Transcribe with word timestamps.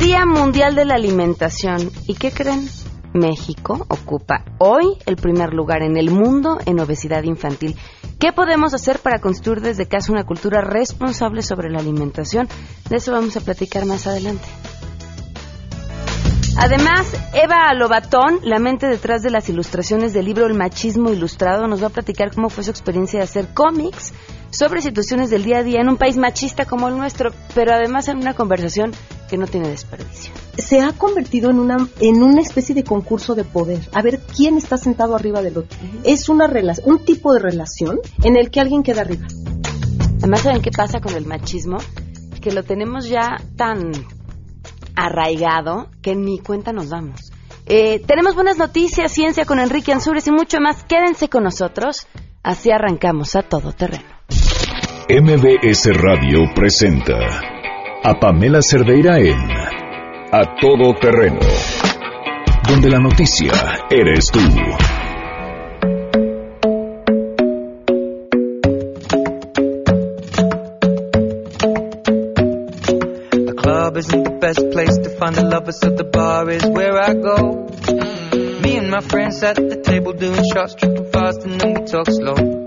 Día 0.00 0.24
Mundial 0.24 0.74
de 0.74 0.86
la 0.86 0.94
Alimentación. 0.94 1.90
¿Y 2.06 2.14
qué 2.14 2.32
creen? 2.32 2.66
México 3.12 3.84
ocupa 3.86 4.46
hoy 4.56 4.96
el 5.04 5.16
primer 5.16 5.52
lugar 5.52 5.82
en 5.82 5.98
el 5.98 6.10
mundo 6.10 6.58
en 6.64 6.80
obesidad 6.80 7.22
infantil. 7.24 7.76
¿Qué 8.18 8.32
podemos 8.32 8.72
hacer 8.72 9.00
para 9.00 9.18
construir 9.18 9.60
desde 9.60 9.86
casa 9.86 10.10
una 10.10 10.24
cultura 10.24 10.62
responsable 10.62 11.42
sobre 11.42 11.68
la 11.68 11.80
alimentación? 11.80 12.48
De 12.88 12.96
eso 12.96 13.12
vamos 13.12 13.36
a 13.36 13.42
platicar 13.42 13.84
más 13.84 14.06
adelante. 14.06 14.48
Además, 16.56 17.06
Eva 17.34 17.72
Lobatón, 17.74 18.40
la 18.42 18.58
mente 18.58 18.86
detrás 18.86 19.20
de 19.20 19.30
las 19.30 19.50
ilustraciones 19.50 20.14
del 20.14 20.24
libro 20.24 20.46
El 20.46 20.54
machismo 20.54 21.10
ilustrado, 21.10 21.66
nos 21.68 21.82
va 21.82 21.88
a 21.88 21.90
platicar 21.90 22.34
cómo 22.34 22.48
fue 22.48 22.64
su 22.64 22.70
experiencia 22.70 23.18
de 23.18 23.24
hacer 23.24 23.48
cómics 23.52 24.14
sobre 24.50 24.80
situaciones 24.80 25.28
del 25.28 25.44
día 25.44 25.58
a 25.58 25.62
día 25.62 25.80
en 25.80 25.90
un 25.90 25.98
país 25.98 26.16
machista 26.16 26.64
como 26.64 26.88
el 26.88 26.96
nuestro, 26.96 27.32
pero 27.54 27.74
además 27.74 28.08
en 28.08 28.16
una 28.16 28.32
conversación 28.32 28.92
que 29.30 29.38
no 29.38 29.46
tiene 29.46 29.68
desperdicio. 29.68 30.32
Se 30.58 30.80
ha 30.80 30.92
convertido 30.92 31.50
en 31.50 31.60
una, 31.60 31.88
en 32.00 32.22
una 32.22 32.42
especie 32.42 32.74
de 32.74 32.82
concurso 32.82 33.36
de 33.36 33.44
poder, 33.44 33.78
a 33.92 34.02
ver 34.02 34.18
quién 34.18 34.56
está 34.56 34.76
sentado 34.76 35.14
arriba 35.14 35.40
del 35.40 35.56
otro. 35.56 35.78
Es 36.02 36.28
una 36.28 36.50
un 36.84 36.98
tipo 37.04 37.32
de 37.32 37.38
relación 37.38 38.00
en 38.24 38.36
el 38.36 38.50
que 38.50 38.60
alguien 38.60 38.82
queda 38.82 39.02
arriba. 39.02 39.28
Además, 40.18 40.40
¿saben 40.40 40.60
qué 40.60 40.72
pasa 40.72 41.00
con 41.00 41.14
el 41.14 41.26
machismo? 41.26 41.78
Que 42.40 42.50
lo 42.50 42.64
tenemos 42.64 43.08
ya 43.08 43.40
tan 43.56 43.92
arraigado 44.96 45.88
que 46.02 46.16
ni 46.16 46.40
cuenta 46.40 46.72
nos 46.72 46.88
damos. 46.88 47.30
Eh, 47.66 48.02
tenemos 48.04 48.34
buenas 48.34 48.58
noticias, 48.58 49.12
ciencia 49.12 49.44
con 49.44 49.60
Enrique 49.60 49.92
Ansures 49.92 50.26
y 50.26 50.32
mucho 50.32 50.58
más. 50.60 50.82
Quédense 50.82 51.28
con 51.28 51.44
nosotros. 51.44 52.08
Así 52.42 52.70
arrancamos 52.72 53.36
a 53.36 53.42
todo 53.42 53.72
terreno. 53.72 54.08
MBS 55.08 55.86
Radio 55.96 56.40
presenta 56.54 57.59
a 58.02 58.18
Pamela 58.18 58.62
Cerdeira 58.62 59.18
en 59.18 59.50
A 60.32 60.56
Todo 60.58 60.94
Terreno, 60.94 61.40
donde 62.66 62.88
la 62.88 62.98
noticia 62.98 63.52
eres 63.90 64.30
tú. 64.30 64.40
The 73.30 73.54
club 73.56 73.96
isn't 73.98 74.24
the 74.24 74.38
best 74.40 74.70
place 74.70 74.96
to 74.96 75.10
find 75.18 75.34
the 75.34 75.44
lovers, 75.44 75.78
so 75.80 75.90
the 75.90 76.04
bar 76.04 76.48
is 76.50 76.64
where 76.66 76.98
I 76.98 77.12
go. 77.14 77.66
Me 78.62 78.76
and 78.78 78.90
my 78.90 79.00
friends 79.00 79.42
at 79.42 79.56
the 79.56 79.76
table 79.84 80.12
doing 80.12 80.42
shots, 80.54 80.74
tripping 80.74 81.10
fast, 81.12 81.44
and 81.44 81.60
then 81.60 81.74
we 81.74 81.84
talk 81.86 82.06
slow. 82.08 82.59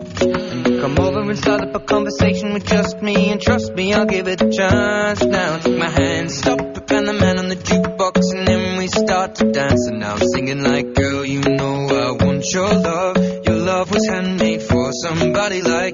Come 0.83 0.99
over 0.99 1.21
and 1.21 1.39
start 1.39 1.61
up 1.61 1.73
a 1.75 1.79
conversation 1.79 2.51
with 2.51 2.67
just 2.67 3.01
me, 3.01 3.31
and 3.31 3.41
trust 3.41 3.71
me, 3.71 3.93
I'll 3.93 4.05
give 4.05 4.27
it 4.27 4.41
a 4.41 4.49
chance. 4.49 5.23
Now 5.23 5.57
take 5.59 5.77
my 5.77 5.87
hand, 5.87 6.29
stop 6.29 6.59
and 6.93 7.07
the 7.07 7.13
man 7.13 7.39
on 7.39 7.47
the 7.49 7.55
jukebox, 7.55 8.37
and 8.37 8.47
then 8.47 8.77
we 8.77 8.87
start 8.87 9.35
to 9.35 9.51
dance. 9.51 9.87
And 9.87 9.99
now 9.99 10.13
I'm 10.13 10.27
singing 10.27 10.61
like, 10.61 10.93
girl, 10.93 11.25
you 11.25 11.41
know 11.41 11.87
I 11.87 12.23
want 12.23 12.45
your 12.53 12.69
love. 12.69 13.17
Your 13.45 13.55
love 13.55 13.91
was 13.91 14.05
handmade 14.07 14.61
for 14.61 14.91
somebody 14.91 15.61
like 15.61 15.92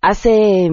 Hace 0.02 0.68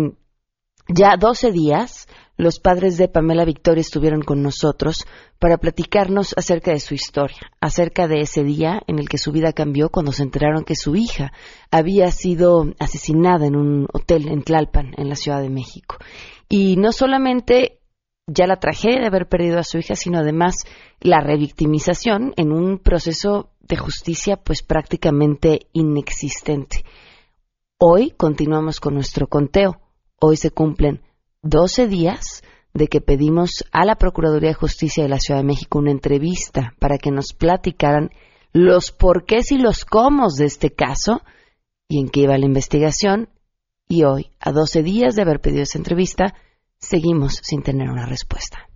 ya 0.89 1.15
12 1.17 1.51
días, 1.51 2.07
los 2.39 2.61
padres 2.61 2.97
de 2.97 3.09
Pamela 3.09 3.43
Victoria 3.43 3.81
estuvieron 3.81 4.21
con 4.21 4.41
nosotros 4.41 5.05
para 5.39 5.57
platicarnos 5.57 6.33
acerca 6.37 6.71
de 6.71 6.79
su 6.79 6.93
historia, 6.93 7.51
acerca 7.59 8.07
de 8.07 8.21
ese 8.21 8.45
día 8.45 8.81
en 8.87 8.97
el 8.97 9.09
que 9.09 9.17
su 9.17 9.33
vida 9.33 9.51
cambió 9.51 9.89
cuando 9.89 10.13
se 10.13 10.23
enteraron 10.23 10.63
que 10.63 10.77
su 10.77 10.95
hija 10.95 11.33
había 11.69 12.09
sido 12.11 12.73
asesinada 12.79 13.45
en 13.45 13.57
un 13.57 13.87
hotel 13.91 14.29
en 14.29 14.43
Tlalpan, 14.43 14.93
en 14.95 15.09
la 15.09 15.17
Ciudad 15.17 15.41
de 15.41 15.49
México. 15.49 15.97
Y 16.47 16.77
no 16.77 16.93
solamente 16.93 17.81
ya 18.25 18.47
la 18.47 18.61
tragedia 18.61 19.01
de 19.01 19.07
haber 19.07 19.27
perdido 19.27 19.59
a 19.59 19.65
su 19.65 19.77
hija, 19.77 19.97
sino 19.97 20.19
además 20.19 20.55
la 21.01 21.19
revictimización 21.19 22.33
en 22.37 22.53
un 22.53 22.79
proceso 22.79 23.51
de 23.59 23.75
justicia 23.75 24.37
pues 24.37 24.63
prácticamente 24.63 25.67
inexistente. 25.73 26.85
Hoy 27.77 28.11
continuamos 28.11 28.79
con 28.79 28.93
nuestro 28.93 29.27
conteo. 29.27 29.81
Hoy 30.21 30.37
se 30.37 30.51
cumplen 30.51 31.01
12 31.41 31.87
días 31.87 32.43
de 32.73 32.87
que 32.87 33.01
pedimos 33.01 33.63
a 33.71 33.85
la 33.85 33.95
Procuraduría 33.95 34.49
de 34.49 34.55
Justicia 34.55 35.03
de 35.03 35.09
la 35.09 35.19
Ciudad 35.19 35.39
de 35.39 35.45
México 35.45 35.79
una 35.79 35.91
entrevista 35.91 36.75
para 36.79 36.97
que 36.97 37.11
nos 37.11 37.33
platicaran 37.33 38.09
los 38.51 38.91
porqués 38.91 39.51
y 39.51 39.57
los 39.57 39.85
cómo 39.85 40.27
de 40.29 40.45
este 40.45 40.71
caso 40.71 41.21
y 41.87 41.99
en 41.99 42.09
qué 42.09 42.21
iba 42.21 42.37
la 42.37 42.45
investigación. 42.45 43.29
Y 43.87 44.03
hoy, 44.03 44.31
a 44.39 44.51
12 44.51 44.83
días 44.83 45.15
de 45.15 45.23
haber 45.23 45.39
pedido 45.39 45.63
esa 45.63 45.77
entrevista, 45.77 46.35
seguimos 46.77 47.39
sin 47.41 47.63
tener 47.63 47.89
una 47.89 48.05
respuesta. 48.05 48.68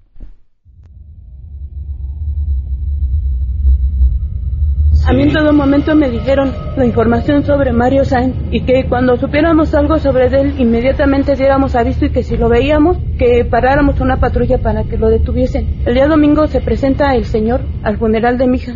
A 5.06 5.12
mí 5.12 5.24
en 5.24 5.34
todo 5.34 5.52
momento 5.52 5.96
me 5.96 6.10
dijeron 6.10 6.54
la 6.78 6.86
información 6.86 7.44
sobre 7.44 7.74
Mario 7.74 8.06
Sainz 8.06 8.36
y 8.52 8.62
que 8.62 8.86
cuando 8.88 9.18
supiéramos 9.18 9.76
algo 9.76 10.00
sobre 10.00 10.28
él 10.28 10.56
inmediatamente 10.58 11.36
diéramos 11.36 11.76
aviso 11.76 12.06
y 12.06 12.10
que 12.10 12.24
si 12.24 12.38
lo 12.38 12.48
veíamos 12.48 12.98
que 13.18 13.44
paráramos 13.44 14.00
una 14.00 14.18
patrulla 14.18 14.60
para 14.60 14.86
que 14.86 14.98
lo 14.98 15.10
detuviesen. 15.10 15.82
El 15.86 15.96
día 15.96 16.08
domingo 16.08 16.48
se 16.48 16.62
presenta 16.62 17.16
el 17.16 17.26
señor 17.26 17.62
al 17.84 17.98
funeral 17.98 18.38
de 18.38 18.48
mi 18.48 18.58
hija 18.58 18.76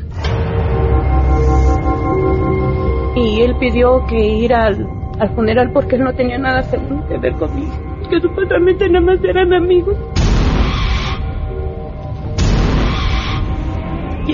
y 3.15 3.41
él 3.41 3.55
pidió 3.57 4.05
que 4.05 4.19
ir 4.19 4.53
al, 4.53 4.85
al 5.19 5.29
funeral 5.33 5.71
porque 5.73 5.95
él 5.95 6.03
no 6.03 6.13
tenía 6.13 6.37
nada 6.37 6.61
que 6.69 7.17
ver 7.17 7.33
conmigo, 7.33 7.71
que 8.09 8.19
supuestamente 8.19 8.89
nada 8.89 9.05
más 9.05 9.23
eran 9.23 9.53
amigos. 9.53 9.97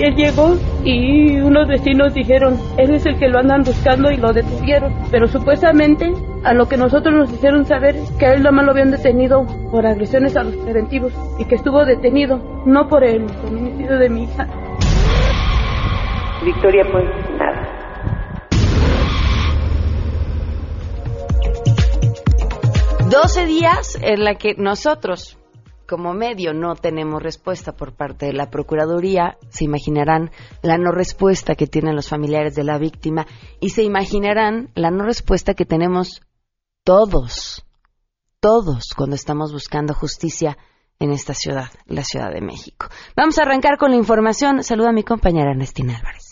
Él 0.02 0.14
llegó 0.16 0.56
y 0.84 1.40
unos 1.40 1.68
vecinos 1.68 2.14
dijeron, 2.14 2.58
él 2.78 2.94
es 2.94 3.06
el 3.06 3.18
que 3.18 3.28
lo 3.28 3.38
andan 3.38 3.62
buscando 3.62 4.10
y 4.10 4.16
lo 4.16 4.32
detuvieron. 4.32 4.92
Pero 5.10 5.28
supuestamente 5.28 6.12
a 6.44 6.52
lo 6.52 6.66
que 6.66 6.76
nosotros 6.76 7.14
nos 7.14 7.32
hicieron 7.32 7.64
saber 7.64 7.96
que 8.18 8.26
a 8.26 8.32
él 8.34 8.42
nada 8.42 8.52
más 8.52 8.64
lo 8.66 8.72
habían 8.72 8.90
detenido 8.90 9.46
por 9.70 9.86
agresiones 9.86 10.36
a 10.36 10.44
los 10.44 10.56
preventivos 10.56 11.12
y 11.38 11.44
que 11.46 11.54
estuvo 11.54 11.84
detenido, 11.84 12.38
no 12.66 12.88
por 12.88 13.04
el 13.04 13.28
feminicidio 13.28 13.98
de 13.98 14.10
mi 14.10 14.24
hija. 14.24 14.46
Victoria 16.44 16.84
pues 16.90 17.04
nada. 17.38 17.74
Doce 23.10 23.46
días 23.46 23.98
en 24.02 24.24
la 24.24 24.34
que 24.34 24.54
nosotros, 24.56 25.38
como 25.86 26.14
medio 26.14 26.52
no 26.54 26.74
tenemos 26.74 27.22
respuesta 27.22 27.72
por 27.72 27.94
parte 27.94 28.26
de 28.26 28.32
la 28.32 28.50
Procuraduría, 28.50 29.36
se 29.50 29.64
imaginarán 29.64 30.30
la 30.62 30.78
no 30.78 30.92
respuesta 30.92 31.54
que 31.54 31.66
tienen 31.66 31.96
los 31.96 32.08
familiares 32.08 32.54
de 32.54 32.64
la 32.64 32.78
víctima 32.78 33.26
y 33.60 33.70
se 33.70 33.82
imaginarán 33.82 34.70
la 34.74 34.90
no 34.90 35.04
respuesta 35.04 35.54
que 35.54 35.64
tenemos 35.64 36.20
todos, 36.84 37.64
todos 38.40 38.94
cuando 38.96 39.16
estamos 39.16 39.52
buscando 39.52 39.94
justicia 39.94 40.56
en 40.98 41.10
esta 41.10 41.34
ciudad, 41.34 41.70
la 41.86 42.04
Ciudad 42.04 42.30
de 42.32 42.40
México. 42.40 42.86
Vamos 43.16 43.38
a 43.38 43.42
arrancar 43.42 43.78
con 43.78 43.90
la 43.90 43.96
información. 43.96 44.62
Saluda 44.62 44.90
a 44.90 44.92
mi 44.92 45.02
compañera 45.02 45.50
Ernestina 45.50 45.96
Álvarez. 45.96 46.23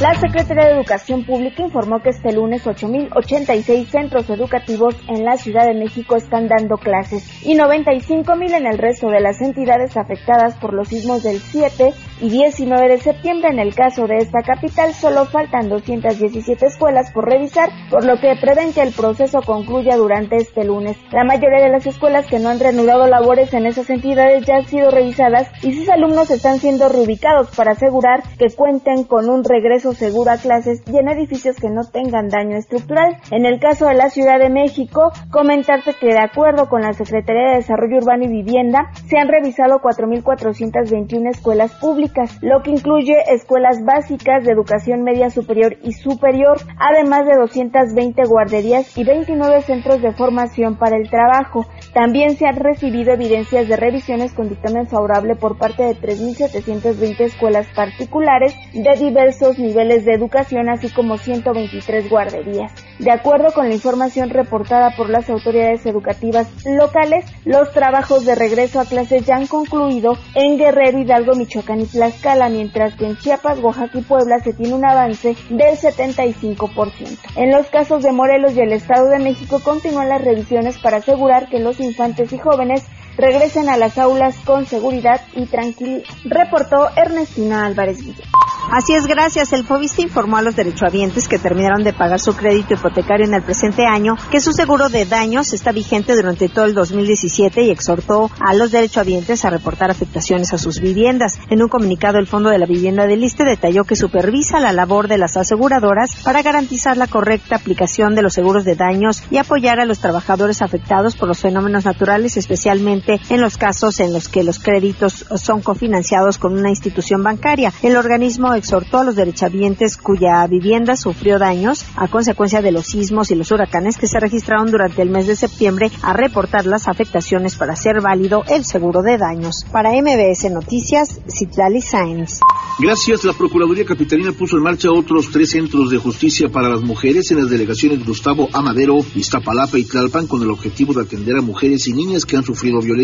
La 0.00 0.14
Secretaría 0.14 0.64
de 0.64 0.76
Educación 0.76 1.26
Pública 1.26 1.62
informó 1.62 2.00
que 2.00 2.08
este 2.08 2.32
lunes 2.32 2.64
8.086 2.64 3.84
centros 3.90 4.30
educativos 4.30 4.96
en 5.08 5.26
la 5.26 5.36
Ciudad 5.36 5.66
de 5.66 5.74
México 5.74 6.16
están 6.16 6.48
dando 6.48 6.78
clases 6.78 7.44
y 7.44 7.54
95.000 7.54 8.54
en 8.56 8.66
el 8.66 8.78
resto 8.78 9.08
de 9.10 9.20
las 9.20 9.42
entidades 9.42 9.98
afectadas 9.98 10.56
por 10.56 10.72
los 10.72 10.88
sismos 10.88 11.22
del 11.22 11.38
7 11.38 11.92
y 12.20 12.30
19 12.30 12.88
de 12.88 12.98
septiembre. 12.98 13.50
En 13.50 13.58
el 13.58 13.74
caso 13.74 14.06
de 14.06 14.18
esta 14.18 14.42
capital 14.42 14.92
solo 14.94 15.24
faltan 15.26 15.68
217 15.68 16.66
escuelas 16.66 17.10
por 17.12 17.28
revisar, 17.28 17.70
por 17.90 18.04
lo 18.04 18.18
que 18.20 18.36
prevén 18.40 18.72
que 18.72 18.82
el 18.82 18.92
proceso 18.92 19.42
concluya 19.42 19.96
durante 19.96 20.36
este 20.36 20.64
lunes. 20.64 20.96
La 21.12 21.24
mayoría 21.24 21.64
de 21.64 21.70
las 21.70 21.86
escuelas 21.86 22.26
que 22.26 22.38
no 22.38 22.48
han 22.48 22.60
reanudado 22.60 23.06
labores 23.06 23.52
en 23.54 23.66
esas 23.66 23.90
entidades 23.90 24.44
ya 24.46 24.56
han 24.56 24.66
sido 24.66 24.90
revisadas 24.90 25.48
y 25.62 25.72
sus 25.72 25.88
alumnos 25.88 26.30
están 26.30 26.58
siendo 26.58 26.88
reubicados 26.88 27.54
para 27.56 27.72
asegurar 27.72 28.22
que 28.38 28.54
cuenten 28.54 29.04
con 29.04 29.28
un 29.28 29.44
regreso 29.44 29.92
seguro 29.94 30.30
a 30.30 30.36
clases 30.36 30.82
y 30.86 30.96
en 30.98 31.08
edificios 31.08 31.56
que 31.56 31.70
no 31.70 31.84
tengan 31.84 32.28
daño 32.28 32.56
estructural. 32.56 33.16
En 33.30 33.46
el 33.46 33.58
caso 33.60 33.86
de 33.86 33.94
la 33.94 34.10
Ciudad 34.10 34.38
de 34.38 34.50
México, 34.50 35.12
comentarte 35.30 35.94
que 35.94 36.08
de 36.08 36.20
acuerdo 36.20 36.68
con 36.68 36.82
la 36.82 36.92
Secretaría 36.92 37.50
de 37.50 37.56
Desarrollo 37.56 37.98
Urbano 37.98 38.24
y 38.24 38.28
Vivienda, 38.28 38.90
se 39.08 39.18
han 39.18 39.28
revisado 39.28 39.80
4.421 39.80 41.30
escuelas 41.30 41.72
públicas, 41.76 42.09
lo 42.40 42.62
que 42.62 42.70
incluye 42.70 43.16
escuelas 43.32 43.84
básicas 43.84 44.44
de 44.44 44.52
educación 44.52 45.02
media 45.02 45.30
superior 45.30 45.76
y 45.82 45.92
superior, 45.92 46.58
además 46.78 47.26
de 47.26 47.36
220 47.36 48.24
guarderías 48.24 48.96
y 48.96 49.04
29 49.04 49.62
centros 49.62 50.02
de 50.02 50.12
formación 50.12 50.76
para 50.76 50.96
el 50.96 51.08
trabajo. 51.08 51.66
También 51.92 52.36
se 52.36 52.46
han 52.46 52.56
recibido 52.56 53.12
evidencias 53.12 53.68
de 53.68 53.76
revisiones 53.76 54.32
con 54.32 54.48
dictamen 54.48 54.86
favorable 54.86 55.36
por 55.36 55.58
parte 55.58 55.82
de 55.82 55.94
3.720 55.94 57.20
escuelas 57.20 57.66
particulares 57.74 58.54
de 58.72 58.96
diversos 58.96 59.58
niveles 59.58 60.04
de 60.04 60.14
educación, 60.14 60.68
así 60.68 60.90
como 60.90 61.18
123 61.18 62.08
guarderías. 62.08 62.72
De 63.00 63.10
acuerdo 63.10 63.54
con 63.54 63.66
la 63.66 63.74
información 63.74 64.28
reportada 64.28 64.94
por 64.94 65.08
las 65.08 65.30
autoridades 65.30 65.86
educativas 65.86 66.46
locales, 66.66 67.24
los 67.46 67.72
trabajos 67.72 68.26
de 68.26 68.34
regreso 68.34 68.78
a 68.78 68.84
clases 68.84 69.24
ya 69.24 69.36
han 69.36 69.46
concluido 69.46 70.18
en 70.34 70.58
Guerrero, 70.58 70.98
Hidalgo, 70.98 71.34
Michoacán 71.34 71.80
y 71.80 71.86
Tlaxcala, 71.86 72.50
mientras 72.50 72.94
que 72.96 73.06
en 73.06 73.16
Chiapas, 73.16 73.58
Oaxaca 73.60 73.98
y 73.98 74.02
Puebla 74.02 74.40
se 74.40 74.52
tiene 74.52 74.74
un 74.74 74.84
avance 74.84 75.34
del 75.48 75.78
75%. 75.78 77.18
En 77.36 77.50
los 77.50 77.68
casos 77.68 78.02
de 78.02 78.12
Morelos 78.12 78.54
y 78.54 78.60
el 78.60 78.74
Estado 78.74 79.08
de 79.08 79.18
México 79.18 79.60
continúan 79.64 80.10
las 80.10 80.22
revisiones 80.22 80.76
para 80.78 80.98
asegurar 80.98 81.48
que 81.48 81.58
los 81.58 81.80
infantes 81.80 82.34
y 82.34 82.38
jóvenes 82.38 82.84
regresen 83.20 83.68
a 83.68 83.76
las 83.76 83.98
aulas 83.98 84.36
con 84.44 84.66
seguridad 84.66 85.20
y 85.34 85.46
tranquilidad, 85.46 86.02
reportó 86.24 86.88
Ernestina 86.96 87.66
Álvarez 87.66 87.98
Guillén. 87.98 88.26
Así 88.70 88.94
es, 88.94 89.06
gracias. 89.08 89.52
El 89.52 89.64
FOBISTA 89.64 90.02
informó 90.02 90.36
a 90.36 90.42
los 90.42 90.54
derechohabientes 90.54 91.26
que 91.26 91.40
terminaron 91.40 91.82
de 91.82 91.92
pagar 91.92 92.20
su 92.20 92.36
crédito 92.36 92.74
hipotecario 92.74 93.26
en 93.26 93.34
el 93.34 93.42
presente 93.42 93.84
año 93.84 94.14
que 94.30 94.40
su 94.40 94.52
seguro 94.52 94.88
de 94.88 95.06
daños 95.06 95.52
está 95.52 95.72
vigente 95.72 96.14
durante 96.14 96.48
todo 96.48 96.66
el 96.66 96.74
2017 96.74 97.62
y 97.62 97.70
exhortó 97.70 98.30
a 98.38 98.54
los 98.54 98.70
derechohabientes 98.70 99.44
a 99.44 99.50
reportar 99.50 99.90
afectaciones 99.90 100.52
a 100.52 100.58
sus 100.58 100.80
viviendas. 100.80 101.40
En 101.48 101.62
un 101.62 101.68
comunicado, 101.68 102.18
el 102.18 102.28
Fondo 102.28 102.50
de 102.50 102.58
la 102.58 102.66
Vivienda 102.66 103.08
del 103.08 103.24
ISTE 103.24 103.44
detalló 103.44 103.82
que 103.82 103.96
supervisa 103.96 104.60
la 104.60 104.72
labor 104.72 105.08
de 105.08 105.18
las 105.18 105.36
aseguradoras 105.36 106.22
para 106.22 106.42
garantizar 106.42 106.96
la 106.96 107.08
correcta 107.08 107.56
aplicación 107.56 108.14
de 108.14 108.22
los 108.22 108.34
seguros 108.34 108.64
de 108.64 108.76
daños 108.76 109.24
y 109.32 109.38
apoyar 109.38 109.80
a 109.80 109.84
los 109.84 109.98
trabajadores 109.98 110.62
afectados 110.62 111.16
por 111.16 111.26
los 111.26 111.40
fenómenos 111.40 111.86
naturales, 111.86 112.36
especialmente 112.36 113.09
en 113.30 113.40
los 113.40 113.56
casos 113.56 113.98
en 114.00 114.12
los 114.12 114.28
que 114.28 114.44
los 114.44 114.58
créditos 114.58 115.24
son 115.36 115.62
cofinanciados 115.62 116.38
con 116.38 116.56
una 116.56 116.70
institución 116.70 117.22
bancaria. 117.22 117.72
El 117.82 117.96
organismo 117.96 118.54
exhortó 118.54 118.98
a 118.98 119.04
los 119.04 119.16
derechohabientes 119.16 119.96
cuya 119.96 120.46
vivienda 120.46 120.96
sufrió 120.96 121.38
daños 121.38 121.84
a 121.96 122.08
consecuencia 122.08 122.62
de 122.62 122.72
los 122.72 122.86
sismos 122.86 123.30
y 123.30 123.34
los 123.34 123.50
huracanes 123.50 123.96
que 123.96 124.06
se 124.06 124.20
registraron 124.20 124.70
durante 124.70 125.02
el 125.02 125.10
mes 125.10 125.26
de 125.26 125.36
septiembre 125.36 125.90
a 126.02 126.12
reportar 126.12 126.66
las 126.66 126.88
afectaciones 126.88 127.56
para 127.56 127.72
hacer 127.72 128.00
válido 128.00 128.42
el 128.48 128.64
seguro 128.64 129.02
de 129.02 129.18
daños. 129.18 129.64
Para 129.72 129.90
MBS 129.90 130.50
Noticias, 130.50 131.20
Citlali 131.28 131.80
Sáenz. 131.80 132.40
Gracias, 132.78 133.24
la 133.24 133.32
Procuraduría 133.32 133.84
Capitalina 133.84 134.32
puso 134.32 134.56
en 134.56 134.62
marcha 134.62 134.90
otros 134.90 135.30
tres 135.30 135.50
centros 135.50 135.90
de 135.90 135.98
justicia 135.98 136.48
para 136.48 136.68
las 136.68 136.82
mujeres 136.82 137.30
en 137.30 137.38
las 137.38 137.50
delegaciones 137.50 138.04
Gustavo 138.04 138.48
Amadero, 138.52 139.04
Iztapalapa 139.14 139.78
y 139.78 139.84
Tlalpan 139.84 140.26
con 140.26 140.42
el 140.42 140.50
objetivo 140.50 140.94
de 140.94 141.02
atender 141.02 141.36
a 141.36 141.42
mujeres 141.42 141.86
y 141.88 141.92
niñas 141.92 142.24
que 142.24 142.36
han 142.36 142.44
sufrido 142.44 142.80
violencia. 142.80 142.99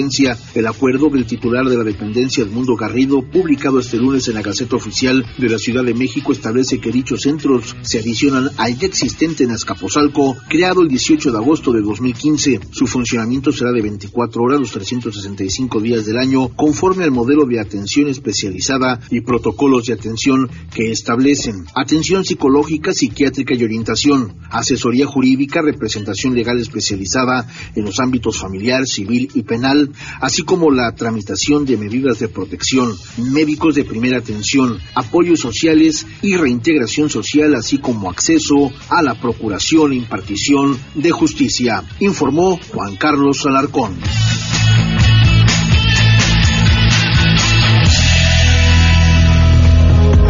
El 0.55 0.67
acuerdo 0.67 1.09
del 1.09 1.25
titular 1.25 1.65
de 1.65 1.77
la 1.77 1.83
dependencia 1.83 2.45
Edmundo 2.45 2.77
Garrido, 2.77 3.23
publicado 3.23 3.81
este 3.81 3.97
lunes 3.97 4.29
en 4.29 4.35
la 4.35 4.43
Gaceta 4.43 4.77
Oficial 4.77 5.25
de 5.39 5.49
la 5.49 5.59
Ciudad 5.59 5.85
de 5.85 5.95
México, 5.95 6.33
establece 6.33 6.79
que 6.79 6.93
dichos 6.93 7.23
centros 7.23 7.75
se 7.81 8.01
adicionan 8.01 8.51
al 8.59 8.77
ya 8.77 8.87
existente 8.87 9.45
en 9.45 9.53
Azcapotzalco, 9.53 10.37
creado 10.49 10.83
el 10.83 10.89
18 10.89 11.33
de 11.33 11.39
agosto 11.39 11.73
de 11.73 11.81
2015. 11.81 12.61
Su 12.73 12.87
funcionamiento 12.87 13.53
será 13.53 13.73
de 13.73 13.81
24 13.81 14.43
horas 14.43 14.61
los 14.61 14.73
365 14.73 15.81
días 15.81 16.05
del 16.05 16.19
año, 16.19 16.51
conforme 16.55 17.05
al 17.05 17.11
modelo 17.11 17.47
de 17.47 17.59
atención 17.59 18.09
especializada 18.09 19.01
y 19.11 19.23
protocolos 19.23 19.87
de 19.87 19.95
atención 19.95 20.51
que 20.75 20.91
establecen. 20.91 21.65
Atención 21.75 22.23
psicológica, 22.23 22.93
psiquiátrica 22.93 23.55
y 23.55 23.65
orientación, 23.65 24.35
asesoría 24.51 25.07
jurídica, 25.07 25.63
representación 25.63 26.35
legal 26.35 26.59
especializada 26.59 27.49
en 27.75 27.85
los 27.85 27.99
ámbitos 27.99 28.39
familiar, 28.39 28.87
civil 28.87 29.31
y 29.35 29.43
penal, 29.43 29.76
así 30.21 30.43
como 30.43 30.71
la 30.71 30.93
tramitación 30.95 31.65
de 31.65 31.77
medidas 31.77 32.19
de 32.19 32.29
protección, 32.29 32.95
médicos 33.19 33.75
de 33.75 33.85
primera 33.85 34.19
atención, 34.19 34.79
apoyos 34.95 35.41
sociales 35.41 36.07
y 36.23 36.37
reintegración 36.37 37.11
social, 37.11 37.55
así 37.55 37.79
como 37.79 38.11
acceso 38.11 38.71
a 38.89 39.03
la 39.03 39.15
procuración 39.21 39.93
e 39.93 39.97
impartición 39.97 40.79
de 40.95 41.11
justicia, 41.11 41.83
informó 42.01 42.59
Juan 42.73 42.97
Carlos 42.97 43.45
Alarcón. 43.47 43.97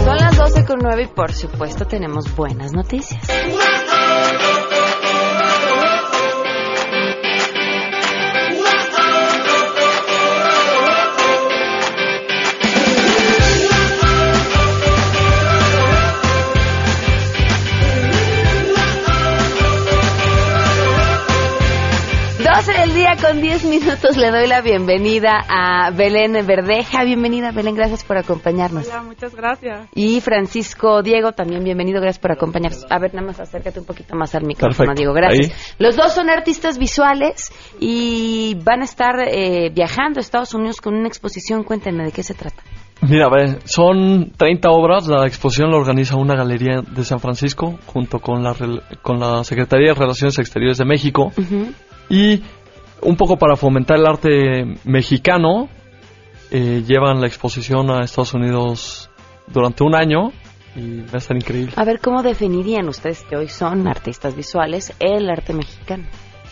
Son 0.04 0.16
las 0.16 0.36
12 0.36 0.64
con 0.64 0.78
9 0.80 1.02
y 1.02 1.14
por 1.14 1.32
supuesto 1.32 1.84
tenemos 1.86 2.34
buenas 2.36 2.72
noticias. 2.72 3.20
Día 22.96 23.14
con 23.20 23.42
10 23.42 23.64
minutos 23.66 24.16
le 24.16 24.30
doy 24.30 24.46
la 24.46 24.62
bienvenida 24.62 25.44
a 25.50 25.90
Belén 25.90 26.32
Verdeja. 26.46 27.04
Bienvenida 27.04 27.52
Belén, 27.52 27.74
gracias 27.74 28.04
por 28.04 28.16
acompañarnos. 28.16 28.88
Hola, 28.88 29.02
muchas 29.02 29.34
gracias. 29.34 29.90
Y 29.94 30.22
Francisco 30.22 31.02
Diego, 31.02 31.32
también 31.32 31.62
bienvenido, 31.62 32.00
gracias 32.00 32.20
por 32.20 32.32
acompañarnos. 32.32 32.86
A 32.88 32.98
ver, 32.98 33.12
nada 33.12 33.26
más 33.26 33.38
acércate 33.38 33.80
un 33.80 33.84
poquito 33.84 34.16
más 34.16 34.34
al 34.34 34.44
micrófono, 34.46 34.78
Perfecto. 34.78 34.94
Diego, 34.98 35.12
gracias. 35.12 35.50
Ahí. 35.50 35.74
Los 35.78 35.94
dos 35.94 36.14
son 36.14 36.30
artistas 36.30 36.78
visuales 36.78 37.52
y 37.78 38.56
van 38.64 38.80
a 38.80 38.84
estar 38.84 39.16
eh, 39.28 39.70
viajando 39.74 40.18
a 40.18 40.22
Estados 40.22 40.54
Unidos 40.54 40.80
con 40.80 40.94
una 40.94 41.08
exposición. 41.08 41.64
Cuéntenme 41.64 42.02
de 42.04 42.12
qué 42.12 42.22
se 42.22 42.32
trata. 42.32 42.62
Mira, 43.02 43.28
son 43.66 44.32
30 44.38 44.70
obras. 44.70 45.06
La 45.06 45.26
exposición 45.26 45.70
la 45.70 45.76
organiza 45.76 46.16
una 46.16 46.34
galería 46.34 46.80
de 46.80 47.04
San 47.04 47.20
Francisco 47.20 47.78
junto 47.84 48.20
con 48.20 48.42
la, 48.42 48.54
con 49.02 49.20
la 49.20 49.44
Secretaría 49.44 49.88
de 49.88 49.94
Relaciones 49.94 50.38
Exteriores 50.38 50.78
de 50.78 50.86
México. 50.86 51.30
Ujú. 51.36 51.72
Y 52.08 52.40
un 53.02 53.16
poco 53.16 53.36
para 53.36 53.56
fomentar 53.56 53.98
el 53.98 54.06
arte 54.06 54.64
mexicano, 54.84 55.68
eh, 56.50 56.82
llevan 56.86 57.20
la 57.20 57.26
exposición 57.26 57.90
a 57.90 58.04
Estados 58.04 58.34
Unidos 58.34 59.10
durante 59.46 59.84
un 59.84 59.94
año 59.94 60.32
y 60.74 61.00
va 61.02 61.14
a 61.14 61.18
estar 61.18 61.36
increíble. 61.36 61.72
A 61.76 61.84
ver, 61.84 62.00
¿cómo 62.00 62.22
definirían 62.22 62.88
ustedes 62.88 63.22
que 63.24 63.36
hoy 63.36 63.48
son 63.48 63.86
artistas 63.88 64.34
visuales 64.36 64.92
el 65.00 65.28
arte 65.30 65.52
mexicano? 65.52 66.04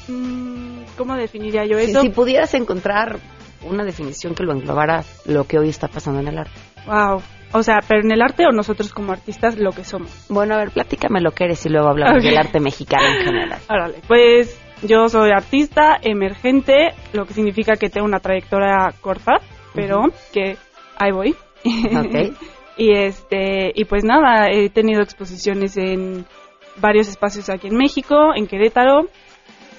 Mm, 0.08 0.82
¿Cómo 0.96 1.16
definiría 1.16 1.64
yo 1.64 1.78
Si, 1.78 1.90
eso? 1.90 2.00
si 2.02 2.08
pudieras 2.10 2.54
encontrar 2.54 3.18
una 3.62 3.84
definición 3.84 4.34
que 4.34 4.42
lo 4.42 4.52
englobara 4.52 5.04
lo 5.26 5.44
que 5.44 5.58
hoy 5.58 5.68
está 5.70 5.88
pasando 5.88 6.20
en 6.20 6.28
el 6.28 6.38
arte. 6.38 6.60
Wow. 6.86 7.22
O 7.52 7.62
sea, 7.62 7.78
pero 7.86 8.00
en 8.02 8.10
el 8.12 8.20
arte 8.20 8.44
o 8.46 8.50
nosotros 8.52 8.92
como 8.92 9.12
artistas 9.12 9.56
lo 9.58 9.70
que 9.72 9.84
somos. 9.84 10.26
Bueno, 10.28 10.54
a 10.54 10.58
ver, 10.58 10.70
platícame 10.70 11.20
lo 11.20 11.30
que 11.30 11.44
eres 11.44 11.64
y 11.64 11.68
luego 11.68 11.88
hablamos 11.88 12.18
Ok. 12.18 12.24
del 12.24 12.36
arte 12.36 12.60
mexicano 12.60 13.04
en 13.06 13.24
general. 13.24 13.60
Órale, 13.70 13.94
pues 14.08 14.60
yo 14.86 15.08
soy 15.08 15.30
artista 15.30 15.98
emergente, 16.02 16.90
lo 17.12 17.26
que 17.26 17.34
significa 17.34 17.76
que 17.76 17.90
tengo 17.90 18.06
una 18.06 18.20
trayectoria 18.20 18.92
corta, 19.00 19.40
pero 19.74 20.04
que 20.32 20.56
ahí 20.96 21.12
voy. 21.12 21.34
Ok. 21.64 22.36
y 22.76 22.92
este 22.92 23.72
y 23.74 23.84
pues 23.84 24.04
nada, 24.04 24.50
he 24.50 24.68
tenido 24.68 25.02
exposiciones 25.02 25.76
en 25.76 26.26
varios 26.76 27.08
espacios 27.08 27.48
aquí 27.48 27.68
en 27.68 27.76
México, 27.76 28.34
en 28.34 28.46
Querétaro 28.46 29.08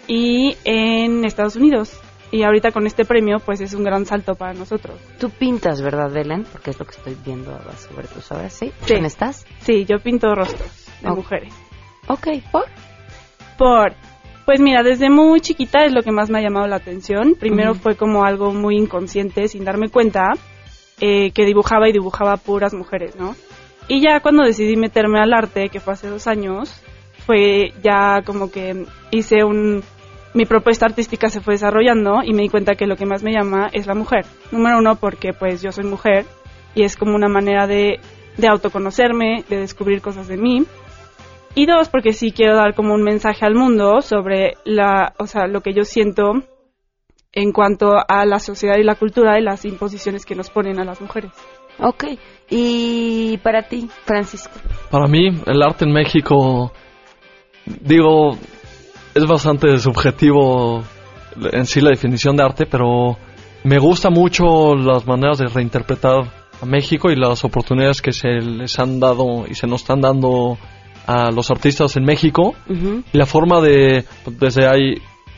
y 0.07 0.57
en 0.63 1.25
Estados 1.25 1.55
Unidos. 1.55 1.99
Y 2.31 2.43
ahorita 2.43 2.71
con 2.71 2.87
este 2.87 3.05
premio 3.05 3.37
pues 3.39 3.61
es 3.61 3.73
un 3.73 3.83
gran 3.83 4.05
salto 4.05 4.35
para 4.35 4.53
nosotros. 4.53 4.99
Tú 5.19 5.29
pintas, 5.29 5.81
¿verdad, 5.81 6.11
Belén? 6.11 6.45
Porque 6.51 6.71
es 6.71 6.79
lo 6.79 6.85
que 6.85 6.95
estoy 6.95 7.15
viendo 7.23 7.57
sobre 7.77 8.07
tus 8.07 8.31
obras, 8.31 8.53
¿sí? 8.53 8.71
Sí. 8.85 8.93
¿Dónde 8.93 9.07
estás? 9.07 9.45
Sí, 9.59 9.85
yo 9.85 9.99
pinto 9.99 10.33
rostros 10.33 10.87
de 11.01 11.09
mujeres. 11.11 11.53
Ok, 12.07 12.27
¿por? 12.51 12.65
Por, 13.57 13.93
pues 14.45 14.61
mira, 14.61 14.83
desde 14.83 15.09
muy 15.09 15.41
chiquita 15.41 15.85
es 15.85 15.93
lo 15.93 16.03
que 16.03 16.11
más 16.11 16.29
me 16.29 16.39
ha 16.39 16.41
llamado 16.41 16.67
la 16.67 16.75
atención. 16.75 17.35
Primero 17.39 17.73
fue 17.73 17.95
como 17.95 18.23
algo 18.23 18.53
muy 18.53 18.77
inconsciente, 18.77 19.47
sin 19.47 19.65
darme 19.65 19.89
cuenta. 19.89 20.33
eh, 20.99 21.31
que 21.31 21.45
dibujaba 21.45 21.89
y 21.89 21.93
dibujaba 21.93 22.37
puras 22.37 22.73
mujeres, 22.73 23.15
¿no? 23.15 23.35
Y 23.87 24.01
ya 24.01 24.19
cuando 24.19 24.43
decidí 24.43 24.75
meterme 24.75 25.19
al 25.19 25.33
arte, 25.33 25.69
que 25.69 25.79
fue 25.79 25.93
hace 25.93 26.07
dos 26.09 26.27
años, 26.27 26.81
fue 27.25 27.73
ya 27.83 28.21
como 28.25 28.51
que 28.51 28.85
hice 29.11 29.43
un... 29.43 29.83
Mi 30.33 30.45
propuesta 30.45 30.85
artística 30.85 31.29
se 31.29 31.39
fue 31.39 31.53
desarrollando 31.53 32.21
y 32.23 32.33
me 32.33 32.41
di 32.41 32.49
cuenta 32.49 32.75
que 32.75 32.87
lo 32.87 32.97
que 32.97 33.05
más 33.05 33.23
me 33.23 33.31
llama 33.31 33.69
es 33.71 33.87
la 33.87 33.95
mujer. 33.95 34.25
Número 34.51 34.79
uno, 34.79 34.97
porque 34.97 35.31
pues 35.31 35.61
yo 35.61 35.71
soy 35.71 35.85
mujer 35.85 36.25
y 36.73 36.83
es 36.83 36.97
como 36.97 37.15
una 37.15 37.29
manera 37.29 37.67
de, 37.67 37.99
de 38.35 38.47
autoconocerme, 38.47 39.45
de 39.47 39.57
descubrir 39.59 40.01
cosas 40.01 40.27
de 40.27 40.35
mí. 40.35 40.65
Y 41.55 41.65
dos, 41.65 41.87
porque 41.87 42.11
sí 42.11 42.31
quiero 42.31 42.57
dar 42.57 42.75
como 42.75 42.93
un 42.93 43.01
mensaje 43.01 43.45
al 43.45 43.55
mundo 43.55 44.01
sobre 44.01 44.55
la, 44.65 45.13
o 45.17 45.25
sea, 45.25 45.47
lo 45.47 45.61
que 45.61 45.73
yo 45.73 45.83
siento 45.83 46.43
en 47.31 47.51
cuanto 47.51 47.95
a 48.07 48.25
la 48.25 48.39
sociedad 48.39 48.75
y 48.77 48.83
la 48.83 48.95
cultura 48.95 49.39
y 49.39 49.43
las 49.43 49.63
imposiciones 49.65 50.25
que 50.25 50.35
nos 50.35 50.49
ponen 50.49 50.79
a 50.79 50.85
las 50.85 50.99
mujeres. 50.99 51.31
Ok. 51.79 52.05
Y 52.49 53.37
para 53.37 53.63
ti, 53.63 53.89
Francisco. 54.05 54.53
Para 54.91 55.07
mí, 55.07 55.29
el 55.45 55.61
arte 55.61 55.85
en 55.85 55.91
México, 55.91 56.71
digo, 57.65 58.37
es 59.13 59.25
bastante 59.25 59.77
subjetivo 59.79 60.83
en 61.51 61.65
sí 61.65 61.81
la 61.81 61.89
definición 61.89 62.35
de 62.35 62.43
arte, 62.43 62.65
pero 62.65 63.17
me 63.63 63.79
gusta 63.79 64.09
mucho 64.09 64.75
las 64.75 65.05
maneras 65.07 65.37
de 65.37 65.47
reinterpretar 65.47 66.31
a 66.61 66.65
México 66.65 67.09
y 67.09 67.15
las 67.15 67.43
oportunidades 67.43 68.01
que 68.01 68.13
se 68.13 68.27
les 68.27 68.77
han 68.79 68.99
dado 68.99 69.45
y 69.49 69.55
se 69.55 69.67
nos 69.67 69.81
están 69.81 70.01
dando 70.01 70.57
a 71.05 71.31
los 71.31 71.51
artistas 71.51 71.95
en 71.97 72.03
México. 72.03 72.55
Y 72.67 73.17
la 73.17 73.25
forma 73.25 73.61
de, 73.61 74.05
desde 74.39 74.67
ahí, 74.67 74.95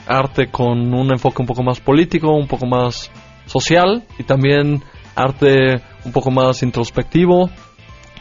arte 0.08 0.48
con 0.48 0.94
un 0.94 1.12
enfoque 1.12 1.42
un 1.42 1.48
poco 1.48 1.64
más 1.64 1.80
político, 1.80 2.32
un 2.32 2.48
poco 2.48 2.66
más 2.66 3.12
social 3.46 4.06
y 4.18 4.24
también 4.24 4.82
arte 5.16 5.82
un 6.06 6.12
poco 6.12 6.32
más 6.32 6.64
introspectivo. 6.64 7.50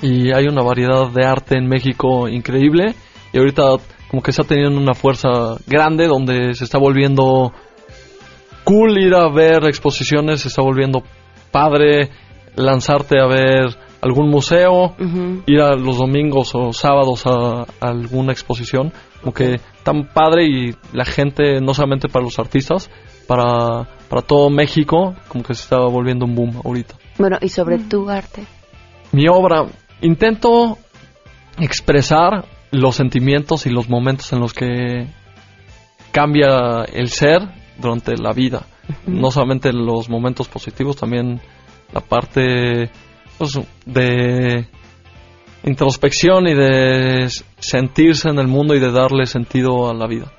Y 0.02 0.32
hay 0.32 0.46
una 0.46 0.62
variedad 0.62 1.08
de 1.08 1.24
arte 1.24 1.56
en 1.56 1.68
México 1.68 2.28
increíble. 2.28 2.94
Y 3.32 3.38
ahorita 3.38 3.76
como 4.08 4.22
que 4.22 4.30
está 4.30 4.44
teniendo 4.44 4.80
una 4.80 4.94
fuerza 4.94 5.56
grande 5.66 6.06
donde 6.06 6.54
se 6.54 6.64
está 6.64 6.78
volviendo 6.78 7.52
cool 8.64 8.98
ir 8.98 9.14
a 9.14 9.28
ver 9.28 9.64
exposiciones, 9.64 10.40
se 10.40 10.48
está 10.48 10.62
volviendo 10.62 11.02
padre 11.50 12.10
lanzarte 12.56 13.20
a 13.20 13.26
ver 13.26 13.85
algún 14.06 14.30
museo, 14.30 14.94
ir 15.46 15.60
a 15.60 15.74
los 15.74 15.98
domingos 15.98 16.54
o 16.54 16.72
sábados 16.72 17.26
a, 17.26 17.62
a, 17.62 17.66
alguna 17.80 18.32
exposición, 18.32 18.92
como 19.20 19.34
que 19.34 19.60
tan 19.82 20.08
padre 20.12 20.46
y 20.46 20.74
la 20.92 21.04
gente, 21.04 21.60
no 21.60 21.74
solamente 21.74 22.08
para 22.08 22.24
los 22.24 22.38
artistas, 22.38 22.90
para, 23.26 23.88
para 24.08 24.22
todo 24.22 24.50
México, 24.50 25.14
como 25.28 25.44
que 25.44 25.54
se 25.54 25.62
está 25.62 25.78
volviendo 25.78 26.24
un 26.24 26.34
boom 26.34 26.60
ahorita. 26.64 26.94
Bueno, 27.18 27.38
¿y 27.40 27.48
sobre 27.48 27.78
tu 27.78 28.08
arte? 28.08 28.44
Mi 29.12 29.26
obra, 29.28 29.66
intento 30.00 30.78
expresar 31.58 32.44
los 32.70 32.96
sentimientos 32.96 33.66
y 33.66 33.70
los 33.70 33.88
momentos 33.88 34.32
en 34.32 34.40
los 34.40 34.52
que 34.52 35.06
cambia 36.12 36.84
el 36.92 37.08
ser 37.08 37.42
durante 37.78 38.16
la 38.16 38.32
vida. 38.32 38.66
No 39.06 39.30
solamente 39.30 39.72
los 39.72 40.08
momentos 40.08 40.48
positivos, 40.48 40.96
también 40.96 41.40
la 41.92 42.00
parte 42.00 42.90
pues, 43.38 43.58
de 43.84 44.66
introspección 45.64 46.46
y 46.46 46.54
de 46.54 47.28
sentirse 47.58 48.28
en 48.28 48.38
el 48.38 48.46
mundo 48.46 48.74
y 48.74 48.80
de 48.80 48.92
darle 48.92 49.26
sentido 49.26 49.90
a 49.90 49.94
la 49.94 50.06
vida. 50.06 50.32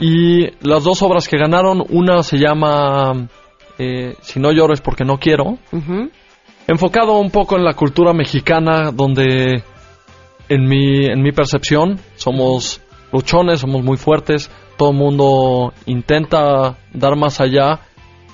Y 0.00 0.46
las 0.66 0.84
dos 0.84 1.02
obras 1.02 1.28
que 1.28 1.38
ganaron, 1.38 1.84
una 1.88 2.22
se 2.22 2.38
llama 2.38 3.28
eh, 3.78 4.14
Si 4.20 4.40
no 4.40 4.52
llores 4.52 4.80
porque 4.80 5.04
no 5.04 5.18
quiero, 5.18 5.58
enfocado 6.66 7.18
un 7.18 7.30
poco 7.30 7.56
en 7.56 7.64
la 7.64 7.74
cultura 7.74 8.12
mexicana, 8.12 8.92
donde 8.92 9.62
en 10.48 10.68
mi, 10.68 11.06
en 11.06 11.22
mi 11.22 11.32
percepción 11.32 11.98
somos 12.16 12.80
luchones, 13.12 13.60
somos 13.60 13.82
muy 13.82 13.96
fuertes, 13.96 14.50
todo 14.76 14.90
el 14.90 14.96
mundo 14.96 15.72
intenta 15.86 16.78
dar 16.92 17.16
más 17.16 17.40
allá, 17.40 17.80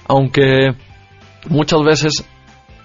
aunque 0.07 0.75
muchas 1.49 1.83
veces 1.83 2.25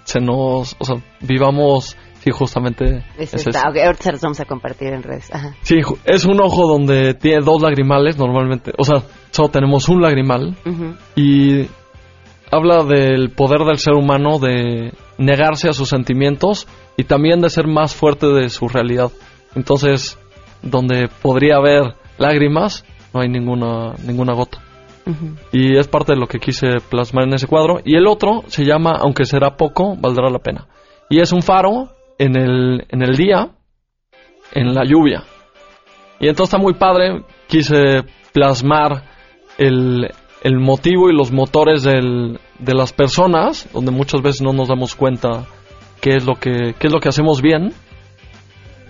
se 0.09 0.19
nos, 0.19 0.75
o 0.79 0.83
sea, 0.83 0.95
vivamos, 1.21 1.95
sí, 2.23 2.31
justamente. 2.31 3.05
Es 3.19 3.31
okay, 3.35 3.83
ahorita 3.83 4.03
se 4.03 4.11
los 4.13 4.21
vamos 4.21 4.39
a 4.39 4.45
compartir 4.45 4.87
en 4.91 5.03
redes. 5.03 5.29
Ajá. 5.31 5.55
Sí, 5.61 5.75
es 6.05 6.25
un 6.25 6.41
ojo 6.41 6.67
donde 6.67 7.13
tiene 7.13 7.45
dos 7.45 7.61
lagrimales 7.61 8.17
normalmente, 8.17 8.73
o 8.75 8.83
sea, 8.83 9.03
solo 9.29 9.49
tenemos 9.49 9.87
un 9.87 10.01
lagrimal 10.01 10.57
uh 10.65 10.69
-huh. 10.69 10.97
y 11.15 11.69
habla 12.51 12.83
del 12.85 13.29
poder 13.29 13.59
del 13.65 13.77
ser 13.77 13.93
humano 13.93 14.39
de 14.39 14.93
negarse 15.19 15.69
a 15.69 15.73
sus 15.73 15.89
sentimientos 15.89 16.67
y 16.97 17.03
también 17.03 17.39
de 17.39 17.51
ser 17.51 17.67
más 17.67 17.93
fuerte 17.93 18.25
de 18.25 18.49
su 18.49 18.67
realidad. 18.67 19.11
Entonces, 19.53 20.17
donde 20.63 21.07
podría 21.21 21.57
haber 21.57 21.93
lágrimas, 22.17 22.83
no 23.13 23.21
hay 23.21 23.29
ninguna 23.29 23.93
ninguna 24.03 24.33
gota. 24.33 24.57
Y 25.51 25.77
es 25.77 25.87
parte 25.87 26.13
de 26.13 26.19
lo 26.19 26.27
que 26.27 26.39
quise 26.39 26.79
plasmar 26.89 27.25
en 27.25 27.33
ese 27.33 27.47
cuadro. 27.47 27.79
Y 27.83 27.95
el 27.95 28.07
otro 28.07 28.43
se 28.47 28.65
llama 28.65 28.93
Aunque 28.99 29.25
será 29.25 29.57
poco, 29.57 29.95
valdrá 29.97 30.29
la 30.29 30.39
pena. 30.39 30.67
Y 31.09 31.19
es 31.19 31.31
un 31.31 31.41
faro 31.41 31.89
en 32.17 32.35
el, 32.35 32.85
en 32.89 33.01
el 33.01 33.15
día, 33.15 33.49
en 34.53 34.73
la 34.73 34.83
lluvia. 34.85 35.23
Y 36.19 36.27
entonces 36.27 36.53
está 36.53 36.57
muy 36.57 36.73
padre. 36.73 37.23
Quise 37.47 38.03
plasmar 38.33 39.03
el, 39.57 40.11
el 40.43 40.59
motivo 40.59 41.09
y 41.09 41.15
los 41.15 41.31
motores 41.31 41.83
de 41.83 42.73
las 42.73 42.93
personas, 42.93 43.69
donde 43.73 43.91
muchas 43.91 44.21
veces 44.21 44.41
no 44.41 44.53
nos 44.53 44.67
damos 44.67 44.95
cuenta 44.95 45.45
qué 46.01 46.15
es 46.15 46.25
lo 46.25 46.35
que, 46.35 46.75
qué 46.77 46.87
es 46.87 46.93
lo 46.93 46.99
que 46.99 47.09
hacemos 47.09 47.41
bien. 47.41 47.73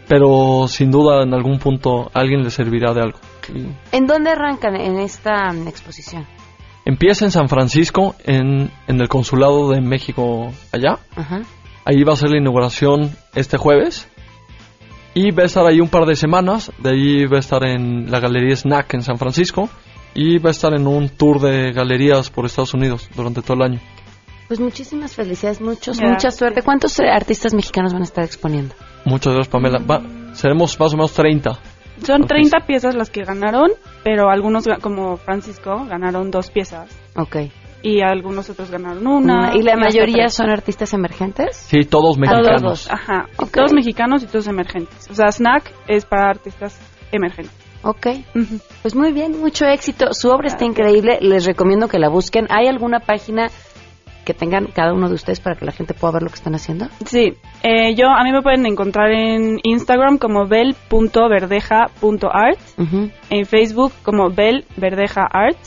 Pero 0.08 0.68
sin 0.68 0.90
duda 0.90 1.22
en 1.22 1.34
algún 1.34 1.60
punto 1.60 2.10
a 2.14 2.20
alguien 2.20 2.44
le 2.44 2.50
servirá 2.50 2.94
de 2.94 3.02
algo. 3.02 3.20
¿En 3.92 4.08
dónde 4.08 4.32
arrancan 4.32 4.76
en 4.76 5.00
esta 5.00 5.52
um, 5.52 5.68
exposición? 5.68 6.26
Empieza 6.86 7.26
en 7.26 7.32
San 7.32 7.50
Francisco, 7.50 8.16
en, 8.26 8.72
en 8.88 9.02
el 9.02 9.08
Consulado 9.08 9.70
de 9.70 9.82
México 9.82 10.52
allá. 10.72 11.00
Ajá. 11.16 11.42
Ahí 11.86 12.04
va 12.04 12.14
a 12.14 12.16
ser 12.16 12.30
la 12.30 12.38
inauguración 12.38 13.16
este 13.36 13.58
jueves. 13.58 14.08
Y 15.14 15.32
va 15.32 15.44
a 15.44 15.46
estar 15.46 15.66
ahí 15.66 15.82
un 15.82 15.90
par 15.90 16.06
de 16.06 16.16
semanas. 16.16 16.72
De 16.78 16.92
ahí 16.92 17.26
va 17.26 17.38
a 17.38 17.40
estar 17.40 17.64
en 17.66 18.12
la 18.12 18.20
Galería 18.20 18.56
Snack 18.56 18.94
en 18.94 19.02
San 19.02 19.18
Francisco. 19.18 19.70
Y 20.14 20.38
va 20.38 20.50
a 20.50 20.52
estar 20.52 20.74
en 20.74 20.88
un 20.88 21.10
tour 21.10 21.40
de 21.40 21.72
galerías 21.72 22.30
por 22.30 22.46
Estados 22.46 22.74
Unidos 22.74 23.10
durante 23.16 23.42
todo 23.42 23.56
el 23.56 23.64
año. 23.64 23.80
Pues 24.48 24.60
muchísimas 24.60 25.16
felicidades, 25.16 25.62
muchos, 25.62 26.02
mucha 26.02 26.32
suerte. 26.32 26.64
¿Cuántos 26.64 27.00
artistas 27.00 27.54
mexicanos 27.54 27.94
van 27.94 28.02
a 28.02 28.06
estar 28.06 28.24
exponiendo? 28.24 28.74
Muchas 29.06 29.34
gracias, 29.34 29.52
Pamela. 29.52 29.80
Va, 29.80 30.02
seremos 30.34 30.80
más 30.80 30.94
o 30.94 30.98
menos 30.98 31.14
30. 31.14 31.60
Son 32.04 32.28
30 32.28 32.60
piezas 32.66 32.96
las 32.96 33.10
que 33.10 33.24
ganaron, 33.24 33.72
pero 34.04 34.30
algunos, 34.30 34.66
como 34.82 35.18
Francisco, 35.18 35.86
ganaron 35.86 36.32
dos 36.32 36.52
piezas. 36.52 36.90
Ok. 37.16 37.38
Y 37.82 38.02
algunos 38.02 38.50
otros 38.50 38.70
ganaron 38.72 39.08
una. 39.08 39.56
¿Y 39.56 39.62
la 39.62 39.78
mayoría 39.78 40.28
son 40.30 40.50
artistas 40.50 40.94
emergentes? 40.94 41.56
Sí, 41.56 41.86
todos 41.86 42.18
mexicanos. 42.18 42.62
Todos, 42.62 42.92
ajá. 42.92 43.28
Okay. 43.38 43.52
Todos 43.54 43.74
mexicanos 43.74 44.24
y 44.24 44.28
todos 44.28 44.48
emergentes. 44.48 45.10
O 45.10 45.14
sea, 45.14 45.32
Snack 45.32 45.72
es 45.88 46.06
para 46.06 46.30
artistas 46.30 46.78
emergentes. 47.12 47.54
Ok, 47.82 48.08
uh 48.08 48.40
-huh. 48.40 48.62
pues 48.82 48.94
muy 48.94 49.14
bien, 49.14 49.40
mucho 49.40 49.66
éxito. 49.66 50.08
Su 50.12 50.30
obra 50.30 50.48
está 50.48 50.66
increíble, 50.66 51.18
les 51.22 51.46
recomiendo 51.46 51.88
que 51.88 51.98
la 51.98 52.10
busquen. 52.10 52.46
¿Hay 52.50 52.68
alguna 52.68 53.00
página 53.00 53.48
que 54.30 54.36
tengan 54.36 54.68
cada 54.68 54.94
uno 54.94 55.10
de 55.10 55.16
ustedes 55.16 55.40
para 55.40 55.56
que 55.56 55.66
la 55.66 55.72
gente 55.72 55.96
pueda 55.96 56.14
ver 56.14 56.22
lo 56.22 56.30
que 56.30 56.36
están 56.36 56.54
haciendo? 56.54 56.86
Sí, 57.04 57.34
eh, 57.64 57.96
yo 57.96 58.10
a 58.10 58.24
mí 58.24 58.32
me 58.32 58.44
pueden 58.44 58.64
encontrar 58.68 59.12
en 59.12 59.60
Instagram 59.64 60.20
como 60.20 60.46
bel.verdeja.art, 60.46 62.60
uh 62.78 62.84
-huh. 62.84 63.12
en 63.32 63.46
Facebook 63.48 63.92
como 64.04 64.30
belverdejaart 64.30 65.58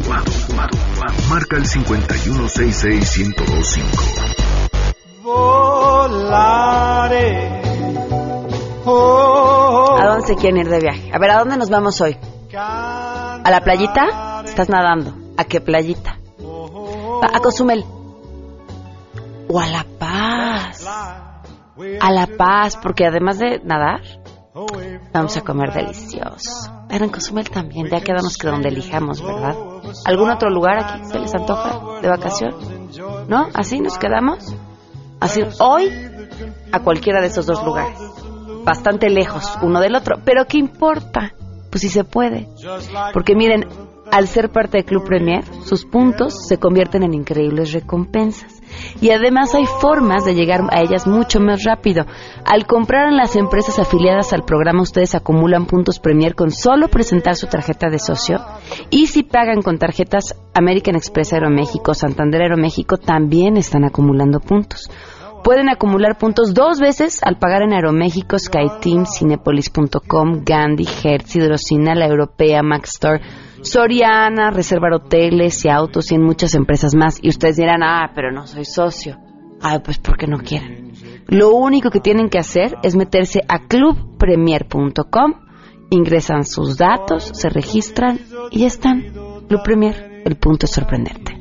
Marca 1.28 1.56
el 1.56 1.64
5166125. 1.64 3.82
¿A 9.98 10.06
dónde 10.06 10.24
se 10.24 10.36
quieren 10.36 10.60
ir 10.60 10.68
de 10.68 10.78
viaje? 10.78 11.10
A 11.12 11.18
ver, 11.18 11.30
¿a 11.32 11.40
dónde 11.40 11.56
nos 11.56 11.68
vamos 11.68 12.00
hoy? 12.00 12.16
¿A 12.54 13.42
la 13.50 13.60
playita? 13.62 14.42
Estás 14.44 14.68
nadando. 14.68 15.16
¿A 15.36 15.42
qué 15.44 15.60
playita? 15.60 16.16
¿A 17.22 17.40
Cozumel? 17.40 17.84
¿O 19.48 19.58
a 19.58 19.66
La 19.66 19.84
Paz? 19.98 20.71
A 22.00 22.10
La 22.10 22.26
Paz, 22.26 22.78
porque 22.82 23.06
además 23.06 23.38
de 23.38 23.60
nadar, 23.64 24.02
vamos 25.12 25.36
a 25.36 25.40
comer 25.40 25.72
delicioso. 25.72 26.70
En 26.90 27.08
Cozumel 27.08 27.48
también, 27.48 27.88
ya 27.88 28.00
quedamos 28.00 28.36
que 28.36 28.48
donde 28.48 28.68
elijamos, 28.68 29.22
¿verdad? 29.24 29.56
¿Algún 30.04 30.30
otro 30.30 30.50
lugar 30.50 30.78
aquí 30.78 31.04
se 31.06 31.18
les 31.18 31.34
antoja 31.34 32.00
de 32.02 32.08
vacación? 32.08 32.54
¿No? 33.28 33.48
¿Así 33.54 33.80
nos 33.80 33.96
quedamos? 33.96 34.54
Así, 35.20 35.42
hoy 35.60 35.90
a 36.72 36.80
cualquiera 36.80 37.20
de 37.20 37.28
esos 37.28 37.46
dos 37.46 37.64
lugares. 37.64 37.98
Bastante 38.64 39.08
lejos 39.08 39.58
uno 39.62 39.80
del 39.80 39.94
otro. 39.94 40.16
Pero 40.24 40.46
¿qué 40.46 40.58
importa? 40.58 41.34
Pues 41.70 41.80
si 41.80 41.88
se 41.88 42.04
puede. 42.04 42.48
Porque 43.12 43.34
miren, 43.34 43.66
al 44.10 44.28
ser 44.28 44.50
parte 44.50 44.78
del 44.78 44.84
Club 44.84 45.04
Premier, 45.04 45.44
sus 45.64 45.86
puntos 45.86 46.46
se 46.46 46.58
convierten 46.58 47.02
en 47.02 47.14
increíbles 47.14 47.72
recompensas. 47.72 48.61
Y 49.00 49.10
además 49.10 49.54
hay 49.54 49.66
formas 49.66 50.24
de 50.24 50.34
llegar 50.34 50.62
a 50.70 50.80
ellas 50.80 51.06
mucho 51.06 51.40
más 51.40 51.64
rápido. 51.64 52.04
Al 52.44 52.66
comprar 52.66 53.08
en 53.08 53.16
las 53.16 53.36
empresas 53.36 53.78
afiliadas 53.78 54.32
al 54.32 54.44
programa, 54.44 54.82
ustedes 54.82 55.14
acumulan 55.14 55.66
puntos 55.66 55.98
Premier 55.98 56.34
con 56.34 56.50
solo 56.50 56.88
presentar 56.88 57.36
su 57.36 57.46
tarjeta 57.46 57.88
de 57.88 57.98
socio. 57.98 58.38
Y 58.90 59.06
si 59.06 59.22
pagan 59.22 59.62
con 59.62 59.78
tarjetas 59.78 60.34
American 60.54 60.96
Express 60.96 61.32
Aeroméxico, 61.32 61.94
Santander 61.94 62.42
Aeroméxico, 62.42 62.96
también 62.96 63.56
están 63.56 63.84
acumulando 63.84 64.40
puntos. 64.40 64.90
Pueden 65.42 65.68
acumular 65.68 66.18
puntos 66.18 66.54
dos 66.54 66.78
veces 66.78 67.20
al 67.24 67.36
pagar 67.36 67.62
en 67.62 67.72
Aeroméxico, 67.72 68.38
SkyTeam, 68.38 69.06
Cinepolis.com, 69.06 70.44
Gandhi, 70.44 70.86
Hertz, 71.02 71.34
Hidrocina, 71.34 71.96
La 71.96 72.06
Europea, 72.06 72.62
Maxstore, 72.62 73.20
Soriana, 73.62 74.50
reservar 74.50 74.92
hoteles 74.92 75.64
y 75.64 75.68
autos 75.68 76.10
y 76.12 76.16
en 76.16 76.22
muchas 76.22 76.54
empresas 76.54 76.94
más. 76.94 77.18
Y 77.22 77.28
ustedes 77.28 77.56
dirán, 77.56 77.82
ah, 77.82 78.10
pero 78.14 78.32
no 78.32 78.46
soy 78.46 78.64
socio. 78.64 79.16
Ah, 79.60 79.80
pues 79.82 79.98
porque 79.98 80.26
no 80.26 80.38
quieren. 80.38 80.92
Lo 81.28 81.54
único 81.54 81.90
que 81.90 82.00
tienen 82.00 82.28
que 82.28 82.38
hacer 82.38 82.76
es 82.82 82.96
meterse 82.96 83.40
a 83.48 83.66
clubpremier.com, 83.66 85.34
ingresan 85.90 86.44
sus 86.44 86.76
datos, 86.76 87.30
se 87.32 87.48
registran 87.48 88.18
y 88.50 88.60
ya 88.60 88.66
están. 88.66 89.12
Club 89.48 89.62
Premier, 89.62 90.22
el 90.24 90.36
punto 90.36 90.66
es 90.66 90.72
sorprenderte. 90.72 91.40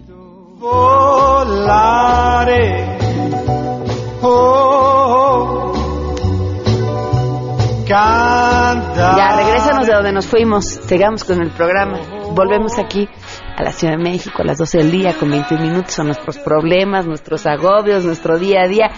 Ya, 7.91 9.35
regrésanos 9.35 9.85
de 9.85 9.94
donde 9.94 10.13
nos 10.13 10.25
fuimos. 10.25 10.66
Sigamos 10.66 11.25
con 11.25 11.42
el 11.42 11.51
programa. 11.51 12.00
Volvemos 12.31 12.79
aquí 12.79 13.09
a 13.57 13.63
la 13.63 13.74
Ciudad 13.74 13.98
de 13.98 14.03
México 14.03 14.42
a 14.42 14.46
las 14.46 14.57
12 14.57 14.77
del 14.77 14.92
día 14.92 15.13
con 15.20 15.29
21 15.29 15.61
minutos. 15.61 15.94
Son 15.94 16.05
nuestros 16.05 16.37
problemas, 16.37 17.05
nuestros 17.05 17.46
agobios, 17.46 18.05
nuestro 18.05 18.39
día 18.39 18.61
a 18.61 18.68
día. 18.68 18.92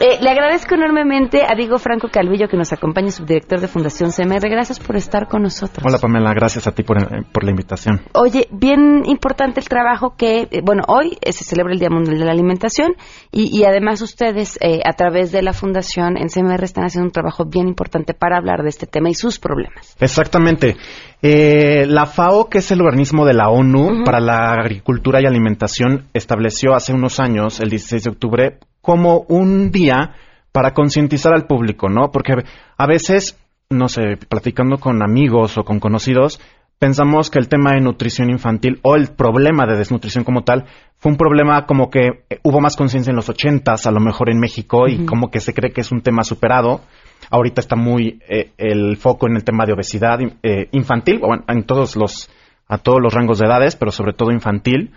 Eh, 0.00 0.18
le 0.20 0.30
agradezco 0.30 0.74
enormemente 0.74 1.42
a 1.46 1.54
Diego 1.54 1.78
Franco 1.78 2.08
Calvillo 2.08 2.48
que 2.48 2.56
nos 2.56 2.72
acompaña, 2.72 3.10
subdirector 3.10 3.60
de 3.60 3.68
Fundación 3.68 4.10
CMR. 4.10 4.48
Gracias 4.50 4.80
por 4.80 4.96
estar 4.96 5.28
con 5.28 5.42
nosotros. 5.42 5.84
Hola 5.86 5.98
Pamela, 5.98 6.34
gracias 6.34 6.66
a 6.66 6.72
ti 6.72 6.82
por, 6.82 7.00
eh, 7.00 7.22
por 7.30 7.44
la 7.44 7.50
invitación. 7.50 8.00
Oye, 8.14 8.48
bien 8.50 9.02
importante 9.06 9.60
el 9.60 9.68
trabajo 9.68 10.16
que, 10.16 10.48
eh, 10.50 10.62
bueno, 10.64 10.82
hoy 10.88 11.16
se 11.22 11.44
celebra 11.44 11.72
el 11.72 11.78
Día 11.78 11.90
Mundial 11.90 12.18
de 12.18 12.24
la 12.24 12.32
Alimentación 12.32 12.96
y, 13.30 13.56
y 13.56 13.64
además 13.64 14.02
ustedes 14.02 14.58
a 14.84 14.92
través 14.94 15.30
de 15.30 15.42
la 15.42 15.52
Fundación 15.52 16.16
en 16.16 16.28
CMR 16.28 16.64
están 16.64 16.84
haciendo 16.84 17.06
un 17.06 17.12
trabajo 17.12 17.44
bien 17.44 17.68
importante 17.68 18.14
para 18.14 18.36
hablar 18.36 18.62
de 18.62 18.70
este 18.70 18.86
tema 18.86 19.10
y 19.10 19.14
sus 19.14 19.38
problemas. 19.38 19.96
Exactamente. 20.00 20.76
la 21.22 22.06
FAO, 22.06 22.48
que 22.48 22.58
es 22.58 22.70
el 22.70 22.80
organismo 22.80 23.24
de 23.24 23.34
la 23.34 23.48
ONU 23.48 24.04
para 24.04 24.20
la 24.20 24.52
Agricultura 24.52 25.20
y 25.20 25.26
Alimentación, 25.26 26.08
estableció 26.14 26.74
hace 26.74 26.92
unos 26.92 27.20
años, 27.20 27.60
el 27.60 27.70
16 27.70 28.04
de 28.04 28.10
octubre, 28.10 28.58
como 28.84 29.24
un 29.28 29.70
día 29.70 30.14
para 30.52 30.74
concientizar 30.74 31.32
al 31.32 31.46
público, 31.46 31.88
¿no? 31.88 32.10
Porque 32.12 32.34
a 32.76 32.86
veces, 32.86 33.36
no 33.70 33.88
sé, 33.88 34.18
platicando 34.28 34.76
con 34.76 35.02
amigos 35.02 35.56
o 35.56 35.64
con 35.64 35.80
conocidos, 35.80 36.38
pensamos 36.78 37.30
que 37.30 37.38
el 37.38 37.48
tema 37.48 37.72
de 37.72 37.80
nutrición 37.80 38.28
infantil 38.28 38.78
o 38.82 38.94
el 38.94 39.08
problema 39.08 39.64
de 39.66 39.78
desnutrición 39.78 40.22
como 40.22 40.44
tal 40.44 40.66
fue 40.98 41.12
un 41.12 41.16
problema 41.16 41.64
como 41.64 41.88
que 41.88 42.24
hubo 42.42 42.60
más 42.60 42.76
conciencia 42.76 43.10
en 43.10 43.16
los 43.16 43.30
ochentas, 43.30 43.86
a 43.86 43.90
lo 43.90 44.00
mejor 44.00 44.28
en 44.28 44.38
México, 44.38 44.86
y 44.86 45.06
como 45.06 45.30
que 45.30 45.40
se 45.40 45.54
cree 45.54 45.72
que 45.72 45.80
es 45.80 45.90
un 45.90 46.02
tema 46.02 46.24
superado. 46.24 46.82
Ahorita 47.30 47.62
está 47.62 47.74
muy 47.74 48.20
eh, 48.28 48.52
el 48.58 48.98
foco 48.98 49.26
en 49.26 49.36
el 49.36 49.44
tema 49.44 49.64
de 49.64 49.72
obesidad 49.72 50.18
eh, 50.42 50.68
infantil, 50.72 51.20
bueno, 51.20 51.42
en 51.48 51.64
todos 51.64 51.96
los, 51.96 52.30
a 52.68 52.76
todos 52.76 53.00
los 53.00 53.14
rangos 53.14 53.38
de 53.38 53.46
edades, 53.46 53.76
pero 53.76 53.90
sobre 53.90 54.12
todo 54.12 54.30
infantil. 54.30 54.92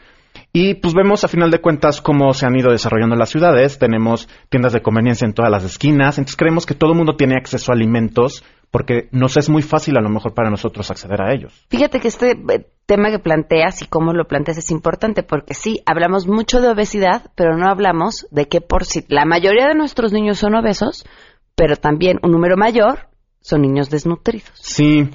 Y 0.60 0.74
pues 0.74 0.96
vemos 0.96 1.24
a 1.24 1.28
final 1.28 1.52
de 1.52 1.62
cuentas 1.62 2.02
cómo 2.02 2.34
se 2.34 2.48
han 2.48 2.56
ido 2.56 2.72
desarrollando 2.72 3.16
las 3.16 3.30
ciudades. 3.30 3.78
Tenemos 3.78 4.28
tiendas 4.50 4.74
de 4.74 4.82
conveniencia 4.82 5.24
en 5.24 5.34
todas 5.34 5.52
las 5.52 5.64
esquinas. 5.64 6.18
Entonces 6.18 6.36
creemos 6.36 6.66
que 6.66 6.74
todo 6.74 6.94
el 6.94 6.98
mundo 6.98 7.16
tiene 7.16 7.36
acceso 7.36 7.72
a 7.72 7.76
alimentos 7.76 8.44
porque 8.72 9.08
nos 9.12 9.38
es 9.38 9.50
muy 9.50 9.62
fácil 9.62 9.98
a 9.98 10.02
lo 10.02 10.10
mejor 10.10 10.34
para 10.34 10.50
nosotros 10.50 10.90
acceder 10.90 11.22
a 11.22 11.32
ellos. 11.32 11.54
Fíjate 11.70 12.00
que 12.00 12.08
este 12.08 12.32
eh, 12.32 12.66
tema 12.88 13.12
que 13.12 13.20
planteas 13.20 13.84
y 13.84 13.86
cómo 13.86 14.14
lo 14.14 14.26
planteas 14.26 14.58
es 14.58 14.72
importante 14.72 15.22
porque 15.22 15.54
sí, 15.54 15.84
hablamos 15.86 16.26
mucho 16.26 16.60
de 16.60 16.70
obesidad, 16.70 17.30
pero 17.36 17.56
no 17.56 17.70
hablamos 17.70 18.26
de 18.32 18.48
que 18.48 18.60
por 18.60 18.84
si 18.84 19.06
la 19.10 19.26
mayoría 19.26 19.68
de 19.68 19.76
nuestros 19.76 20.12
niños 20.12 20.40
son 20.40 20.56
obesos, 20.56 21.06
pero 21.54 21.76
también 21.76 22.18
un 22.24 22.32
número 22.32 22.58
mayor 22.58 23.10
son 23.42 23.62
niños 23.62 23.92
desnutridos. 23.92 24.50
Sí, 24.56 25.08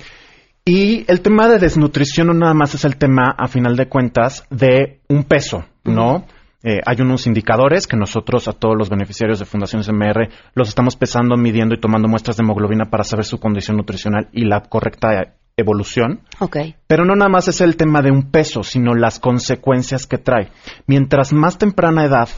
y 0.64 1.04
el 1.10 1.20
tema 1.22 1.48
de 1.48 1.58
desnutrición 1.58 2.28
no 2.28 2.34
nada 2.34 2.54
más 2.54 2.74
es 2.74 2.84
el 2.84 2.96
tema, 2.96 3.34
a 3.36 3.48
final 3.48 3.76
de 3.76 3.88
cuentas, 3.88 4.46
de 4.50 5.00
un 5.08 5.24
peso, 5.24 5.64
¿no? 5.84 6.24
Eh, 6.62 6.80
hay 6.86 7.00
unos 7.00 7.26
indicadores 7.26 7.88
que 7.88 7.96
nosotros 7.96 8.46
a 8.46 8.52
todos 8.52 8.76
los 8.78 8.88
beneficiarios 8.88 9.40
de 9.40 9.44
Fundación 9.44 9.82
SMR 9.82 10.28
los 10.54 10.68
estamos 10.68 10.94
pesando, 10.94 11.36
midiendo 11.36 11.74
y 11.74 11.80
tomando 11.80 12.06
muestras 12.06 12.36
de 12.36 12.44
hemoglobina 12.44 12.88
para 12.90 13.02
saber 13.02 13.24
su 13.24 13.40
condición 13.40 13.76
nutricional 13.76 14.28
y 14.32 14.44
la 14.44 14.60
correcta 14.60 15.34
evolución. 15.56 16.20
Okay. 16.38 16.76
Pero 16.86 17.04
no 17.04 17.16
nada 17.16 17.28
más 17.28 17.48
es 17.48 17.60
el 17.60 17.76
tema 17.76 18.00
de 18.00 18.12
un 18.12 18.30
peso, 18.30 18.62
sino 18.62 18.94
las 18.94 19.18
consecuencias 19.18 20.06
que 20.06 20.18
trae. 20.18 20.50
Mientras 20.86 21.32
más 21.32 21.58
temprana 21.58 22.04
edad 22.04 22.28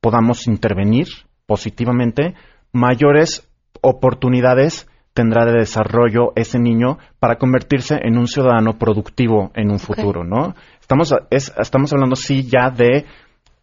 podamos 0.00 0.46
intervenir 0.46 1.08
positivamente, 1.46 2.34
mayores 2.72 3.46
oportunidades 3.82 4.88
tendrá 5.14 5.46
de 5.46 5.52
desarrollo 5.52 6.32
ese 6.34 6.58
niño 6.58 6.98
para 7.20 7.36
convertirse 7.36 7.98
en 8.02 8.18
un 8.18 8.26
ciudadano 8.26 8.78
productivo 8.78 9.52
en 9.54 9.70
un 9.70 9.78
futuro, 9.78 10.24
¿no? 10.24 10.54
Estamos, 10.80 11.14
estamos 11.30 11.92
hablando, 11.92 12.16
sí, 12.16 12.46
ya 12.46 12.70
de 12.70 13.06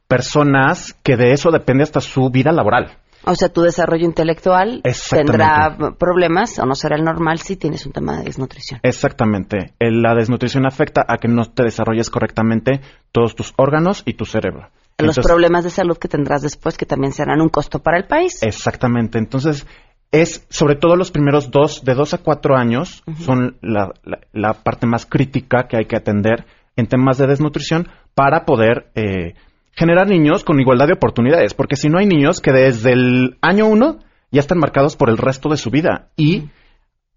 personas 0.07 0.95
que 1.03 1.17
de 1.17 1.31
eso 1.31 1.51
depende 1.51 1.83
hasta 1.83 2.01
su 2.01 2.29
vida 2.31 2.51
laboral. 2.51 2.97
O 3.23 3.35
sea, 3.35 3.49
tu 3.49 3.61
desarrollo 3.61 4.05
intelectual 4.05 4.81
tendrá 5.09 5.77
problemas 5.99 6.57
o 6.57 6.65
no 6.65 6.73
será 6.73 6.95
el 6.95 7.03
normal 7.03 7.37
si 7.39 7.55
tienes 7.55 7.85
un 7.85 7.91
tema 7.91 8.17
de 8.17 8.23
desnutrición. 8.23 8.79
Exactamente. 8.81 9.73
La 9.79 10.15
desnutrición 10.15 10.65
afecta 10.65 11.05
a 11.07 11.17
que 11.17 11.27
no 11.27 11.45
te 11.45 11.63
desarrolles 11.63 12.09
correctamente 12.09 12.81
todos 13.11 13.35
tus 13.35 13.53
órganos 13.57 14.01
y 14.05 14.13
tu 14.13 14.25
cerebro. 14.25 14.69
Los 14.97 15.19
problemas 15.19 15.63
de 15.63 15.69
salud 15.69 15.97
que 15.97 16.07
tendrás 16.07 16.41
después 16.41 16.77
que 16.77 16.85
también 16.85 17.13
serán 17.13 17.41
un 17.41 17.49
costo 17.49 17.79
para 17.79 17.97
el 17.97 18.05
país. 18.05 18.41
Exactamente. 18.41 19.19
Entonces, 19.19 19.67
es 20.11 20.45
sobre 20.49 20.75
todo 20.75 20.95
los 20.95 21.11
primeros 21.11 21.51
dos, 21.51 21.83
de 21.83 21.93
dos 21.93 22.13
a 22.13 22.17
cuatro 22.17 22.57
años, 22.57 23.03
son 23.19 23.57
la, 23.61 23.93
la, 24.33 24.53
parte 24.53 24.85
más 24.85 25.05
crítica 25.05 25.67
que 25.67 25.77
hay 25.77 25.85
que 25.85 25.95
atender 25.95 26.45
en 26.75 26.87
temas 26.87 27.17
de 27.17 27.27
desnutrición 27.27 27.87
para 28.13 28.45
poder 28.45 28.91
eh, 28.95 29.35
generar 29.71 30.07
niños 30.07 30.43
con 30.43 30.59
igualdad 30.59 30.87
de 30.87 30.93
oportunidades, 30.93 31.53
porque 31.53 31.77
si 31.77 31.87
no 31.87 31.97
hay 31.97 32.07
niños 32.07 32.41
que 32.41 32.51
desde 32.51 32.91
el 32.91 33.37
año 33.41 33.67
uno 33.67 33.99
ya 34.31 34.39
están 34.39 34.59
marcados 34.59 34.95
por 34.95 35.09
el 35.09 35.17
resto 35.17 35.49
de 35.49 35.57
su 35.57 35.69
vida. 35.69 36.09
Y 36.15 36.49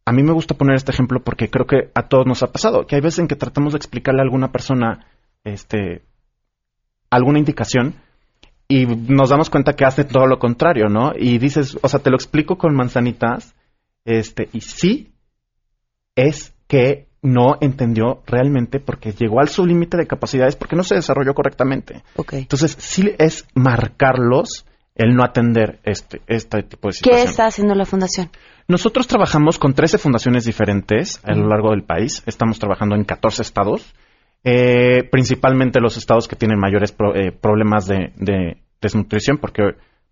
a 0.05 0.13
mí 0.13 0.23
me 0.23 0.33
gusta 0.33 0.55
poner 0.55 0.77
este 0.77 0.93
ejemplo 0.93 1.23
porque 1.25 1.49
creo 1.49 1.67
que 1.67 1.91
a 1.95 2.09
todos 2.09 2.27
nos 2.27 2.43
ha 2.43 2.53
pasado, 2.53 2.87
que 2.87 2.97
hay 2.97 3.01
veces 3.01 3.21
en 3.21 3.29
que 3.29 3.37
tratamos 3.37 3.73
de 3.73 3.79
explicarle 3.79 4.21
a 4.21 4.25
alguna 4.25 4.53
persona 4.53 5.07
este 5.45 6.05
alguna 7.11 7.39
indicación 7.39 7.95
y 8.69 8.87
nos 8.87 9.31
damos 9.31 9.51
cuenta 9.51 9.75
que 9.75 9.85
hace 9.85 10.05
todo 10.05 10.27
lo 10.27 10.39
contrario, 10.39 10.89
¿no? 10.89 11.13
Y 11.17 11.39
dices, 11.39 11.79
o 11.83 11.89
sea, 11.89 12.01
te 12.01 12.11
lo 12.11 12.17
explico 12.17 12.57
con 12.57 12.75
manzanitas, 12.75 13.55
este, 14.05 14.49
y 14.53 14.61
sí 14.61 15.13
es 16.15 16.55
que 16.67 17.09
no 17.23 17.57
entendió 17.61 18.23
realmente 18.27 18.81
porque 18.81 19.13
llegó 19.13 19.41
al 19.41 19.49
su 19.49 19.65
límite 19.65 19.97
de 19.97 20.07
capacidades 20.07 20.57
porque 20.57 20.77
no 20.77 20.83
se 20.83 20.95
desarrolló 20.95 21.35
correctamente. 21.35 22.03
Okay. 22.17 22.41
Entonces, 22.41 22.77
sí 22.79 23.13
es 23.19 23.47
marcarlos 23.55 24.67
el 24.95 25.15
no 25.15 25.25
atender 25.25 25.81
este, 25.85 26.21
este 26.27 26.63
tipo 26.63 26.89
de 26.89 26.93
¿Qué 26.93 26.99
situaciones. 26.99 27.31
está 27.31 27.47
haciendo 27.47 27.75
la 27.75 27.85
fundación? 27.85 28.31
Nosotros 28.69 29.07
trabajamos 29.07 29.59
con 29.59 29.75
13 29.75 29.99
fundaciones 29.99 30.45
diferentes 30.45 31.21
a 31.25 31.35
lo 31.35 31.49
largo 31.49 31.71
del 31.71 31.83
país. 31.83 32.23
Estamos 32.27 32.59
trabajando 32.59 32.95
en 32.95 33.05
14 33.05 33.43
estados, 33.43 33.95
eh, 34.45 35.09
principalmente 35.11 35.81
los 35.81 35.97
estados 35.97 36.29
que 36.29 36.37
tienen 36.37 36.59
mayores 36.59 36.93
pro- 36.93 37.15
eh, 37.17 37.33
problemas 37.33 37.87
de, 37.87 38.13
de 38.17 38.59
desnutrición, 38.81 39.39
porque, 39.39 39.63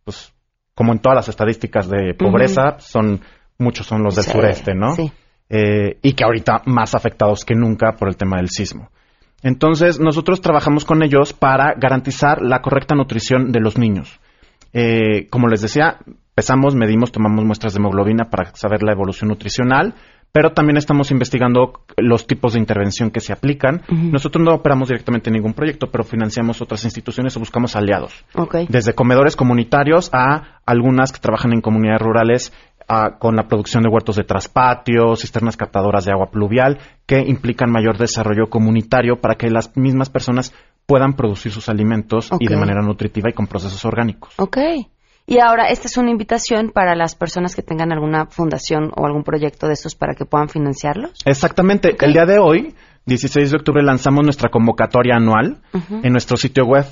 pues, 0.04 0.32
como 0.74 0.92
en 0.92 0.98
todas 1.00 1.16
las 1.16 1.28
estadísticas 1.28 1.88
de 1.88 2.14
pobreza, 2.14 2.78
son 2.80 3.20
muchos 3.58 3.86
son 3.86 4.02
los 4.02 4.14
del 4.16 4.24
Sí, 4.24 4.30
sureste, 4.32 4.74
¿no? 4.74 4.94
sí. 4.94 5.12
Eh, 5.50 5.98
y 6.02 6.14
que 6.14 6.24
ahorita 6.24 6.62
más 6.64 6.94
afectados 6.94 7.44
que 7.44 7.54
nunca 7.54 7.92
por 7.98 8.08
el 8.08 8.16
tema 8.16 8.38
del 8.38 8.48
sismo. 8.48 8.88
Entonces, 9.42 10.00
nosotros 10.00 10.40
trabajamos 10.40 10.84
con 10.86 11.02
ellos 11.02 11.34
para 11.34 11.74
garantizar 11.74 12.40
la 12.40 12.62
correcta 12.62 12.94
nutrición 12.94 13.52
de 13.52 13.60
los 13.60 13.76
niños. 13.76 14.18
Eh, 14.72 15.28
como 15.28 15.48
les 15.48 15.60
decía, 15.60 15.98
pesamos, 16.34 16.74
medimos, 16.74 17.12
tomamos 17.12 17.44
muestras 17.44 17.74
de 17.74 17.80
hemoglobina 17.80 18.30
para 18.30 18.54
saber 18.54 18.82
la 18.82 18.92
evolución 18.92 19.28
nutricional, 19.28 19.94
pero 20.32 20.52
también 20.52 20.78
estamos 20.78 21.10
investigando 21.10 21.84
los 21.98 22.26
tipos 22.26 22.54
de 22.54 22.58
intervención 22.58 23.10
que 23.10 23.20
se 23.20 23.32
aplican. 23.34 23.82
Nosotros 23.88 24.42
no 24.42 24.54
operamos 24.54 24.88
directamente 24.88 25.28
en 25.28 25.34
ningún 25.34 25.52
proyecto, 25.52 25.90
pero 25.90 26.04
financiamos 26.04 26.62
otras 26.62 26.84
instituciones 26.84 27.36
o 27.36 27.40
buscamos 27.40 27.76
aliados. 27.76 28.24
Ok. 28.34 28.56
Desde 28.68 28.94
comedores 28.94 29.36
comunitarios 29.36 30.08
a 30.14 30.60
algunas 30.64 31.12
que 31.12 31.20
trabajan 31.20 31.52
en 31.52 31.60
comunidades 31.60 32.00
rurales 32.00 32.52
a- 32.88 33.18
con 33.18 33.36
la 33.36 33.46
producción 33.46 33.82
de 33.82 33.90
huertos 33.90 34.16
de 34.16 34.24
traspatio, 34.24 35.16
cisternas 35.16 35.56
captadoras 35.58 36.04
de 36.06 36.12
agua 36.12 36.30
pluvial, 36.30 36.78
que 37.06 37.20
implican 37.20 37.70
mayor 37.70 37.98
desarrollo 37.98 38.48
comunitario 38.48 39.20
para 39.20 39.34
que 39.36 39.50
las 39.50 39.76
mismas 39.76 40.08
personas 40.08 40.54
puedan 40.86 41.12
producir 41.12 41.52
sus 41.52 41.68
alimentos 41.68 42.30
y 42.40 42.48
de 42.48 42.56
manera 42.56 42.80
nutritiva 42.82 43.28
y 43.30 43.34
con 43.34 43.46
procesos 43.46 43.84
orgánicos. 43.84 44.34
Y 45.26 45.38
ahora, 45.38 45.68
esta 45.68 45.86
es 45.86 45.96
una 45.96 46.10
invitación 46.10 46.70
para 46.70 46.94
las 46.94 47.14
personas 47.14 47.54
que 47.54 47.62
tengan 47.62 47.92
alguna 47.92 48.26
fundación 48.26 48.90
o 48.96 49.06
algún 49.06 49.22
proyecto 49.22 49.68
de 49.68 49.74
estos 49.74 49.94
para 49.94 50.14
que 50.14 50.24
puedan 50.24 50.48
financiarlos. 50.48 51.12
Exactamente. 51.24 51.96
El 52.00 52.12
día 52.12 52.26
de 52.26 52.38
hoy, 52.38 52.74
16 53.06 53.50
de 53.50 53.56
octubre, 53.56 53.82
lanzamos 53.82 54.24
nuestra 54.24 54.50
convocatoria 54.50 55.16
anual 55.16 55.58
en 56.02 56.12
nuestro 56.12 56.36
sitio 56.36 56.64
web 56.64 56.84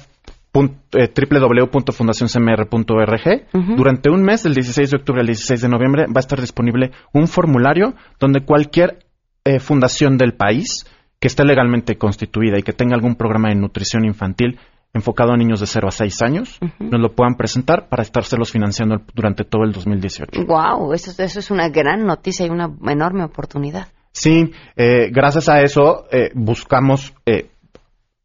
eh, 0.53 1.09
www.fundacioncmr.org. 1.15 3.47
Durante 3.77 4.11
un 4.11 4.23
mes, 4.23 4.43
del 4.43 4.55
16 4.55 4.91
de 4.91 4.97
octubre 4.97 5.21
al 5.21 5.27
16 5.27 5.61
de 5.61 5.69
noviembre, 5.69 6.07
va 6.07 6.17
a 6.17 6.21
estar 6.21 6.41
disponible 6.41 6.91
un 7.13 7.29
formulario 7.29 7.95
donde 8.19 8.45
cualquier 8.45 8.99
eh, 9.45 9.61
fundación 9.61 10.19
del 10.19 10.35
país 10.35 10.85
que 11.21 11.29
esté 11.29 11.45
legalmente 11.45 11.97
constituida 11.99 12.59
y 12.59 12.63
que 12.63 12.73
tenga 12.73 12.97
algún 12.97 13.15
programa 13.15 13.51
de 13.51 13.55
nutrición 13.55 14.05
infantil 14.05 14.59
enfocado 14.93 15.33
a 15.33 15.37
niños 15.37 15.61
de 15.61 15.67
0 15.67 15.89
a 15.89 15.91
6 15.93 16.23
años, 16.23 16.59
nos 16.79 17.01
lo 17.01 17.15
puedan 17.15 17.37
presentar 17.37 17.89
para 17.89 18.03
estárselos 18.03 18.51
financiando 18.51 19.03
durante 19.15 19.45
todo 19.45 19.63
el 19.65 19.73
2018. 19.73 20.45
Wow, 20.47 20.93
eso, 20.93 21.11
eso 21.23 21.39
es 21.39 21.51
una 21.51 21.69
gran 21.69 22.05
noticia 22.07 22.47
y 22.47 22.51
una 22.51 22.71
enorme 22.89 23.25
oportunidad. 23.25 23.89
Sí, 24.13 24.53
eh, 24.77 25.09
gracias 25.13 25.49
a 25.49 25.61
eso 25.61 26.07
eh, 26.11 26.31
buscamos 26.35 27.15
eh, 27.25 27.51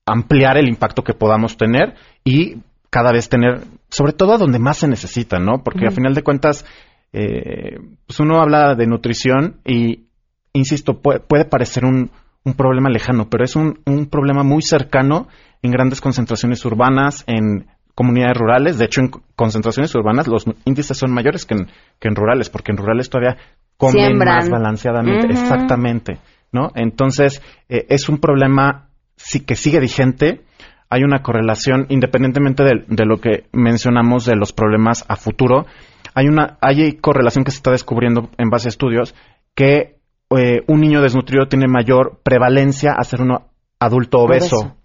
ampliar 0.06 0.58
el 0.58 0.68
impacto 0.68 1.04
que 1.04 1.14
podamos 1.14 1.58
tener 1.58 1.94
y 2.24 2.58
cada 2.90 3.12
vez 3.12 3.30
tener, 3.30 3.62
sobre 3.90 4.14
todo 4.14 4.34
a 4.34 4.38
donde 4.38 4.58
más 4.58 4.78
se 4.78 4.88
necesita, 4.88 5.38
¿no? 5.38 5.64
Porque 5.64 5.86
a 5.86 5.90
Ujú. 5.90 5.96
final 5.96 6.14
de 6.16 6.24
cuentas, 6.24 6.66
eh, 7.14 7.78
pues 8.08 8.20
uno 8.20 8.40
habla 8.40 8.74
de 8.74 8.88
nutrición 8.88 9.60
y, 9.66 10.06
insisto, 10.54 11.02
puede, 11.02 11.20
puede 11.20 11.46
parecer 11.46 11.86
un, 11.86 12.10
un 12.46 12.54
problema 12.54 12.90
lejano, 12.90 13.28
pero 13.30 13.44
es 13.44 13.56
un, 13.56 13.80
un 13.86 14.06
problema 14.06 14.44
muy 14.44 14.62
cercano 14.62 15.28
en 15.62 15.72
grandes 15.72 16.00
concentraciones 16.00 16.64
urbanas, 16.64 17.24
en 17.28 17.68
comunidades 17.96 18.38
rurales. 18.38 18.78
De 18.78 18.86
hecho, 18.86 19.02
en 19.02 19.08
co- 19.10 19.24
concentraciones 19.36 19.94
urbanas 19.96 20.28
los 20.28 20.46
índices 20.66 20.98
son 20.98 21.12
mayores 21.12 21.46
que 21.46 21.56
en, 21.56 21.68
que 22.00 22.08
en 22.08 22.16
rurales, 22.16 22.50
porque 22.50 22.72
en 22.72 22.78
rurales 22.78 23.10
todavía 23.10 23.38
comen 23.78 24.06
Siembran. 24.06 24.36
más 24.36 24.50
balanceadamente. 24.50 25.28
Exactamente, 25.28 26.20
¿no? 26.52 26.72
Entonces, 26.76 27.42
eh, 27.68 27.86
es 27.90 28.08
un 28.10 28.20
problema 28.20 28.90
sí, 29.16 29.40
que 29.40 29.56
sigue 29.56 29.80
vigente. 29.80 30.42
Hay 30.90 31.04
una 31.04 31.24
correlación, 31.24 31.88
independientemente 31.90 32.64
de, 32.64 32.86
de 32.88 33.06
lo 33.06 33.20
que 33.20 33.46
mencionamos 33.54 34.26
de 34.26 34.36
los 34.36 34.54
problemas 34.54 35.04
a 35.08 35.16
futuro, 35.16 35.66
hay 36.14 36.28
una 36.28 36.58
hay 36.62 36.94
correlación 36.98 37.44
que 37.44 37.52
se 37.52 37.58
está 37.58 37.72
descubriendo 37.72 38.30
en 38.38 38.50
base 38.50 38.68
a 38.68 38.70
estudios 38.70 39.16
que 39.56 39.96
eh, 40.32 40.64
un 40.68 40.82
niño 40.82 41.02
desnutrido 41.02 41.48
tiene 41.48 41.68
mayor 41.68 42.20
prevalencia 42.24 42.94
a 42.98 43.04
ser 43.04 43.22
un 43.22 43.38
adulto 43.80 44.20
obeso 44.20 44.76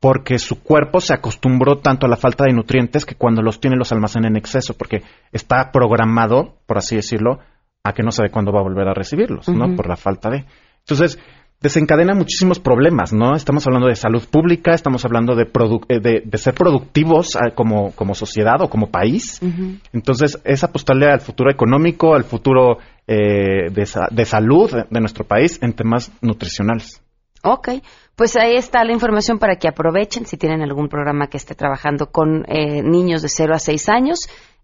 porque 0.00 0.38
su 0.38 0.62
cuerpo 0.62 1.00
se 1.00 1.14
acostumbró 1.14 1.78
tanto 1.78 2.06
a 2.06 2.08
la 2.08 2.16
falta 2.16 2.44
de 2.44 2.52
nutrientes 2.52 3.04
que 3.04 3.16
cuando 3.16 3.42
los 3.42 3.60
tiene 3.60 3.76
los 3.76 3.90
almacena 3.92 4.28
en 4.28 4.36
exceso, 4.36 4.74
porque 4.74 5.02
está 5.32 5.72
programado, 5.72 6.58
por 6.66 6.78
así 6.78 6.94
decirlo, 6.94 7.40
a 7.82 7.92
que 7.92 8.02
no 8.02 8.12
sabe 8.12 8.30
cuándo 8.30 8.52
va 8.52 8.60
a 8.60 8.64
volver 8.64 8.88
a 8.88 8.94
recibirlos, 8.94 9.48
¿no? 9.48 9.74
Por 9.74 9.88
la 9.88 9.96
falta 9.96 10.30
de. 10.30 10.44
Entonces, 10.80 11.18
desencadena 11.60 12.14
muchísimos 12.14 12.60
problemas, 12.60 13.12
¿no? 13.12 13.34
Estamos 13.34 13.66
hablando 13.66 13.88
de 13.88 13.96
salud 13.96 14.22
pública, 14.30 14.72
estamos 14.72 15.04
hablando 15.04 15.34
de, 15.34 15.48
eh, 15.88 16.00
de, 16.00 16.22
de 16.24 16.38
ser 16.38 16.54
productivos 16.54 17.34
ah, 17.34 17.50
como, 17.54 17.92
como 17.92 18.14
sociedad 18.14 18.60
o 18.60 18.70
como 18.70 18.90
país. 18.90 19.40
Entonces, 19.92 20.38
es 20.44 20.62
apostarle 20.62 21.10
al 21.10 21.20
futuro 21.20 21.50
económico, 21.50 22.14
al 22.14 22.24
futuro 22.24 22.78
eh, 23.08 23.70
de, 23.72 23.86
sa- 23.86 24.06
de 24.10 24.24
salud 24.24 24.70
de- 24.88 25.00
nuestro 25.00 25.26
país 25.26 25.58
en 25.62 25.72
temas 25.72 26.12
nutricionales. 26.20 27.02
Ok, 27.42 27.68
pues 28.16 28.36
ahí 28.36 28.56
está 28.56 28.84
la 28.84 28.92
información 28.92 29.38
para 29.38 29.56
que 29.56 29.66
aprovechen 29.68 30.26
si 30.26 30.36
tienen 30.36 30.60
algún 30.62 30.88
programa 30.88 31.28
que 31.28 31.36
esté 31.36 31.54
trabajando 31.54 32.10
con 32.12 32.44
eh, 32.48 32.82
niños 32.82 33.22
de 33.22 33.28
0 33.28 33.54
a 33.54 33.58
6 33.58 33.88
años. 33.88 34.18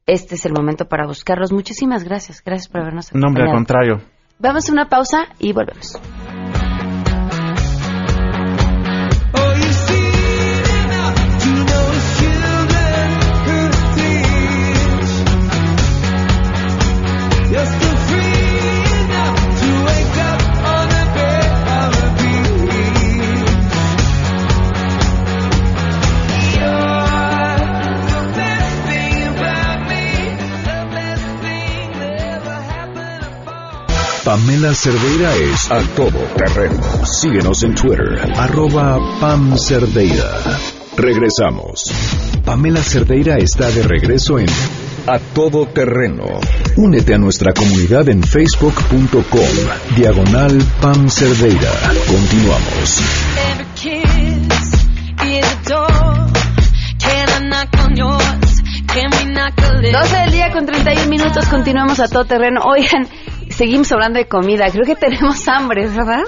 Este 0.07 0.35
es 0.35 0.45
el 0.45 0.53
momento 0.53 0.85
para 0.87 1.07
buscarlos. 1.07 1.53
Muchísimas 1.53 2.05
gracias. 2.05 2.43
Gracias 2.45 2.69
por 2.69 2.83
habernos 2.83 3.13
No, 3.15 3.27
hombre, 3.29 3.45
al 3.45 3.49
acompañado. 3.51 3.97
contrario. 3.99 4.11
Vamos 4.39 4.69
a 4.69 4.73
una 4.73 4.89
pausa 4.89 5.27
y 5.39 5.53
volvemos. 5.53 5.99
Pamela 34.35 34.75
Cerdeira 34.75 35.33
es 35.37 35.71
a 35.71 35.81
todo 35.95 36.19
terreno. 36.37 36.83
Síguenos 37.07 37.63
en 37.63 37.73
Twitter, 37.77 38.33
arroba 38.35 38.99
Pam 39.21 39.57
Cerdeira. 39.57 40.29
Regresamos. 40.97 41.85
Pamela 42.45 42.83
Cerdeira 42.83 43.37
está 43.37 43.71
de 43.71 43.85
regreso 43.85 44.41
en 44.41 44.49
A 45.07 45.21
Todo 45.21 45.67
Terreno. 45.67 46.25
Únete 46.77 47.15
a 47.15 47.19
nuestra 47.19 47.53
comunidad 47.53 48.09
en 48.09 48.25
facebook.com, 48.25 49.95
diagonal 49.97 50.59
Pam 50.81 51.09
Cerdeira. 51.09 51.71
Continuamos. 52.09 53.03
12 59.93 60.17
del 60.17 60.33
día 60.33 60.51
con 60.51 60.67
31 60.67 61.09
minutos, 61.09 61.47
continuamos 61.49 62.01
a 62.01 62.09
todo 62.09 62.25
terreno. 62.25 62.63
Oigan, 62.65 63.07
seguimos 63.55 63.91
hablando 63.93 64.19
de 64.19 64.27
comida, 64.27 64.67
creo 64.71 64.85
que 64.85 64.97
tenemos 64.97 65.47
hambre, 65.49 65.87
¿verdad? 65.87 66.25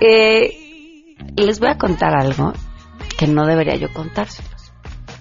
Eh, 0.00 1.14
les 1.36 1.60
voy 1.60 1.70
a 1.70 1.78
contar 1.78 2.14
algo 2.14 2.52
que 3.16 3.26
no 3.26 3.46
debería 3.46 3.76
yo 3.76 3.92
contárselos, 3.92 4.72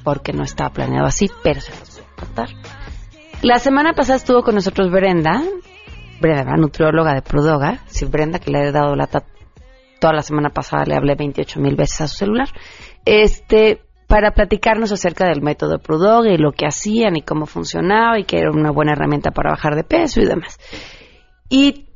porque 0.03 0.33
no 0.33 0.43
estaba 0.43 0.71
planeado 0.71 1.07
así, 1.07 1.29
pero 1.43 1.61
se 1.61 1.71
los 1.71 1.95
voy 1.95 2.05
a 2.05 2.19
contar. 2.19 2.49
La 3.41 3.59
semana 3.59 3.93
pasada 3.93 4.17
estuvo 4.17 4.41
con 4.41 4.55
nosotros 4.55 4.91
Brenda, 4.91 5.43
Brenda, 6.19 6.43
la 6.43 6.57
nutrióloga 6.57 7.13
de 7.13 7.21
Prudoga, 7.21 7.81
sí, 7.85 8.05
Brenda 8.05 8.39
que 8.39 8.51
le 8.51 8.67
he 8.67 8.71
dado 8.71 8.95
lata 8.95 9.23
toda 9.99 10.13
la 10.13 10.21
semana 10.21 10.49
pasada, 10.49 10.85
le 10.85 10.95
hablé 10.95 11.15
28 11.15 11.59
mil 11.59 11.75
veces 11.75 12.01
a 12.01 12.07
su 12.07 12.17
celular, 12.17 12.49
este, 13.05 13.81
para 14.07 14.31
platicarnos 14.31 14.91
acerca 14.91 15.27
del 15.27 15.41
método 15.41 15.79
Prudoga 15.79 16.31
y 16.31 16.37
lo 16.37 16.51
que 16.51 16.65
hacían 16.65 17.15
y 17.15 17.21
cómo 17.21 17.45
funcionaba 17.45 18.19
y 18.19 18.23
que 18.23 18.39
era 18.39 18.51
una 18.51 18.71
buena 18.71 18.93
herramienta 18.93 19.31
para 19.31 19.51
bajar 19.51 19.75
de 19.75 19.83
peso 19.83 20.21
y 20.21 20.25
demás. 20.25 20.57
Y 21.49 21.89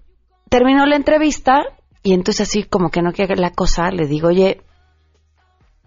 terminó 0.50 0.86
la 0.86 0.96
entrevista 0.96 1.64
y 2.04 2.14
entonces 2.14 2.50
así 2.50 2.64
como 2.64 2.90
que 2.90 3.02
no 3.02 3.12
quiere 3.12 3.36
la 3.36 3.52
cosa, 3.52 3.92
le 3.92 4.08
digo, 4.08 4.30
oye, 4.30 4.62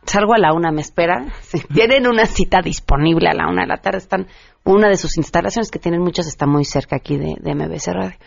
salgo 0.07 0.35
a 0.35 0.39
la 0.39 0.53
una, 0.53 0.71
me 0.71 0.81
esperan. 0.81 1.33
Sí, 1.43 1.61
Tienen 1.73 2.07
una 2.07 2.27
cita 2.27 2.61
disponible 2.63 3.29
a 3.29 3.35
la 3.35 3.49
una 3.49 3.63
de 3.63 3.69
la 3.69 3.79
tarde. 3.79 3.99
Están, 3.99 4.27
una 4.65 4.89
de 4.89 4.97
sus 4.97 5.17
instalaciones, 5.17 5.71
que 5.71 5.79
tienen 5.79 6.01
muchas, 6.01 6.27
está 6.27 6.47
muy 6.47 6.65
cerca 6.65 6.97
aquí 6.97 7.17
de, 7.17 7.37
MBC 7.55 7.87
Radio. 7.89 8.19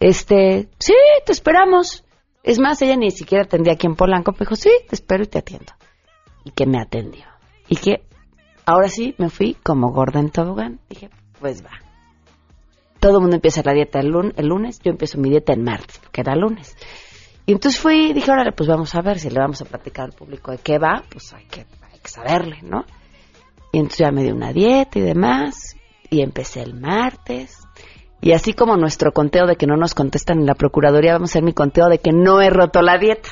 Este, 0.00 0.68
sí, 0.78 0.94
te 1.24 1.32
esperamos. 1.32 2.04
Es 2.42 2.58
más, 2.58 2.82
ella 2.82 2.96
ni 2.96 3.10
siquiera 3.10 3.44
atendía 3.44 3.74
aquí 3.74 3.86
en 3.86 3.94
Polanco, 3.94 4.32
pero 4.32 4.50
dijo, 4.50 4.56
sí, 4.56 4.70
te 4.88 4.94
espero 4.94 5.24
y 5.24 5.26
te 5.26 5.38
atiendo. 5.38 5.72
Y 6.44 6.50
que 6.50 6.66
me 6.66 6.78
atendió. 6.80 7.24
Y 7.68 7.76
que 7.76 8.02
ahora 8.66 8.88
sí 8.88 9.14
me 9.18 9.30
fui 9.30 9.54
como 9.54 9.92
gorda 9.92 10.20
en 10.20 10.30
tobogán. 10.30 10.80
Dije, 10.90 11.10
pues 11.40 11.64
va. 11.64 11.83
Todo 13.04 13.16
el 13.18 13.20
mundo 13.20 13.36
empieza 13.36 13.60
la 13.62 13.74
dieta 13.74 14.00
el 14.00 14.08
lunes, 14.08 14.32
el 14.38 14.46
lunes, 14.46 14.80
yo 14.82 14.90
empiezo 14.90 15.18
mi 15.18 15.28
dieta 15.28 15.52
el 15.52 15.60
martes, 15.60 16.00
que 16.10 16.22
era 16.22 16.34
lunes. 16.34 16.74
Y 17.44 17.52
entonces 17.52 17.78
fui 17.78 18.06
y 18.06 18.12
dije, 18.14 18.30
órale, 18.30 18.52
pues 18.52 18.66
vamos 18.66 18.94
a 18.94 19.02
ver 19.02 19.18
si 19.18 19.28
le 19.28 19.40
vamos 19.40 19.60
a 19.60 19.66
platicar 19.66 20.06
al 20.06 20.12
público 20.12 20.52
de 20.52 20.56
qué 20.56 20.78
va, 20.78 21.02
pues 21.10 21.34
hay 21.34 21.44
que, 21.44 21.66
hay 21.82 21.98
que 22.02 22.08
saberle, 22.08 22.60
¿no? 22.62 22.86
Y 23.72 23.80
entonces 23.80 23.98
ya 23.98 24.10
me 24.10 24.22
di 24.22 24.30
una 24.30 24.54
dieta 24.54 24.98
y 24.98 25.02
demás, 25.02 25.76
y 26.08 26.22
empecé 26.22 26.62
el 26.62 26.80
martes. 26.80 27.58
Y 28.22 28.32
así 28.32 28.54
como 28.54 28.78
nuestro 28.78 29.12
conteo 29.12 29.46
de 29.46 29.56
que 29.56 29.66
no 29.66 29.76
nos 29.76 29.92
contestan 29.92 30.38
en 30.38 30.46
la 30.46 30.54
Procuraduría, 30.54 31.12
vamos 31.12 31.28
a 31.28 31.32
hacer 31.32 31.42
mi 31.42 31.52
conteo 31.52 31.90
de 31.90 31.98
que 31.98 32.12
no 32.14 32.40
he 32.40 32.48
roto 32.48 32.80
la 32.80 32.96
dieta. 32.96 33.28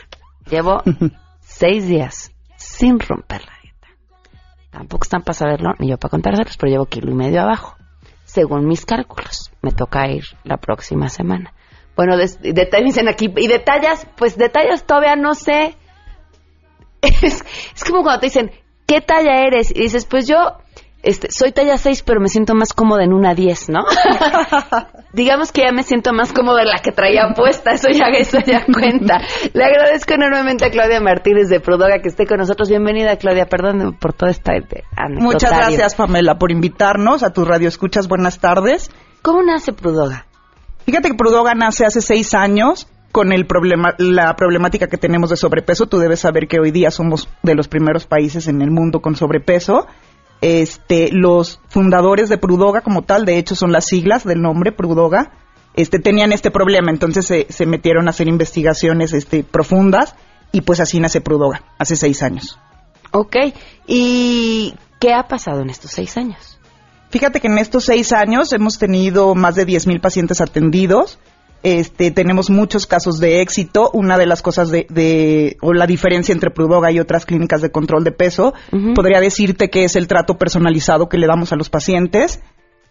Llevo 0.50 0.82
seis 1.40 1.86
días 1.86 2.30
sin 2.56 3.00
romper 3.00 3.40
la 3.46 3.54
dieta. 3.62 3.88
Tampoco 4.70 5.04
están 5.04 5.22
para 5.22 5.32
saberlo, 5.32 5.70
ni 5.78 5.88
yo 5.88 5.96
para 5.96 6.10
contárselos, 6.10 6.58
pero 6.58 6.70
llevo 6.70 6.84
kilo 6.84 7.10
y 7.10 7.14
medio 7.14 7.40
abajo. 7.40 7.78
Según 8.32 8.66
mis 8.66 8.86
cálculos, 8.86 9.52
me 9.60 9.72
toca 9.72 10.08
ir 10.08 10.24
la 10.42 10.56
próxima 10.56 11.10
semana. 11.10 11.52
Bueno, 11.94 12.16
dicen 12.16 13.06
aquí, 13.06 13.30
y 13.36 13.46
detalles, 13.46 14.06
pues 14.16 14.38
detalles 14.38 14.84
todavía 14.84 15.16
no 15.16 15.34
sé. 15.34 15.76
Es, 17.02 17.44
es 17.74 17.84
como 17.84 18.02
cuando 18.02 18.20
te 18.20 18.26
dicen, 18.28 18.50
¿qué 18.86 19.02
talla 19.02 19.42
eres? 19.42 19.70
Y 19.70 19.80
dices, 19.80 20.06
pues 20.06 20.26
yo 20.26 20.56
este, 21.02 21.32
soy 21.32 21.50
talla 21.50 21.78
6, 21.78 22.04
pero 22.04 22.20
me 22.20 22.28
siento 22.28 22.54
más 22.54 22.72
cómoda 22.72 23.02
en 23.02 23.12
una 23.12 23.34
10, 23.34 23.70
¿no? 23.70 23.84
Digamos 25.12 25.50
que 25.50 25.62
ya 25.62 25.72
me 25.72 25.82
siento 25.82 26.12
más 26.12 26.32
cómoda 26.32 26.62
en 26.62 26.68
la 26.68 26.78
que 26.78 26.92
traía 26.92 27.34
puesta, 27.34 27.72
eso 27.72 27.88
ya, 27.90 28.06
eso 28.16 28.38
ya 28.46 28.64
cuenta. 28.72 29.20
Le 29.52 29.64
agradezco 29.64 30.14
enormemente 30.14 30.64
a 30.64 30.70
Claudia 30.70 31.00
Martínez 31.00 31.48
de 31.48 31.58
Prodoga 31.58 31.98
que 32.00 32.08
esté 32.08 32.24
con 32.26 32.38
nosotros. 32.38 32.68
Bienvenida, 32.68 33.16
Claudia, 33.16 33.46
perdón 33.46 33.96
por 33.98 34.12
toda 34.12 34.30
esta 34.30 34.52
anecdotario. 34.52 35.20
Muchas 35.20 35.50
gracias, 35.50 35.94
Pamela, 35.96 36.38
por 36.38 36.52
invitarnos 36.52 37.24
a 37.24 37.32
tu 37.32 37.44
radio 37.44 37.66
escuchas. 37.66 38.06
Buenas 38.06 38.38
tardes. 38.38 38.90
¿Cómo 39.22 39.42
nace 39.42 39.72
Prudoga? 39.72 40.26
Fíjate 40.86 41.08
que 41.08 41.14
Prudoga 41.14 41.54
nace 41.54 41.84
hace 41.84 42.00
seis 42.00 42.32
años 42.32 42.88
con 43.10 43.32
el 43.32 43.46
problema, 43.46 43.94
la 43.98 44.34
problemática 44.36 44.86
que 44.86 44.96
tenemos 44.98 45.30
de 45.30 45.36
sobrepeso. 45.36 45.86
Tú 45.86 45.98
debes 45.98 46.20
saber 46.20 46.48
que 46.48 46.60
hoy 46.60 46.70
día 46.70 46.90
somos 46.90 47.28
de 47.42 47.54
los 47.54 47.68
primeros 47.68 48.06
países 48.06 48.46
en 48.46 48.62
el 48.62 48.70
mundo 48.70 49.00
con 49.00 49.16
sobrepeso. 49.16 49.86
Este, 50.42 51.10
los 51.10 51.60
fundadores 51.68 52.28
de 52.28 52.36
Prudoga 52.36 52.82
como 52.82 53.02
tal, 53.02 53.24
de 53.24 53.38
hecho 53.38 53.54
son 53.54 53.72
las 53.72 53.86
siglas 53.86 54.24
del 54.24 54.42
nombre 54.42 54.72
Prudoga, 54.72 55.32
este, 55.74 55.98
tenían 55.98 56.32
este 56.32 56.50
problema, 56.50 56.90
entonces 56.90 57.24
se, 57.24 57.46
se 57.48 57.64
metieron 57.64 58.08
a 58.08 58.10
hacer 58.10 58.28
investigaciones 58.28 59.14
este, 59.14 59.44
profundas 59.44 60.14
y 60.50 60.60
pues 60.60 60.80
así 60.80 61.00
nace 61.00 61.20
Prudoga, 61.20 61.62
hace 61.78 61.96
seis 61.96 62.22
años. 62.22 62.58
Ok, 63.12 63.36
¿y 63.86 64.74
qué 65.00 65.14
ha 65.14 65.28
pasado 65.28 65.62
en 65.62 65.70
estos 65.70 65.92
seis 65.92 66.16
años? 66.16 66.58
Fíjate 67.10 67.40
que 67.40 67.46
en 67.46 67.58
estos 67.58 67.84
seis 67.84 68.10
años 68.12 68.52
hemos 68.54 68.78
tenido 68.78 69.34
más 69.34 69.54
de 69.54 69.66
10.000 69.66 70.00
pacientes 70.00 70.40
atendidos. 70.40 71.18
Este, 71.62 72.10
tenemos 72.10 72.50
muchos 72.50 72.86
casos 72.86 73.18
de 73.20 73.40
éxito. 73.40 73.90
Una 73.92 74.18
de 74.18 74.26
las 74.26 74.42
cosas 74.42 74.70
de, 74.70 74.86
de- 74.90 75.56
o 75.62 75.72
la 75.72 75.86
diferencia 75.86 76.32
entre 76.32 76.50
Prudoga 76.50 76.90
y 76.90 76.98
otras 76.98 77.24
clínicas 77.26 77.62
de 77.62 77.70
control 77.70 78.02
de 78.04 78.12
peso, 78.12 78.52
podría 78.94 79.20
decirte 79.20 79.70
que 79.70 79.84
es 79.84 79.94
el 79.96 80.08
trato 80.08 80.36
personalizado 80.38 81.08
que 81.08 81.18
le 81.18 81.26
damos 81.26 81.52
a 81.52 81.56
los 81.56 81.70
pacientes, 81.70 82.40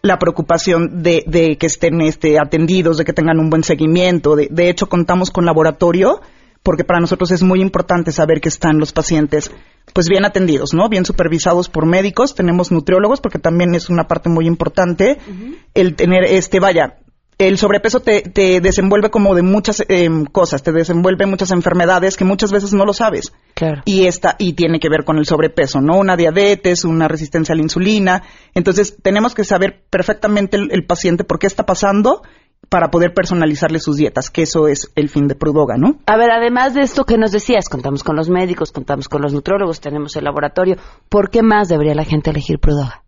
la 0.00 0.18
preocupación 0.18 1.02
de, 1.02 1.22
de 1.26 1.56
que 1.58 1.66
estén 1.66 2.00
este, 2.00 2.38
atendidos, 2.40 2.96
de 2.96 3.04
que 3.04 3.12
tengan 3.12 3.38
un 3.38 3.50
buen 3.50 3.62
seguimiento. 3.62 4.36
De, 4.36 4.48
de 4.50 4.68
hecho, 4.70 4.88
contamos 4.88 5.30
con 5.30 5.44
laboratorio 5.44 6.20
porque 6.64 6.84
para 6.84 7.00
nosotros 7.00 7.30
es 7.32 7.42
muy 7.42 7.60
importante 7.60 8.12
saber 8.12 8.40
que 8.40 8.48
están 8.48 8.78
los 8.78 8.92
pacientes 8.92 9.50
pues 9.92 10.08
bien 10.08 10.24
atendidos, 10.24 10.72
¿no? 10.74 10.88
Bien 10.88 11.04
supervisados 11.04 11.68
por 11.68 11.86
médicos, 11.86 12.36
tenemos 12.36 12.70
nutriólogos 12.70 13.20
porque 13.20 13.40
también 13.40 13.74
es 13.74 13.90
una 13.90 14.06
parte 14.06 14.28
muy 14.28 14.46
importante 14.46 15.18
el 15.74 15.96
tener 15.96 16.22
este 16.24 16.60
vaya 16.60 16.98
el 17.48 17.58
sobrepeso 17.58 18.00
te, 18.00 18.22
te 18.22 18.60
desenvuelve 18.60 19.10
como 19.10 19.34
de 19.34 19.42
muchas 19.42 19.84
em, 19.88 20.24
cosas, 20.24 20.62
te 20.62 20.72
desenvuelve 20.72 21.26
muchas 21.26 21.50
enfermedades 21.50 22.16
que 22.16 22.24
muchas 22.24 22.52
veces 22.52 22.72
no 22.72 22.84
lo 22.84 22.92
sabes. 22.92 23.32
Claro. 23.54 23.82
Y 23.84 24.06
esta, 24.06 24.36
y 24.38 24.54
tiene 24.54 24.80
que 24.80 24.88
ver 24.88 25.04
con 25.04 25.18
el 25.18 25.26
sobrepeso, 25.26 25.80
¿no? 25.80 25.98
Una 25.98 26.16
diabetes, 26.16 26.84
una 26.84 27.08
resistencia 27.08 27.52
a 27.52 27.56
la 27.56 27.62
insulina. 27.62 28.22
Entonces, 28.54 28.96
tenemos 29.02 29.34
que 29.34 29.44
saber 29.44 29.84
perfectamente 29.90 30.56
el, 30.56 30.70
el 30.72 30.84
paciente 30.84 31.24
por 31.24 31.38
qué 31.38 31.46
está 31.46 31.64
pasando 31.66 32.22
para 32.68 32.90
poder 32.90 33.12
personalizarle 33.12 33.80
sus 33.80 33.96
dietas, 33.96 34.30
que 34.30 34.42
eso 34.42 34.66
es 34.68 34.90
el 34.94 35.08
fin 35.08 35.28
de 35.28 35.34
Prudoga, 35.34 35.76
¿no? 35.76 35.98
A 36.06 36.16
ver, 36.16 36.30
además 36.30 36.74
de 36.74 36.80
esto 36.82 37.04
que 37.04 37.18
nos 37.18 37.32
decías, 37.32 37.68
contamos 37.68 38.02
con 38.02 38.16
los 38.16 38.30
médicos, 38.30 38.72
contamos 38.72 39.08
con 39.08 39.20
los 39.20 39.32
nutrólogos, 39.34 39.80
tenemos 39.80 40.16
el 40.16 40.24
laboratorio. 40.24 40.76
¿Por 41.08 41.28
qué 41.30 41.42
más 41.42 41.68
debería 41.68 41.94
la 41.94 42.04
gente 42.04 42.30
elegir 42.30 42.58
Prudoga? 42.58 43.01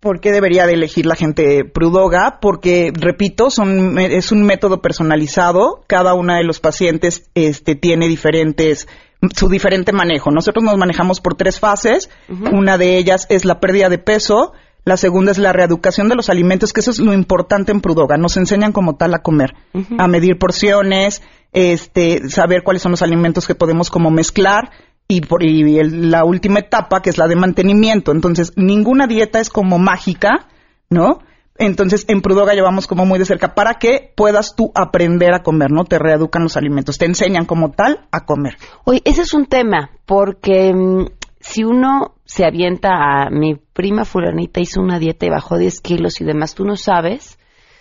¿Por 0.00 0.20
qué 0.20 0.30
debería 0.30 0.64
de 0.66 0.74
elegir 0.74 1.06
la 1.06 1.16
gente 1.16 1.64
Prudoga? 1.64 2.38
Porque, 2.40 2.92
repito, 2.94 3.50
son, 3.50 3.98
es 3.98 4.30
un 4.30 4.44
método 4.44 4.80
personalizado. 4.80 5.82
Cada 5.88 6.14
una 6.14 6.36
de 6.36 6.44
los 6.44 6.60
pacientes 6.60 7.28
este, 7.34 7.74
tiene 7.74 8.06
diferentes, 8.06 8.86
su 9.34 9.48
diferente 9.48 9.92
manejo. 9.92 10.30
Nosotros 10.30 10.64
nos 10.64 10.76
manejamos 10.76 11.20
por 11.20 11.34
tres 11.34 11.58
fases. 11.58 12.10
Una 12.28 12.78
de 12.78 12.96
ellas 12.96 13.26
es 13.28 13.44
la 13.44 13.58
pérdida 13.58 13.88
de 13.88 13.98
peso. 13.98 14.52
La 14.84 14.96
segunda 14.96 15.32
es 15.32 15.38
la 15.38 15.52
reeducación 15.52 16.08
de 16.08 16.14
los 16.14 16.30
alimentos, 16.30 16.72
que 16.72 16.78
eso 16.80 16.92
es 16.92 17.00
lo 17.00 17.12
importante 17.12 17.72
en 17.72 17.80
Prudoga. 17.80 18.16
Nos 18.16 18.36
enseñan 18.36 18.70
como 18.70 18.96
tal 18.96 19.14
a 19.14 19.22
comer, 19.22 19.54
a 19.98 20.06
medir 20.06 20.38
porciones, 20.38 21.22
este, 21.52 22.30
saber 22.30 22.62
cuáles 22.62 22.82
son 22.82 22.92
los 22.92 23.02
alimentos 23.02 23.48
que 23.48 23.56
podemos 23.56 23.90
como 23.90 24.10
mezclar 24.12 24.70
y, 25.08 25.22
por, 25.22 25.42
y 25.42 25.78
el- 25.78 26.10
la 26.10 26.24
última 26.24 26.58
etapa, 26.60 27.00
que 27.00 27.08
es 27.10 27.16
la 27.16 27.26
de 27.26 27.34
mantenimiento. 27.34 28.12
Entonces, 28.12 28.52
ninguna 28.56 29.06
dieta 29.06 29.40
es 29.40 29.48
como 29.48 29.78
mágica, 29.78 30.46
¿no? 30.90 31.20
Entonces, 31.56 32.04
en 32.08 32.20
Prudoga 32.20 32.52
llevamos 32.54 32.86
como 32.86 33.06
muy 33.06 33.18
de 33.18 33.24
cerca 33.24 33.54
para 33.54 33.74
que 33.74 34.12
puedas 34.14 34.54
tú 34.54 34.70
aprender 34.74 35.32
a 35.34 35.42
comer, 35.42 35.70
¿no? 35.72 35.84
Te 35.84 35.98
reeducan 35.98 36.42
los 36.42 36.56
alimentos, 36.58 36.98
te 36.98 37.06
enseñan 37.06 37.46
como 37.46 37.70
tal 37.72 38.06
a 38.12 38.26
comer. 38.26 38.54
Oye, 38.84 39.00
ese 39.04 39.22
es 39.22 39.32
un 39.32 39.46
tema, 39.46 39.90
porque 40.06 40.72
mm, 40.74 41.06
si 41.40 41.64
uno 41.64 42.14
se 42.26 42.44
avienta 42.44 42.90
a 42.90 43.30
mi 43.30 43.56
prima 43.56 44.04
fulanita 44.04 44.60
hizo 44.60 44.80
una 44.82 44.98
dieta 44.98 45.24
y 45.26 45.30
bajó 45.30 45.56
10 45.56 45.80
kilos 45.80 46.20
y 46.20 46.24
demás, 46.24 46.54
tú 46.54 46.64
no 46.64 46.76
sabes 46.76 47.38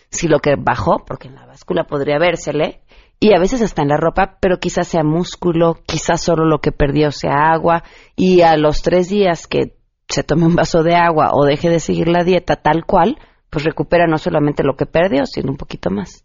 si 0.10 0.28
lo 0.30 0.40
que 0.40 0.56
bajó, 0.58 1.04
porque 1.06 1.28
en 1.28 1.36
la 1.36 1.46
báscula 1.46 1.84
podría 1.84 2.18
vérsele, 2.18 2.80
y 3.20 3.34
a 3.34 3.40
veces 3.40 3.62
hasta 3.62 3.82
en 3.82 3.90
la 3.90 3.98
ropa, 3.98 4.38
pero 4.40 4.60
quizás 4.60 4.88
sea 4.88 5.04
músculo, 5.04 5.80
quizás 5.86 6.22
solo 6.22 6.46
lo 6.46 6.60
que 6.60 6.72
perdió 6.72 7.12
sea 7.12 7.52
agua, 7.52 7.84
y 8.16 8.42
a 8.42 8.56
los 8.58 8.82
tres 8.82 9.10
días 9.10 9.48
que 9.48 9.76
se 10.08 10.24
tome 10.24 10.46
un 10.46 10.56
vaso 10.56 10.84
de 10.84 10.96
agua 10.96 11.32
o 11.34 11.46
deje 11.46 11.70
de 11.70 11.80
seguir 11.80 12.08
la 12.08 12.24
dieta 12.24 12.56
tal 12.58 12.86
cual, 12.86 13.18
pues 13.50 13.64
recupera 13.66 14.08
no 14.08 14.18
solamente 14.18 14.64
lo 14.64 14.76
que 14.76 14.86
perdió, 14.86 15.26
sino 15.26 15.52
un 15.52 15.58
poquito 15.58 15.90
más. 15.90 16.24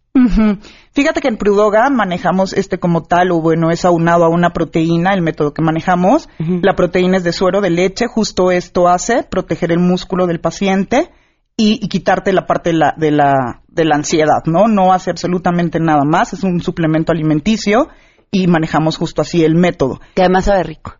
Fíjate 0.92 1.20
que 1.20 1.28
en 1.28 1.38
Prudoga 1.38 1.88
manejamos 1.88 2.52
este 2.52 2.78
como 2.78 3.02
tal, 3.02 3.30
o 3.30 3.40
bueno, 3.40 3.70
es 3.70 3.84
aunado 3.84 4.24
a 4.24 4.28
una 4.28 4.50
proteína, 4.50 5.14
el 5.14 5.22
método 5.22 5.54
que 5.54 5.62
manejamos. 5.62 6.28
La 6.38 6.74
proteína 6.74 7.16
es 7.16 7.24
de 7.24 7.32
suero 7.32 7.60
de 7.60 7.70
leche, 7.70 8.06
justo 8.06 8.50
esto 8.50 8.88
hace 8.88 9.22
proteger 9.22 9.72
el 9.72 9.78
músculo 9.78 10.26
del 10.26 10.40
paciente 10.40 11.10
y, 11.56 11.84
y 11.84 11.88
quitarte 11.88 12.32
la 12.32 12.46
parte 12.46 12.70
de 12.70 12.76
la, 12.76 12.94
de, 12.96 13.10
la, 13.10 13.62
de 13.68 13.84
la 13.84 13.96
ansiedad, 13.96 14.42
¿no? 14.46 14.68
No 14.68 14.92
hace 14.92 15.10
absolutamente 15.10 15.78
nada 15.80 16.04
más, 16.04 16.32
es 16.32 16.42
un 16.44 16.60
suplemento 16.60 17.12
alimenticio 17.12 17.88
y 18.30 18.46
manejamos 18.46 18.96
justo 18.96 19.22
así 19.22 19.44
el 19.44 19.54
método. 19.54 20.00
Que 20.14 20.22
además 20.22 20.46
sabe 20.46 20.62
rico. 20.62 20.94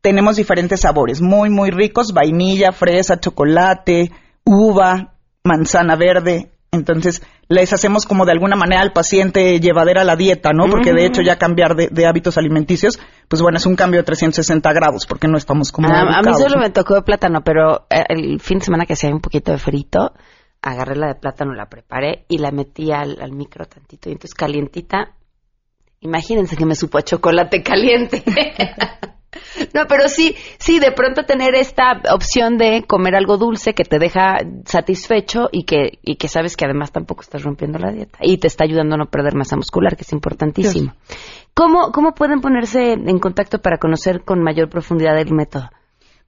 Tenemos 0.00 0.36
diferentes 0.36 0.80
sabores, 0.80 1.20
muy, 1.20 1.50
muy 1.50 1.70
ricos, 1.70 2.12
vainilla, 2.12 2.70
fresa, 2.72 3.18
chocolate, 3.18 4.12
uva, 4.44 5.14
manzana 5.42 5.96
verde. 5.96 6.52
Entonces, 6.70 7.22
les 7.48 7.72
hacemos 7.72 8.06
como 8.06 8.24
de 8.24 8.32
alguna 8.32 8.56
manera 8.56 8.82
al 8.82 8.92
paciente 8.92 9.60
llevadera 9.60 10.04
la 10.04 10.16
dieta, 10.16 10.52
¿no? 10.52 10.68
Porque 10.68 10.92
de 10.92 11.06
hecho 11.06 11.22
ya 11.22 11.36
cambiar 11.36 11.76
de, 11.76 11.88
de 11.88 12.06
hábitos 12.06 12.38
alimenticios, 12.38 12.98
pues 13.28 13.40
bueno, 13.40 13.58
es 13.58 13.66
un 13.66 13.76
cambio 13.76 14.00
de 14.00 14.04
360 14.04 14.72
grados, 14.72 15.06
porque 15.06 15.28
no 15.28 15.38
estamos 15.38 15.70
como... 15.70 15.88
Ah, 15.88 16.18
a 16.18 16.22
mí 16.22 16.34
solo 16.34 16.56
¿no? 16.56 16.62
me 16.62 16.70
tocó 16.70 16.94
de 16.94 17.02
plátano, 17.02 17.42
pero 17.42 17.86
eh, 17.90 18.04
el 18.08 18.40
fin 18.40 18.58
de 18.58 18.64
semana 18.64 18.84
que 18.84 18.94
hacía 18.94 19.10
un 19.10 19.20
poquito 19.20 19.52
de 19.52 19.58
frito, 19.58 20.12
agarré 20.60 20.96
la 20.96 21.08
de 21.08 21.14
plátano, 21.14 21.54
la 21.54 21.68
preparé 21.68 22.24
y 22.28 22.38
la 22.38 22.50
metí 22.50 22.90
al, 22.90 23.18
al 23.20 23.32
micro 23.32 23.66
tantito. 23.66 24.08
Y 24.08 24.12
entonces 24.12 24.34
calientita, 24.34 25.14
imagínense 26.00 26.56
que 26.56 26.66
me 26.66 26.74
supo 26.74 26.98
a 26.98 27.02
chocolate 27.02 27.62
caliente. 27.62 28.24
No, 29.74 29.86
pero 29.88 30.08
sí, 30.08 30.34
sí, 30.58 30.78
de 30.78 30.92
pronto 30.92 31.24
tener 31.24 31.54
esta 31.54 32.00
opción 32.12 32.56
de 32.56 32.84
comer 32.86 33.14
algo 33.14 33.36
dulce 33.36 33.74
que 33.74 33.84
te 33.84 33.98
deja 33.98 34.38
satisfecho 34.64 35.48
y 35.52 35.64
que, 35.64 35.98
y 36.02 36.16
que 36.16 36.28
sabes 36.28 36.56
que 36.56 36.64
además 36.64 36.92
tampoco 36.92 37.22
estás 37.22 37.42
rompiendo 37.42 37.78
la 37.78 37.92
dieta 37.92 38.18
y 38.22 38.38
te 38.38 38.46
está 38.46 38.64
ayudando 38.64 38.94
a 38.94 38.98
no 38.98 39.06
perder 39.06 39.34
masa 39.34 39.56
muscular, 39.56 39.96
que 39.96 40.02
es 40.02 40.12
importantísimo. 40.12 40.94
¿Cómo, 41.54 41.90
¿Cómo 41.92 42.14
pueden 42.14 42.40
ponerse 42.40 42.92
en 42.92 43.18
contacto 43.18 43.60
para 43.60 43.78
conocer 43.78 44.22
con 44.24 44.42
mayor 44.42 44.68
profundidad 44.68 45.18
el 45.18 45.32
método? 45.32 45.70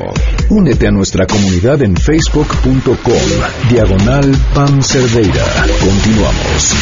Únete 0.50 0.88
a 0.88 0.90
nuestra 0.90 1.26
comunidad 1.26 1.80
en 1.82 1.96
facebook.com. 1.96 3.22
Diagonal 3.70 4.34
Pam 4.54 4.82
Cerdeira. 4.82 5.44
Continuamos. 5.80 6.74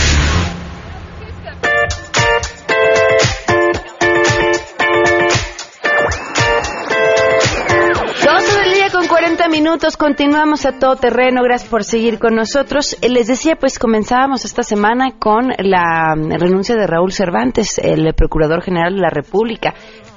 Minutos, 9.71 9.97
continuamos 9.97 10.67
a 10.67 10.81
todo 10.81 10.97
terreno, 10.97 11.45
gracias 11.45 11.71
por 11.71 11.85
seguir 11.85 12.19
con 12.19 12.35
nosotros. 12.35 12.99
Eh, 13.03 13.09
Les 13.09 13.29
decía, 13.29 13.55
pues 13.55 13.79
comenzábamos 13.79 14.45
esta 14.45 14.65
semana 14.65 15.13
con 15.17 15.51
la 15.59 16.17
mm, 16.17 16.41
renuncia 16.41 16.75
de 16.75 16.89
Raúl 16.89 17.13
Cervantes, 17.13 17.79
el 17.79 18.13
Procurador 18.15 18.63
General 18.63 18.93
de 18.93 19.01
la 19.01 19.11
República, 19.11 19.75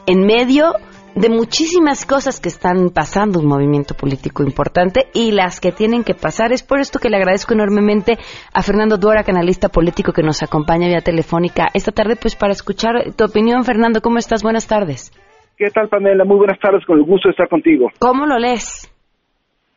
en 0.07 0.25
medio 0.25 0.73
de 1.13 1.29
muchísimas 1.29 2.03
cosas 2.07 2.39
que 2.39 2.49
están 2.49 2.89
pasando, 2.89 3.41
un 3.41 3.45
movimiento 3.45 3.93
político 3.93 4.41
importante 4.41 5.05
y 5.13 5.33
las 5.33 5.59
que 5.59 5.71
tienen 5.71 6.03
que 6.03 6.15
pasar. 6.15 6.51
Es 6.51 6.63
por 6.63 6.79
esto 6.79 6.97
que 6.97 7.11
le 7.11 7.17
agradezco 7.17 7.53
enormemente 7.53 8.17
a 8.51 8.63
Fernando 8.63 8.97
Duara, 8.97 9.23
canalista 9.23 9.69
político 9.69 10.13
que 10.13 10.23
nos 10.23 10.41
acompaña 10.41 10.87
vía 10.87 11.01
telefónica 11.01 11.67
esta 11.75 11.91
tarde, 11.91 12.15
pues 12.19 12.35
para 12.35 12.53
escuchar 12.53 13.13
tu 13.15 13.25
opinión. 13.25 13.63
Fernando, 13.65 14.01
¿cómo 14.01 14.17
estás? 14.17 14.41
Buenas 14.41 14.67
tardes. 14.67 15.11
¿Qué 15.55 15.69
tal, 15.69 15.89
Pamela? 15.89 16.25
Muy 16.25 16.37
buenas 16.37 16.59
tardes, 16.59 16.83
con 16.87 16.97
el 16.97 17.03
gusto 17.03 17.27
de 17.27 17.33
estar 17.33 17.47
contigo. 17.47 17.91
¿Cómo 17.99 18.25
lo 18.25 18.39
lees? 18.39 18.89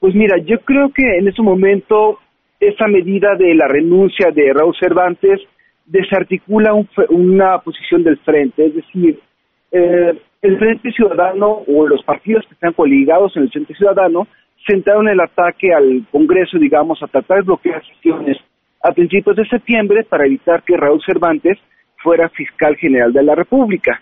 Pues 0.01 0.15
mira, 0.15 0.39
yo 0.39 0.61
creo 0.61 0.91
que 0.93 1.19
en 1.19 1.29
este 1.29 1.43
momento 1.43 2.19
esa 2.61 2.87
medida 2.87 3.35
de 3.37 3.55
la 3.55 3.69
renuncia 3.69 4.31
de 4.31 4.53
Raúl 4.53 4.75
Cervantes 4.79 5.41
desarticula 5.85 6.75
un 6.75 6.89
una 7.11 7.59
posición 7.59 8.03
del 8.03 8.19
frente, 8.19 8.67
es 8.67 8.75
decir, 8.75 9.19
eh, 9.73 10.19
el 10.43 10.59
Frente 10.59 10.93
Ciudadano 10.93 11.63
o 11.67 11.87
los 11.87 12.03
partidos 12.03 12.45
que 12.47 12.55
están 12.55 12.73
coligados 12.73 13.37
en 13.37 13.45
el 13.45 13.51
Frente 13.51 13.75
Ciudadano 13.75 14.27
centraron 14.67 15.09
el 15.09 15.21
ataque 15.21 15.73
al 15.73 16.05
Congreso, 16.11 16.59
digamos, 16.59 17.03
a 17.03 17.07
tratar 17.07 17.39
de 17.39 17.45
bloquear 17.45 17.85
sesiones 17.87 18.37
a 18.83 18.93
principios 18.93 19.37
de 19.37 19.47
septiembre 19.47 20.05
para 20.05 20.27
evitar 20.27 20.63
que 20.63 20.77
Raúl 20.77 21.03
Cervantes 21.05 21.59
fuera 22.03 22.29
fiscal 22.31 22.77
general 22.77 23.13
de 23.13 23.23
la 23.23 23.35
República. 23.35 24.01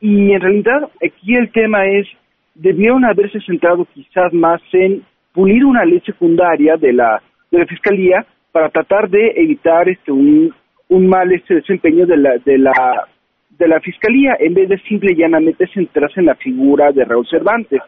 Y 0.00 0.32
en 0.32 0.40
realidad 0.40 0.88
aquí 1.04 1.34
el 1.34 1.50
tema 1.50 1.86
es, 1.86 2.06
debieron 2.54 3.04
haberse 3.04 3.40
centrado 3.40 3.86
quizás 3.92 4.32
más 4.32 4.60
en 4.72 5.02
pulir 5.32 5.64
una 5.64 5.84
ley 5.84 6.00
secundaria 6.00 6.76
de 6.76 6.92
la, 6.92 7.22
de 7.50 7.58
la 7.58 7.66
Fiscalía 7.66 8.26
para 8.52 8.68
tratar 8.68 9.08
de 9.08 9.32
evitar 9.36 9.88
este 9.88 10.12
un, 10.12 10.52
un 10.88 11.06
mal 11.06 11.32
este 11.32 11.56
desempeño 11.56 12.06
de 12.06 12.16
la, 12.16 12.38
de 12.44 12.58
la 12.58 13.08
de 13.58 13.68
la 13.68 13.80
Fiscalía 13.80 14.36
en 14.40 14.54
vez 14.54 14.68
de 14.68 14.78
simple 14.80 15.12
y 15.12 15.16
llanamente 15.16 15.66
centrarse 15.68 16.20
en 16.20 16.26
la 16.26 16.34
figura 16.34 16.92
de 16.92 17.04
Raúl 17.04 17.26
Cervantes. 17.28 17.80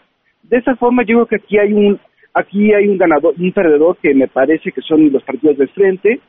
De 0.43 0.59
esa 0.59 0.77
forma 0.77 1.03
yo 1.03 1.15
creo 1.17 1.27
que 1.27 1.37
aquí 1.37 1.59
hay 1.59 1.73
un 1.73 1.99
aquí 2.35 2.73
hay 2.73 2.89
un 2.89 2.99
ganador, 2.99 3.35
un 3.39 3.53
perdedor 3.53 3.97
que 3.97 4.15
me 4.15 4.29
parece 4.29 4.71
que 4.73 4.83
son 4.83 5.11
los 5.13 5.23
partidos 5.23 5.57
del 5.57 5.69
frente. 5.71 6.21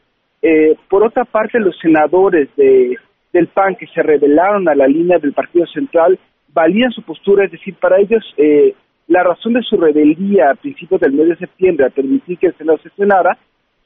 Eh, 0.42 0.76
por 0.90 1.04
otra 1.04 1.26
parte, 1.26 1.60
los 1.60 1.78
senadores 1.80 2.50
de, 2.56 2.98
del 3.32 3.48
PAN 3.48 3.76
que 3.76 3.88
se 3.88 4.04
rebelaron 4.04 4.68
a 4.68 4.76
la 4.76 4.88
línea 4.88 5.18
del 5.18 5.34
Partido 5.34 5.66
Central 5.68 6.20
valían 6.54 6.92
su 6.92 7.02
postura, 7.02 7.46
es 7.46 7.52
decir, 7.52 7.76
para 7.76 8.00
ellos 8.00 8.24
eh, 8.38 8.76
la 9.08 9.24
razón 9.24 9.54
de 9.54 9.62
su 9.62 9.78
rebeldía 9.78 10.52
a 10.52 10.56
principios 10.56 11.02
del 11.02 11.14
mes 11.14 11.30
de 11.30 11.36
septiembre 11.38 11.86
a 11.86 11.90
permitir 11.90 12.38
que 12.38 12.48
el 12.48 12.58
Senado 12.58 12.78
sesionara 12.80 13.38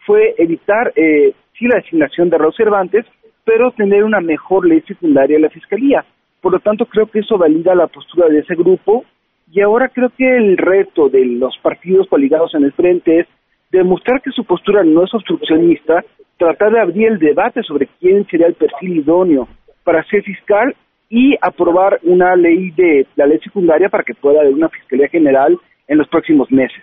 fue 0.05 0.35
evitar, 0.37 0.93
eh, 0.95 1.33
sí, 1.57 1.67
la 1.67 1.77
designación 1.77 2.29
de 2.29 2.37
Raúl 2.37 2.53
Cervantes, 2.55 3.05
pero 3.43 3.71
tener 3.71 4.03
una 4.03 4.21
mejor 4.21 4.67
ley 4.67 4.81
secundaria 4.81 5.35
en 5.35 5.43
la 5.43 5.49
Fiscalía. 5.49 6.05
Por 6.41 6.51
lo 6.53 6.59
tanto, 6.59 6.85
creo 6.85 7.07
que 7.07 7.19
eso 7.19 7.37
valida 7.37 7.75
la 7.75 7.87
postura 7.87 8.27
de 8.29 8.39
ese 8.39 8.55
grupo 8.55 9.05
y 9.51 9.61
ahora 9.61 9.89
creo 9.89 10.09
que 10.17 10.37
el 10.37 10.57
reto 10.57 11.09
de 11.09 11.25
los 11.25 11.57
partidos 11.59 12.07
coligados 12.07 12.53
en 12.55 12.63
el 12.63 12.73
frente 12.73 13.19
es 13.21 13.27
demostrar 13.71 14.21
que 14.21 14.31
su 14.31 14.43
postura 14.45 14.83
no 14.83 15.03
es 15.03 15.13
obstruccionista, 15.13 16.03
tratar 16.37 16.71
de 16.71 16.79
abrir 16.79 17.07
el 17.07 17.19
debate 17.19 17.63
sobre 17.63 17.87
quién 17.99 18.25
sería 18.27 18.47
el 18.47 18.53
perfil 18.53 18.97
idóneo 18.97 19.47
para 19.83 20.03
ser 20.03 20.23
fiscal 20.23 20.75
y 21.09 21.35
aprobar 21.41 21.99
una 22.03 22.35
ley 22.35 22.71
de 22.71 23.07
la 23.15 23.25
ley 23.25 23.39
secundaria 23.43 23.89
para 23.89 24.03
que 24.03 24.13
pueda 24.13 24.41
haber 24.41 24.53
una 24.53 24.69
fiscalía 24.69 25.07
general 25.09 25.57
en 25.87 25.97
los 25.97 26.07
próximos 26.09 26.51
meses. 26.51 26.81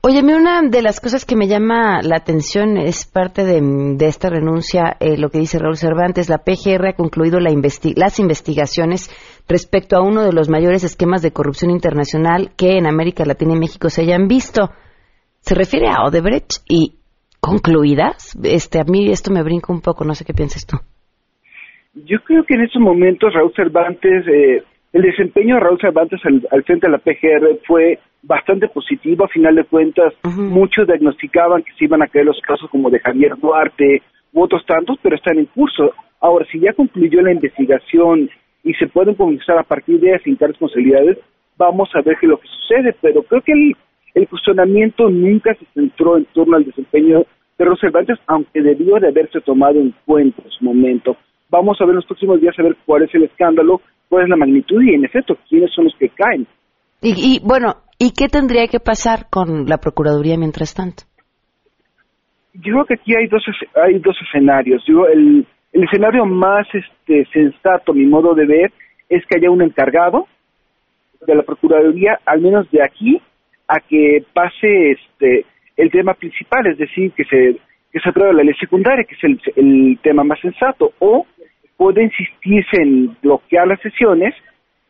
Oye, 0.00 0.20
a 0.20 0.36
una 0.36 0.62
de 0.62 0.80
las 0.80 1.00
cosas 1.00 1.24
que 1.24 1.34
me 1.34 1.48
llama 1.48 2.00
la 2.02 2.16
atención 2.16 2.76
es 2.78 3.04
parte 3.04 3.44
de, 3.44 3.60
de 3.96 4.06
esta 4.06 4.30
renuncia, 4.30 4.96
eh, 5.00 5.18
lo 5.18 5.28
que 5.28 5.38
dice 5.40 5.58
Raúl 5.58 5.76
Cervantes, 5.76 6.28
la 6.28 6.38
PGR 6.38 6.86
ha 6.86 6.92
concluido 6.96 7.40
la 7.40 7.50
investi- 7.50 7.94
las 7.96 8.20
investigaciones 8.20 9.10
respecto 9.48 9.96
a 9.96 10.02
uno 10.02 10.22
de 10.22 10.32
los 10.32 10.48
mayores 10.48 10.84
esquemas 10.84 11.20
de 11.20 11.32
corrupción 11.32 11.72
internacional 11.72 12.52
que 12.56 12.78
en 12.78 12.86
América 12.86 13.24
Latina 13.24 13.54
y 13.54 13.58
México 13.58 13.90
se 13.90 14.02
hayan 14.02 14.28
visto. 14.28 14.70
Se 15.40 15.54
refiere 15.56 15.88
a 15.88 16.04
Odebrecht 16.06 16.62
y 16.68 17.00
concluidas. 17.40 18.38
Este, 18.44 18.80
a 18.80 18.84
mí 18.84 19.10
esto 19.10 19.32
me 19.32 19.42
brinca 19.42 19.72
un 19.72 19.80
poco, 19.80 20.04
no 20.04 20.14
sé 20.14 20.24
qué 20.24 20.32
piensas 20.32 20.64
tú. 20.64 20.76
Yo 21.94 22.20
creo 22.20 22.44
que 22.44 22.54
en 22.54 22.62
estos 22.62 22.80
momentos 22.80 23.34
Raúl 23.34 23.52
Cervantes, 23.54 24.26
eh, 24.28 24.62
el 24.92 25.02
desempeño 25.02 25.54
de 25.54 25.60
Raúl 25.60 25.80
Cervantes 25.80 26.20
al, 26.24 26.46
al 26.50 26.64
frente 26.64 26.86
de 26.86 26.92
la 26.92 26.98
PGR 26.98 27.60
fue 27.66 27.98
bastante 28.22 28.68
positivo. 28.68 29.24
A 29.24 29.28
final 29.28 29.54
de 29.54 29.64
cuentas, 29.64 30.14
muchos 30.36 30.86
diagnosticaban 30.86 31.62
que 31.62 31.72
se 31.78 31.84
iban 31.84 32.02
a 32.02 32.06
caer 32.06 32.26
los 32.26 32.40
casos 32.40 32.70
como 32.70 32.90
de 32.90 33.00
Javier 33.00 33.36
Duarte 33.36 34.02
u 34.32 34.42
otros 34.42 34.64
tantos, 34.66 34.98
pero 35.02 35.16
están 35.16 35.38
en 35.38 35.46
curso. 35.46 35.92
Ahora, 36.20 36.46
si 36.50 36.60
ya 36.60 36.72
concluyó 36.72 37.22
la 37.22 37.32
investigación 37.32 38.28
y 38.64 38.74
se 38.74 38.88
pueden 38.88 39.14
comenzar 39.14 39.58
a 39.58 39.62
partir 39.62 40.00
de 40.00 40.14
afincar 40.14 40.50
responsabilidades, 40.50 41.18
vamos 41.56 41.88
a 41.94 42.02
ver 42.02 42.16
qué 42.18 42.26
es 42.26 42.30
lo 42.30 42.38
que 42.38 42.48
sucede, 42.48 42.94
pero 43.00 43.22
creo 43.22 43.42
que 43.42 43.52
el, 43.52 43.76
el 44.14 44.28
cuestionamiento 44.28 45.08
nunca 45.08 45.54
se 45.54 45.64
centró 45.74 46.16
en 46.16 46.24
torno 46.26 46.56
al 46.56 46.64
desempeño 46.64 47.24
de 47.56 47.64
los 47.64 47.80
Cervantes, 47.80 48.18
aunque 48.26 48.62
debió 48.62 48.96
de 49.00 49.08
haberse 49.08 49.40
tomado 49.40 49.80
en 49.80 49.94
cuenta 50.04 50.42
en 50.44 50.50
su 50.50 50.64
momento. 50.64 51.16
Vamos 51.50 51.80
a 51.80 51.84
ver 51.84 51.90
en 51.90 51.96
los 51.96 52.06
próximos 52.06 52.40
días 52.40 52.54
a 52.58 52.62
ver 52.62 52.76
cuál 52.84 53.04
es 53.04 53.14
el 53.14 53.24
escándalo, 53.24 53.80
cuál 54.08 54.24
es 54.24 54.28
la 54.28 54.36
magnitud 54.36 54.82
y, 54.82 54.94
en 54.94 55.04
efecto, 55.04 55.36
quiénes 55.48 55.72
son 55.72 55.84
los 55.84 55.94
que 55.98 56.10
caen. 56.10 56.46
Y, 57.00 57.36
y 57.36 57.40
bueno, 57.42 57.76
¿y 57.98 58.12
qué 58.12 58.28
tendría 58.28 58.66
que 58.68 58.80
pasar 58.80 59.26
con 59.30 59.66
la 59.66 59.78
Procuraduría 59.78 60.36
mientras 60.36 60.74
tanto? 60.74 61.04
Yo 62.54 62.72
creo 62.72 62.84
que 62.84 62.94
aquí 62.94 63.14
hay 63.14 63.28
dos, 63.28 63.42
hay 63.82 63.98
dos 63.98 64.16
escenarios. 64.26 64.82
Yo, 64.86 65.06
el, 65.06 65.46
el 65.72 65.84
escenario 65.84 66.26
más 66.26 66.66
este, 66.72 67.24
sensato, 67.32 67.92
a 67.92 67.94
mi 67.94 68.04
modo 68.04 68.34
de 68.34 68.46
ver, 68.46 68.72
es 69.08 69.24
que 69.26 69.38
haya 69.38 69.50
un 69.50 69.62
encargado 69.62 70.26
de 71.26 71.34
la 71.34 71.42
Procuraduría, 71.42 72.18
al 72.26 72.40
menos 72.40 72.70
de 72.70 72.82
aquí, 72.82 73.20
a 73.68 73.80
que 73.80 74.24
pase 74.32 74.92
este 74.92 75.44
el 75.76 75.90
tema 75.90 76.14
principal, 76.14 76.66
es 76.66 76.78
decir, 76.78 77.12
que 77.12 77.24
se 77.24 77.56
que 77.92 78.00
se 78.00 78.08
apruebe 78.08 78.34
la 78.34 78.42
ley 78.42 78.54
secundaria, 78.54 79.04
que 79.04 79.14
es 79.14 79.24
el, 79.24 79.40
el 79.56 79.98
tema 80.02 80.24
más 80.24 80.40
sensato, 80.40 80.92
o 80.98 81.26
puede 81.78 82.02
insistirse 82.02 82.82
en 82.82 83.16
bloquear 83.22 83.66
las 83.66 83.80
sesiones, 83.80 84.34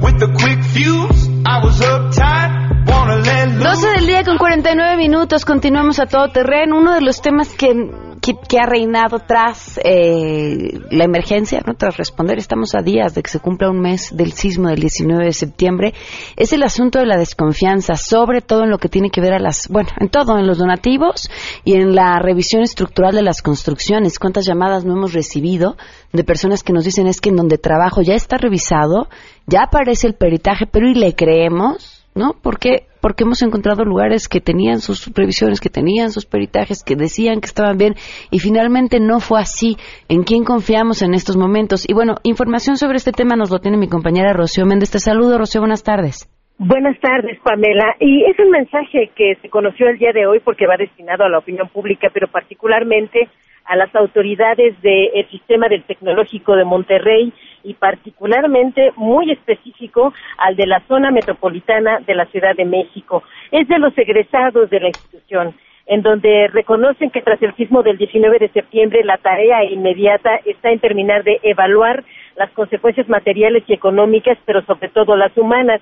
With 0.02 0.18
the 0.20 0.28
quick 0.28 0.64
fuse, 0.64 1.28
I 1.46 1.62
was 1.62 1.82
uptight, 1.82 2.88
wanna 2.88 3.18
let 3.18 3.50
loose. 3.50 3.82
12 3.82 3.88
del 3.98 4.08
día 4.08 4.24
con 4.24 4.38
49 4.38 4.96
minutos, 4.96 5.44
continuamos 5.44 6.00
a 6.00 6.06
todo 6.06 6.30
terreno. 6.30 6.78
Uno 6.78 6.94
de 6.94 7.02
los 7.02 7.22
temas 7.22 7.50
que, 7.50 7.74
que, 8.22 8.34
que 8.48 8.58
ha 8.60 8.66
reinado 8.66 9.20
tras 9.20 9.80
eh, 9.84 10.80
la 10.92 11.04
emergencia, 11.04 11.62
¿no? 11.66 11.74
tras 11.74 11.98
responder, 11.98 12.38
estamos 12.38 12.76
a 12.76 12.82
días 12.82 13.14
de 13.16 13.24
que 13.24 13.30
se 13.30 13.40
cumpla 13.40 13.70
un 13.70 13.80
mes 13.80 14.16
del 14.16 14.34
sismo 14.34 14.70
del 14.70 14.80
19 14.80 15.26
de 15.26 15.34
septiembre, 15.34 15.94
es 16.36 16.54
el 16.54 16.64
asunto 16.64 17.00
de 17.00 17.06
la 17.06 17.18
desconfianza, 17.18 17.96
sobre 17.96 18.42
todo 18.42 18.64
en 18.64 18.70
lo 18.70 18.78
que 18.78 18.90
tiene 18.90 19.10
que 19.10 19.22
ver 19.22 19.34
a 19.34 19.40
las, 19.40 19.68
bueno, 19.70 19.90
en 20.00 20.10
todo, 20.10 20.38
en 20.38 20.48
los 20.48 20.58
donativos 20.58 21.30
y 21.64 21.76
en 21.76 21.96
la 21.96 22.20
revisión 22.20 22.62
estructural 22.62 23.14
de 23.14 23.22
las 23.22 23.42
construcciones. 23.42 24.20
¿Cuántas 24.20 24.46
llamadas 24.46 24.86
no 24.86 24.94
hemos 24.94 25.14
recibido 25.14 25.78
de 26.14 26.24
personas 26.24 26.64
que 26.64 26.74
nos 26.74 26.86
dicen 26.86 27.08
es 27.08 27.22
que 27.22 27.30
en 27.30 27.36
donde 27.36 27.58
trabajo 27.58 28.02
ya 28.02 28.16
está 28.16 28.38
revisado, 28.38 29.08
ya 29.48 29.64
aparece 29.64 30.08
el 30.08 30.16
peritaje, 30.16 30.66
pero 30.66 30.88
y 30.88 30.94
le 30.94 31.16
creemos? 31.16 31.89
¿No? 32.16 32.34
Porque 32.42 32.88
porque 33.02 33.24
hemos 33.24 33.42
encontrado 33.42 33.86
lugares 33.86 34.28
que 34.28 34.42
tenían 34.42 34.80
sus 34.80 35.10
revisiones, 35.16 35.62
que 35.62 35.70
tenían 35.70 36.12
sus 36.12 36.26
peritajes, 36.26 36.84
que 36.84 36.96
decían 36.96 37.40
que 37.40 37.46
estaban 37.46 37.78
bien 37.78 37.94
y 38.30 38.40
finalmente 38.40 39.00
no 39.00 39.20
fue 39.20 39.40
así. 39.40 39.78
¿En 40.10 40.24
quién 40.24 40.44
confiamos 40.44 41.02
en 41.02 41.14
estos 41.14 41.38
momentos? 41.38 41.88
Y 41.88 41.94
bueno, 41.94 42.16
información 42.24 42.76
sobre 42.76 42.98
este 42.98 43.12
tema 43.12 43.36
nos 43.36 43.52
lo 43.52 43.60
tiene 43.60 43.78
mi 43.78 43.88
compañera 43.88 44.34
Rocío 44.34 44.66
Méndez. 44.66 44.92
Te 44.92 45.00
saludo, 45.00 45.38
Rocío, 45.38 45.62
buenas 45.62 45.84
tardes. 45.84 46.28
Buenas 46.58 47.00
tardes, 47.00 47.40
Pamela. 47.42 47.96
Y 48.02 48.26
es 48.26 48.38
un 48.38 48.52
mensaje 48.52 49.12
que 49.16 49.36
se 49.42 49.50
conoció 49.50 49.88
el 49.88 49.98
día 49.98 50.12
de 50.12 50.28
hoy 50.28 50.42
porque 50.42 50.68
va 50.68 50.76
destinado 50.76 51.24
a 51.24 51.30
la 51.30 51.38
opinión 51.38 51.70
pública, 51.70 52.10
pero 52.14 52.28
particularmente 52.28 53.30
a 53.70 53.76
las 53.76 53.94
autoridades 53.96 54.82
del 54.82 55.30
sistema 55.30 55.68
del 55.70 55.84
tecnológico 55.84 56.56
de 56.56 56.66
Monterrey 56.66 57.32
y 57.64 57.76
particularmente 57.76 58.92
muy 58.96 59.32
específico 59.32 60.12
al 60.38 60.56
de 60.56 60.66
la 60.66 60.82
zona 60.88 61.12
metropolitana 61.12 62.00
de 62.00 62.16
la 62.16 62.26
Ciudad 62.26 62.56
de 62.56 62.66
México. 62.66 63.22
Es 63.52 63.68
de 63.68 63.78
los 63.78 63.96
egresados 63.96 64.72
de 64.72 64.80
la 64.80 64.88
institución 64.88 65.54
en 65.86 66.02
donde 66.02 66.48
reconocen 66.48 67.10
que 67.12 67.22
tras 67.22 67.42
el 67.42 67.56
sismo 67.56 67.84
del 67.84 67.98
19 67.98 68.40
de 68.40 68.50
septiembre 68.50 69.04
la 69.04 69.18
tarea 69.18 69.64
inmediata 69.64 70.40
está 70.46 70.72
en 70.72 70.80
terminar 70.80 71.24
de 71.24 71.40
evaluar 71.44 72.04
las 72.38 72.50
consecuencias 72.52 73.08
materiales 73.08 73.64
y 73.68 73.74
económicas, 73.74 74.38
pero 74.46 74.64
sobre 74.64 74.90
todo 74.90 75.16
las 75.16 75.36
humanas. 75.38 75.82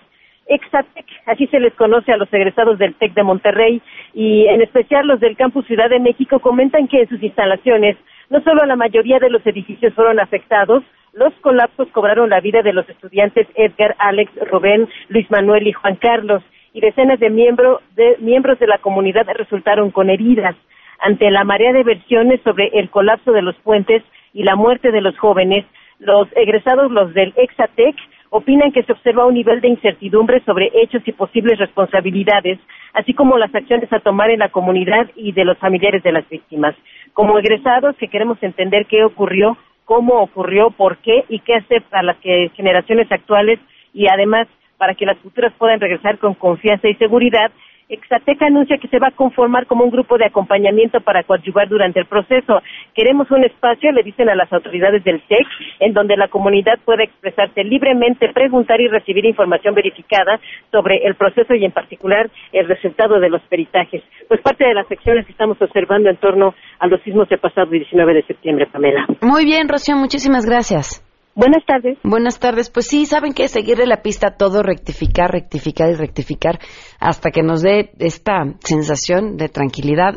Exatec, 0.49 1.05
así 1.25 1.47
se 1.47 1.59
les 1.59 1.73
conoce 1.73 2.11
a 2.11 2.17
los 2.17 2.31
egresados 2.33 2.77
del 2.77 2.95
TEC 2.95 3.13
de 3.13 3.23
Monterrey 3.23 3.81
y 4.13 4.45
en 4.47 4.61
especial 4.61 5.07
los 5.07 5.19
del 5.19 5.35
Campus 5.35 5.65
Ciudad 5.67 5.89
de 5.89 5.99
México 5.99 6.39
comentan 6.39 6.87
que 6.87 7.01
en 7.01 7.09
sus 7.09 7.21
instalaciones 7.21 7.97
no 8.29 8.41
solo 8.41 8.65
la 8.65 8.75
mayoría 8.75 9.19
de 9.19 9.29
los 9.29 9.45
edificios 9.45 9.93
fueron 9.93 10.19
afectados, 10.19 10.83
los 11.13 11.33
colapsos 11.41 11.87
cobraron 11.89 12.29
la 12.29 12.41
vida 12.41 12.61
de 12.61 12.73
los 12.73 12.87
estudiantes 12.89 13.47
Edgar, 13.55 13.95
Alex, 13.99 14.31
Rubén, 14.51 14.87
Luis 15.09 15.29
Manuel 15.31 15.67
y 15.67 15.73
Juan 15.73 15.95
Carlos 15.95 16.43
y 16.73 16.81
decenas 16.81 17.19
de, 17.19 17.29
miembro, 17.29 17.81
de 17.95 18.17
miembros 18.19 18.59
de 18.59 18.67
la 18.67 18.77
comunidad 18.77 19.25
resultaron 19.33 19.91
con 19.91 20.09
heridas. 20.09 20.55
Ante 20.99 21.31
la 21.31 21.43
marea 21.43 21.73
de 21.73 21.83
versiones 21.83 22.41
sobre 22.43 22.67
el 22.73 22.89
colapso 22.89 23.31
de 23.31 23.41
los 23.41 23.55
puentes 23.57 24.03
y 24.33 24.43
la 24.43 24.55
muerte 24.55 24.91
de 24.91 25.01
los 25.01 25.17
jóvenes, 25.17 25.65
los 25.99 26.27
egresados, 26.35 26.91
los 26.91 27.13
del 27.13 27.33
Exatec, 27.35 27.95
opinan 28.29 28.71
que 28.71 28.83
se 28.83 28.91
observa 28.91 29.25
un 29.25 29.33
nivel 29.33 29.61
de 29.61 29.69
incertidumbre 29.69 30.41
sobre 30.45 30.71
hechos 30.73 31.01
y 31.05 31.11
posibles 31.11 31.59
responsabilidades, 31.59 32.59
así 32.93 33.13
como 33.13 33.37
las 33.37 33.53
acciones 33.53 33.91
a 33.93 33.99
tomar 33.99 34.29
en 34.31 34.39
la 34.39 34.49
comunidad 34.49 35.09
y 35.15 35.31
de 35.31 35.45
los 35.45 35.57
familiares 35.57 36.03
de 36.03 36.11
las 36.11 36.27
víctimas. 36.29 36.75
Como 37.13 37.39
egresados 37.39 37.95
que 37.97 38.07
queremos 38.09 38.41
entender 38.41 38.85
qué 38.85 39.03
ocurrió, 39.03 39.57
cómo 39.85 40.21
ocurrió, 40.21 40.71
por 40.71 40.97
qué 40.97 41.23
y 41.29 41.39
qué 41.39 41.55
hacer 41.55 41.81
para 41.83 42.03
las 42.03 42.17
generaciones 42.55 43.11
actuales 43.11 43.59
y 43.93 44.07
además 44.07 44.47
para 44.77 44.93
que 44.93 45.05
las 45.05 45.17
futuras 45.19 45.53
puedan 45.57 45.79
regresar 45.79 46.17
con 46.19 46.33
confianza 46.35 46.87
y 46.87 46.95
seguridad, 46.95 47.51
Exatec 47.89 48.41
anuncia 48.41 48.77
que 48.77 48.89
se 48.89 48.99
va 48.99 49.07
a 49.07 49.15
conformar 49.15 49.65
como 49.65 49.85
un 49.85 49.91
grupo 49.91 50.17
de 50.17 50.25
acompañamiento 50.25 50.99
para 50.99 51.23
coadyuvar 51.23 51.69
durante 51.69 52.01
el 52.01 52.05
proceso. 52.05 52.61
Queremos 52.93 53.31
un 53.31 53.45
espacio, 53.45 53.93
le 53.93 54.03
dicen 54.03 54.27
a 54.27 54.35
las 54.35 54.51
autoridades 54.51 55.05
del 55.05 55.21
TEC, 55.21 55.47
en 55.79 55.93
donde 55.93 56.17
la 56.17 56.27
comunidad 56.27 56.79
pueda 56.83 57.03
expresarse 57.03 57.63
libremente, 57.63 58.27
preguntar 58.33 58.81
y 58.81 58.89
recibir 58.89 59.25
información 59.25 59.73
verificada 59.73 60.37
sobre 60.69 60.97
el 61.05 61.15
proceso 61.15 61.55
y 61.55 61.63
en 61.63 61.71
particular 61.71 62.29
el 62.51 62.67
resultado 62.67 63.21
de 63.21 63.29
los 63.29 63.41
peritajes. 63.43 64.03
Pues 64.27 64.41
parte 64.41 64.65
de 64.65 64.73
las 64.73 64.87
secciones 64.87 65.25
que 65.25 65.31
estamos 65.31 65.61
observando 65.61 66.09
en 66.09 66.17
torno 66.17 66.55
a 66.79 66.87
los 66.87 67.01
sismos 67.03 67.29
del 67.29 67.39
pasado 67.39 67.67
19 67.71 68.13
de 68.15 68.23
septiembre, 68.23 68.67
Pamela. 68.69 69.07
Muy 69.21 69.45
bien, 69.45 69.69
Rocío, 69.69 69.95
muchísimas 69.95 70.45
gracias. 70.45 71.06
Buenas 71.37 71.63
tardes. 71.67 71.99
Buenas 72.03 72.39
tardes. 72.39 72.71
Pues 72.71 72.87
sí, 72.87 73.05
saben 73.05 73.31
que 73.31 73.47
seguirle 73.47 73.85
la 73.85 74.01
pista 74.01 74.31
todo, 74.37 74.63
rectificar, 74.63 75.29
rectificar 75.29 75.91
y 75.91 75.93
rectificar 75.93 76.57
hasta 76.99 77.29
que 77.29 77.43
nos 77.43 77.61
dé 77.61 77.91
esta 77.99 78.55
sensación 78.61 79.37
de 79.37 79.47
tranquilidad. 79.47 80.15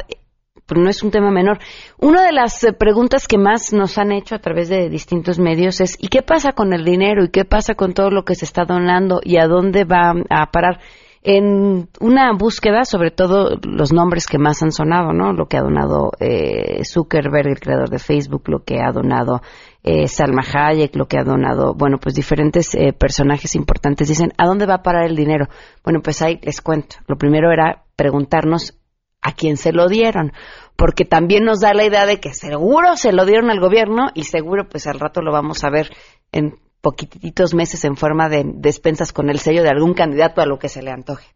Pero 0.67 0.81
no 0.81 0.89
es 0.89 1.03
un 1.03 1.11
tema 1.11 1.31
menor. 1.31 1.59
Una 1.99 2.25
de 2.25 2.33
las 2.33 2.65
eh, 2.65 2.73
preguntas 2.73 3.29
que 3.29 3.37
más 3.37 3.75
nos 3.75 3.99
han 3.99 4.13
hecho 4.13 4.35
a 4.35 4.39
través 4.39 4.71
de 4.71 4.89
distintos 4.89 5.39
medios 5.39 5.83
es 5.83 5.99
¿y 6.01 6.09
qué 6.09 6.23
pasa 6.23 6.53
con 6.53 6.73
el 6.73 6.87
dinero? 6.87 7.23
¿Y 7.23 7.29
qué 7.29 7.45
pasa 7.45 7.75
con 7.75 7.93
todo 7.93 8.09
lo 8.11 8.25
que 8.25 8.35
se 8.35 8.47
está 8.47 8.65
donando? 8.65 9.21
¿Y 9.23 9.37
a 9.37 9.47
dónde 9.47 9.85
va 9.85 10.15
a 10.31 10.51
parar? 10.51 10.81
en 11.23 11.89
una 12.01 12.33
búsqueda, 12.33 12.85
sobre 12.85 13.11
todo 13.11 13.59
los 13.63 13.93
nombres 13.93 14.27
que 14.27 14.39
más 14.39 14.63
han 14.63 14.73
sonado, 14.73 15.13
¿no? 15.13 15.35
Lo 15.35 15.47
que 15.47 15.59
ha 15.59 15.63
donado 15.63 16.13
eh, 16.19 16.83
Zuckerberg, 16.83 17.47
el 17.47 17.61
creador 17.61 17.91
de 17.91 17.99
Facebook, 17.99 18.49
lo 18.49 18.61
que 18.61 18.81
ha 18.81 18.91
donado 18.91 19.43
eh, 19.83 20.09
Salma 20.09 20.43
Hayek, 20.43 20.95
lo 20.97 21.07
que 21.07 21.19
ha 21.19 21.25
donado, 21.25 21.75
bueno, 21.75 21.99
pues 21.99 22.15
diferentes 22.15 22.75
eh, 22.75 22.93
personajes 22.93 23.55
importantes 23.55 24.09
dicen, 24.09 24.33
¿a 24.37 24.47
dónde 24.47 24.67
va 24.67 24.75
a 24.75 24.83
parar 24.83 25.07
el 25.07 25.17
dinero? 25.17 25.49
Bueno, 25.83 26.01
pues 26.03 26.21
ahí 26.23 26.39
les 26.43 26.61
cuento. 26.61 26.97
Lo 27.07 27.17
primero 27.17 27.51
era 27.53 27.85
preguntarnos 27.97 28.79
a 29.23 29.33
quién 29.33 29.57
se 29.57 29.73
lo 29.73 29.87
dieron, 29.89 30.33
porque 30.77 31.05
también 31.05 31.45
nos 31.45 31.61
da 31.61 31.75
la 31.75 31.85
idea 31.85 32.07
de 32.07 32.21
que 32.21 32.33
seguro 32.33 32.97
se 32.97 33.13
lo 33.13 33.27
dieron 33.27 33.51
al 33.51 33.61
gobierno 33.61 34.09
y 34.15 34.25
seguro 34.25 34.69
pues 34.69 34.87
al 34.87 34.99
rato 34.99 35.21
lo 35.21 35.33
vamos 35.33 35.63
a 35.65 35.71
ver 35.71 35.91
en 36.33 36.55
poquititos 36.81 37.55
meses 37.55 37.85
en 37.85 37.97
forma 37.97 38.29
de 38.29 38.45
despensas 38.47 39.13
con 39.13 39.29
el 39.29 39.39
sello 39.39 39.63
de 39.63 39.69
algún 39.69 39.95
candidato 39.95 40.41
a 40.41 40.47
lo 40.47 40.59
que 40.59 40.69
se 40.69 40.83
le 40.83 40.91
antoje. 40.91 41.35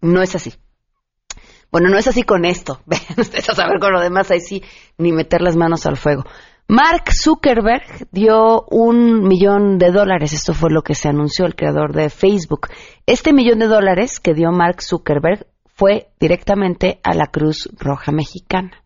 No 0.00 0.22
es 0.22 0.34
así. 0.34 0.54
Bueno, 1.70 1.88
no 1.88 1.96
es 1.96 2.08
así 2.08 2.22
con 2.22 2.44
esto. 2.44 2.80
Vean 2.86 3.02
ustedes 3.16 3.48
a 3.48 3.54
saber 3.54 3.78
con 3.78 3.92
lo 3.92 4.00
demás, 4.00 4.30
ahí 4.30 4.40
sí, 4.40 4.62
ni 4.98 5.12
meter 5.12 5.40
las 5.40 5.56
manos 5.56 5.86
al 5.86 5.96
fuego. 5.96 6.24
Mark 6.74 7.12
Zuckerberg 7.12 8.08
dio 8.12 8.64
un 8.70 9.24
millón 9.28 9.76
de 9.76 9.90
dólares, 9.90 10.32
esto 10.32 10.54
fue 10.54 10.70
lo 10.70 10.80
que 10.80 10.94
se 10.94 11.06
anunció 11.06 11.44
el 11.44 11.54
creador 11.54 11.92
de 11.92 12.08
Facebook. 12.08 12.68
Este 13.04 13.34
millón 13.34 13.58
de 13.58 13.66
dólares 13.66 14.20
que 14.20 14.32
dio 14.32 14.50
Mark 14.52 14.80
Zuckerberg 14.80 15.46
fue 15.66 16.08
directamente 16.18 16.98
a 17.02 17.12
la 17.12 17.26
Cruz 17.26 17.68
Roja 17.78 18.10
Mexicana. 18.10 18.82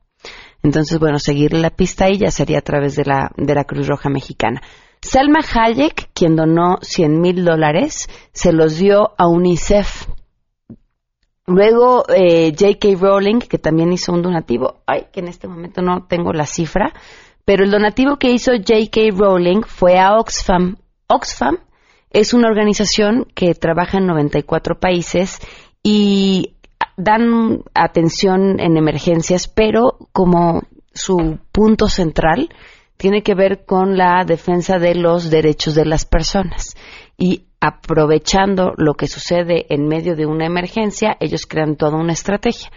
Entonces, 0.65 0.99
bueno, 0.99 1.21
seguir 1.21 1.53
la 1.53 1.71
pista 1.71 2.07
ahí 2.07 2.19
ya 2.19 2.33
sería 2.33 2.59
a 2.59 2.63
través 2.63 2.97
de 2.97 3.05
la, 3.05 3.31
de 3.37 3.55
la 3.55 3.63
Cruz 3.63 3.87
Roja 3.87 4.09
Mexicana. 4.09 4.63
Salma 5.01 5.39
Hayek, 5.55 6.11
quien 6.13 6.35
donó 6.35 6.79
100 6.83 7.21
mil 7.21 7.45
dólares, 7.45 8.09
se 8.33 8.53
los 8.53 8.79
dio 8.79 9.13
a 9.17 9.29
UNICEF. 9.29 10.09
Luego, 11.47 12.03
eh, 12.09 12.53
J.K. 12.59 12.99
Rowling, 12.99 13.39
que 13.39 13.59
también 13.59 13.93
hizo 13.93 14.13
un 14.13 14.23
donativo, 14.23 14.83
ay, 14.89 15.07
que 15.13 15.21
en 15.21 15.29
este 15.29 15.47
momento 15.47 15.81
no 15.83 16.09
tengo 16.09 16.33
la 16.33 16.47
cifra, 16.47 16.93
pero 17.47 17.65
el 17.65 17.71
donativo 17.71 18.17
que 18.17 18.33
hizo 18.33 18.51
J.K. 18.53 19.17
Rowling 19.17 19.63
fue 19.63 19.99
a 19.99 20.19
Oxfam. 20.19 20.77
Oxfam 21.07 21.59
es 22.11 22.35
una 22.35 22.49
organización 22.49 23.27
que 23.35 23.55
trabaja 23.55 23.99
en 23.99 24.07
94 24.07 24.81
países 24.81 25.39
y 25.81 26.57
dan 26.97 27.63
atención 27.73 28.59
en 28.59 28.77
emergencias, 28.77 29.47
pero 29.47 29.97
como 30.13 30.63
su 30.93 31.39
punto 31.53 31.87
central 31.89 32.49
tiene 32.97 33.23
que 33.23 33.35
ver 33.35 33.65
con 33.65 33.97
la 33.97 34.25
defensa 34.27 34.79
de 34.79 34.97
los 34.97 35.31
derechos 35.31 35.77
de 35.77 35.87
las 35.87 36.05
personas. 36.05 36.75
Y 37.17 37.45
aprovechando 37.61 38.73
lo 38.77 38.95
que 38.95 39.07
sucede 39.07 39.73
en 39.73 39.87
medio 39.87 40.17
de 40.17 40.27
una 40.27 40.47
emergencia, 40.47 41.17
ellos 41.21 41.47
crean 41.47 41.77
toda 41.77 41.97
una 41.97 42.13
estrategia. 42.13 42.71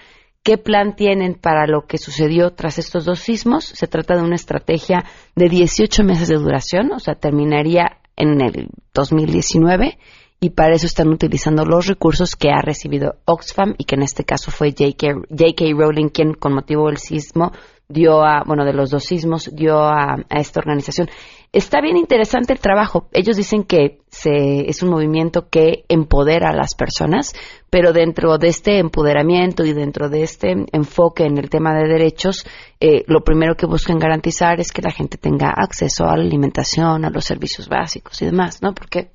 ¿Qué 0.44 0.58
plan 0.58 0.96
tienen 0.96 1.36
para 1.36 1.68
lo 1.68 1.86
que 1.86 1.98
sucedió 1.98 2.52
tras 2.52 2.80
estos 2.80 3.06
dos 3.06 3.20
sismos? 3.20 3.66
Se 3.66 3.88
trata 3.88 4.16
de 4.16 4.24
una 4.24 4.36
estrategia 4.36 5.04
de 5.36 5.50
18 5.50 6.04
meses 6.04 6.30
de 6.30 6.38
duración, 6.38 6.92
o 6.92 7.00
sea, 7.00 7.16
terminaría 7.16 7.98
en 8.16 8.42
el 8.42 8.70
2019 8.94 9.98
y 10.40 10.52
para 10.52 10.76
eso 10.76 10.86
están 10.86 11.10
utilizando 11.10 11.66
los 11.66 11.88
recursos 11.88 12.36
que 12.36 12.50
ha 12.50 12.62
recibido 12.62 13.16
Oxfam 13.26 13.76
y 13.78 13.84
que 13.84 13.96
en 13.96 14.04
este 14.04 14.24
caso 14.24 14.52
fue 14.52 14.72
J.K. 14.72 15.66
Rowling 15.76 16.10
quien 16.10 16.34
con 16.34 16.54
motivo 16.54 16.88
del 16.88 16.98
sismo 16.98 17.52
dio 17.90 18.24
a, 18.24 18.44
bueno, 18.46 18.64
de 18.66 18.74
los 18.74 18.92
dos 18.92 19.04
sismos, 19.04 19.50
dio 19.54 19.82
a, 19.82 20.18
esta 20.30 20.60
organización. 20.60 21.10
Está 21.52 21.82
bien 21.82 21.97
interesante 21.97 22.54
el 22.54 22.60
trabajo. 22.60 23.08
Ellos 23.12 23.36
dicen 23.36 23.64
que 23.64 24.02
se, 24.10 24.70
es 24.70 24.84
un 24.84 24.89
movimiento 24.89 25.50
que 25.50 25.84
empodera 25.89 26.50
a 26.50 26.56
las 26.56 26.76
personas, 26.76 27.34
pero 27.72 27.91
dentro 27.91 28.38
de 28.38 28.50
este 28.50 28.78
empoderamiento 28.78 29.66
y 29.66 29.74
dentro 29.74 30.10
de 30.10 30.22
este 30.22 30.54
enfoque 30.72 31.24
en 31.24 31.39
el 31.39 31.50
tema 31.50 31.74
de 31.74 31.88
derechos, 31.88 32.45
eh, 32.80 33.04
lo 33.08 33.24
primero 33.24 33.56
que 33.56 33.66
buscan 33.66 33.97
garantizar 33.97 34.60
es 34.60 34.72
que 34.72 34.84
la 34.84 34.91
gente 34.91 35.18
tenga 35.18 35.50
acceso 35.50 36.06
a 36.06 36.16
la 36.16 36.24
alimentación, 36.24 37.04
a 37.04 37.10
los 37.10 37.26
servicios 37.26 37.68
básicos 37.68 38.22
y 38.22 38.26
demás, 38.26 38.62
¿no? 38.62 38.76
Porque 38.76 39.10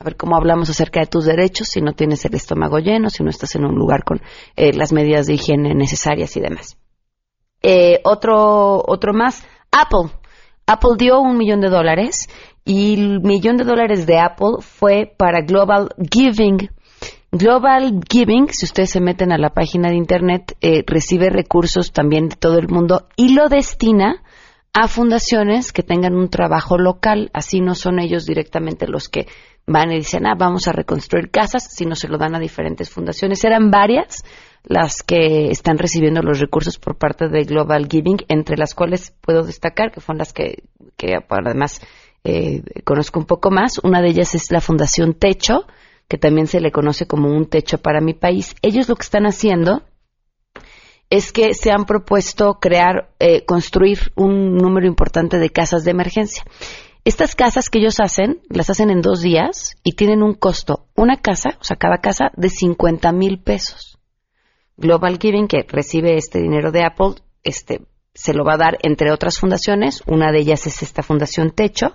a 0.00 0.04
ver 0.04 0.16
cómo 0.16 0.36
hablamos 0.36 0.68
acerca 0.68 1.00
de 1.00 1.06
tus 1.06 1.24
derechos 1.24 1.68
si 1.68 1.80
no 1.80 1.92
tienes 1.92 2.24
el 2.24 2.34
estómago 2.34 2.80
lleno, 2.80 3.10
si 3.10 3.22
no 3.22 3.30
estás 3.30 3.54
en 3.54 3.64
un 3.64 3.76
lugar 3.76 4.02
con 4.02 4.20
eh, 4.56 4.72
las 4.72 4.92
medidas 4.92 5.26
de 5.26 5.34
higiene 5.34 5.72
necesarias 5.74 6.36
y 6.36 6.40
demás. 6.40 6.76
Eh, 7.62 8.00
otro, 8.04 8.82
otro 8.86 9.14
más, 9.14 9.46
Apple. 9.70 10.10
Apple 10.68 10.96
dio 10.98 11.20
un 11.20 11.38
millón 11.38 11.60
de 11.60 11.68
dólares 11.68 12.28
y 12.64 12.94
el 12.94 13.20
millón 13.20 13.56
de 13.56 13.62
dólares 13.62 14.04
de 14.04 14.18
Apple 14.18 14.56
fue 14.60 15.14
para 15.16 15.42
Global 15.42 15.90
Giving. 16.10 16.70
Global 17.30 18.00
Giving, 18.10 18.48
si 18.50 18.64
ustedes 18.64 18.90
se 18.90 19.00
meten 19.00 19.30
a 19.30 19.38
la 19.38 19.50
página 19.50 19.90
de 19.90 19.94
internet, 19.94 20.56
eh, 20.60 20.82
recibe 20.84 21.30
recursos 21.30 21.92
también 21.92 22.28
de 22.28 22.36
todo 22.36 22.58
el 22.58 22.66
mundo 22.66 23.06
y 23.14 23.34
lo 23.34 23.48
destina 23.48 24.24
a 24.72 24.88
fundaciones 24.88 25.72
que 25.72 25.84
tengan 25.84 26.16
un 26.16 26.30
trabajo 26.30 26.78
local. 26.78 27.30
Así 27.32 27.60
no 27.60 27.76
son 27.76 28.00
ellos 28.00 28.26
directamente 28.26 28.88
los 28.88 29.08
que 29.08 29.28
van 29.68 29.92
y 29.92 29.98
dicen, 29.98 30.26
ah, 30.26 30.34
vamos 30.36 30.66
a 30.66 30.72
reconstruir 30.72 31.30
casas, 31.30 31.72
sino 31.72 31.94
se 31.94 32.08
lo 32.08 32.18
dan 32.18 32.34
a 32.34 32.40
diferentes 32.40 32.90
fundaciones. 32.90 33.44
Eran 33.44 33.70
varias 33.70 34.24
las 34.66 35.04
que 35.04 35.48
están 35.50 35.78
recibiendo 35.78 36.20
los 36.22 36.40
recursos 36.40 36.78
por 36.78 36.98
parte 36.98 37.28
de 37.28 37.44
Global 37.44 37.86
Giving, 37.88 38.24
entre 38.28 38.56
las 38.56 38.74
cuales 38.74 39.14
puedo 39.20 39.44
destacar 39.44 39.92
que 39.92 40.00
fueron 40.00 40.18
las 40.18 40.32
que, 40.32 40.64
que 40.96 41.14
además 41.28 41.80
eh, 42.24 42.62
conozco 42.84 43.20
un 43.20 43.26
poco 43.26 43.52
más. 43.52 43.78
Una 43.78 44.02
de 44.02 44.08
ellas 44.08 44.34
es 44.34 44.50
la 44.50 44.60
Fundación 44.60 45.14
Techo, 45.14 45.66
que 46.08 46.18
también 46.18 46.48
se 46.48 46.60
le 46.60 46.72
conoce 46.72 47.06
como 47.06 47.28
un 47.28 47.46
techo 47.46 47.78
para 47.78 48.00
mi 48.00 48.12
país. 48.12 48.56
Ellos 48.60 48.88
lo 48.88 48.96
que 48.96 49.04
están 49.04 49.24
haciendo 49.24 49.84
es 51.10 51.30
que 51.30 51.54
se 51.54 51.70
han 51.70 51.84
propuesto 51.84 52.54
crear, 52.54 53.10
eh, 53.20 53.44
construir 53.44 54.12
un 54.16 54.56
número 54.56 54.88
importante 54.88 55.38
de 55.38 55.50
casas 55.50 55.84
de 55.84 55.92
emergencia. 55.92 56.42
Estas 57.04 57.36
casas 57.36 57.70
que 57.70 57.78
ellos 57.78 58.00
hacen, 58.00 58.40
las 58.48 58.68
hacen 58.68 58.90
en 58.90 59.00
dos 59.00 59.20
días 59.20 59.76
y 59.84 59.92
tienen 59.92 60.24
un 60.24 60.34
costo, 60.34 60.88
una 60.96 61.18
casa, 61.18 61.50
o 61.60 61.64
sea, 61.64 61.76
cada 61.76 61.98
casa, 61.98 62.32
de 62.36 62.48
50 62.48 63.12
mil 63.12 63.38
pesos. 63.38 63.95
Global 64.76 65.18
Giving, 65.18 65.48
que 65.48 65.64
recibe 65.68 66.16
este 66.16 66.40
dinero 66.40 66.70
de 66.70 66.84
Apple, 66.84 67.14
este, 67.42 67.82
se 68.14 68.34
lo 68.34 68.44
va 68.44 68.54
a 68.54 68.58
dar 68.58 68.78
entre 68.82 69.10
otras 69.10 69.38
fundaciones. 69.38 70.02
Una 70.06 70.32
de 70.32 70.40
ellas 70.40 70.66
es 70.66 70.82
esta 70.82 71.02
Fundación 71.02 71.50
Techo. 71.50 71.92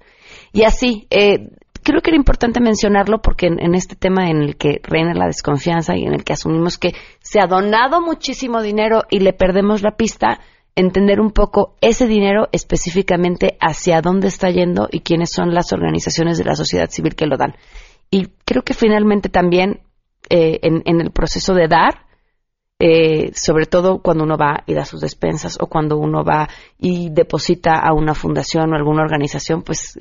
Y 0.51 0.63
así, 0.63 1.07
eh, 1.09 1.49
creo 1.83 2.01
que 2.01 2.09
era 2.09 2.17
importante 2.17 2.59
mencionarlo 2.59 3.21
porque 3.21 3.47
en, 3.47 3.75
este 3.75 3.95
tema 3.95 4.29
en 4.29 4.41
el 4.41 4.57
que 4.57 4.79
reina 4.83 5.13
la 5.13 5.27
desconfianza 5.27 5.95
y 5.95 6.03
en 6.03 6.13
el 6.13 6.23
que 6.23 6.33
asumimos 6.33 6.77
que 6.77 6.93
se 7.19 7.39
ha 7.39 7.47
donado 7.47 8.01
muchísimo 8.01 8.61
dinero 8.61 9.03
y 9.09 9.19
le 9.19 9.33
perdemos 9.33 9.81
la 9.81 9.95
pista, 9.95 10.39
entender 10.75 11.19
un 11.19 11.31
poco 11.31 11.75
ese 11.81 12.07
dinero 12.07 12.47
específicamente 12.51 13.57
hacia 13.59 14.01
dónde 14.01 14.27
está 14.27 14.49
yendo 14.49 14.87
y 14.91 15.01
quiénes 15.01 15.31
son 15.31 15.53
las 15.53 15.71
organizaciones 15.71 16.37
de 16.37 16.45
la 16.45 16.55
sociedad 16.55 16.89
civil 16.89 17.15
que 17.15 17.27
lo 17.27 17.37
dan. 17.37 17.55
Y 18.09 18.27
creo 18.45 18.63
que 18.63 18.73
finalmente 18.73 19.29
también 19.29 19.81
eh, 20.29 20.59
en, 20.63 21.01
el 21.01 21.11
proceso 21.11 21.53
de 21.53 21.67
dar, 21.67 22.05
eh, 22.79 23.31
sobre 23.33 23.65
todo 23.65 24.01
cuando 24.01 24.23
uno 24.23 24.37
va 24.37 24.63
y 24.65 24.73
da 24.73 24.85
sus 24.85 25.01
despensas 25.01 25.57
o 25.59 25.67
cuando 25.67 25.97
uno 25.97 26.23
va 26.23 26.49
y 26.79 27.09
deposita 27.11 27.75
a 27.75 27.93
una 27.93 28.13
fundación 28.13 28.71
o 28.71 28.75
alguna 28.75 29.03
organización, 29.03 29.61
pues 29.61 29.97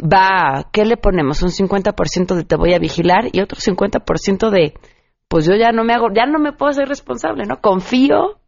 va, 0.00 0.68
¿qué 0.72 0.84
le 0.84 0.96
ponemos? 0.96 1.42
Un 1.42 1.50
50% 1.50 2.34
de 2.34 2.44
te 2.44 2.56
voy 2.56 2.74
a 2.74 2.78
vigilar 2.78 3.28
y 3.32 3.40
otro 3.40 3.58
50% 3.58 4.50
de, 4.50 4.74
pues 5.28 5.46
yo 5.46 5.54
ya 5.54 5.72
no 5.72 5.84
me 5.84 5.94
hago, 5.94 6.08
ya 6.14 6.26
no 6.26 6.38
me 6.38 6.52
puedo 6.52 6.72
ser 6.72 6.88
responsable, 6.88 7.44
¿no? 7.44 7.60
Confío 7.60 8.39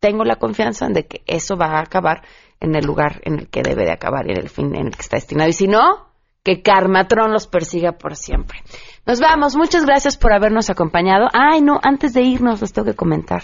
tengo 0.00 0.24
la 0.24 0.36
confianza 0.36 0.88
de 0.88 1.06
que 1.06 1.22
eso 1.26 1.56
va 1.56 1.78
a 1.78 1.80
acabar 1.80 2.22
en 2.60 2.74
el 2.74 2.84
lugar 2.84 3.20
en 3.24 3.38
el 3.38 3.48
que 3.48 3.62
debe 3.62 3.84
de 3.84 3.92
acabar 3.92 4.26
y 4.26 4.32
en 4.32 4.38
el 4.38 4.48
fin 4.48 4.74
en 4.74 4.88
el 4.88 4.96
que 4.96 5.02
está 5.02 5.16
destinado. 5.16 5.48
Y 5.48 5.52
si 5.52 5.68
no, 5.68 6.06
que 6.42 6.62
Karmatron 6.62 7.32
los 7.32 7.46
persiga 7.46 7.92
por 7.92 8.16
siempre. 8.16 8.62
Nos 9.04 9.20
vamos. 9.20 9.56
Muchas 9.56 9.84
gracias 9.84 10.16
por 10.16 10.32
habernos 10.32 10.70
acompañado. 10.70 11.28
Ay, 11.32 11.60
no, 11.60 11.80
antes 11.82 12.12
de 12.14 12.22
irnos 12.22 12.60
les 12.60 12.72
tengo 12.72 12.86
que 12.86 12.94
comentar. 12.94 13.42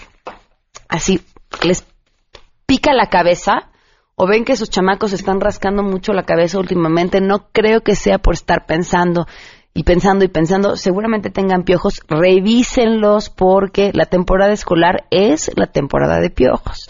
Así, 0.87 1.21
les 1.63 1.85
pica 2.65 2.93
la 2.93 3.09
cabeza 3.09 3.69
o 4.15 4.27
ven 4.27 4.45
que 4.45 4.55
sus 4.55 4.69
chamacos 4.69 5.11
están 5.11 5.41
rascando 5.41 5.83
mucho 5.83 6.13
la 6.13 6.23
cabeza 6.23 6.59
últimamente. 6.59 7.19
No 7.19 7.49
creo 7.51 7.81
que 7.81 7.95
sea 7.95 8.19
por 8.19 8.35
estar 8.35 8.65
pensando 8.65 9.27
y 9.73 9.83
pensando 9.83 10.23
y 10.23 10.27
pensando, 10.27 10.75
seguramente 10.75 11.29
tengan 11.29 11.63
piojos, 11.63 12.01
revísenlos 12.07 13.29
porque 13.29 13.91
la 13.93 14.05
temporada 14.05 14.53
escolar 14.53 15.05
es 15.09 15.51
la 15.55 15.67
temporada 15.67 16.19
de 16.19 16.29
piojos. 16.29 16.87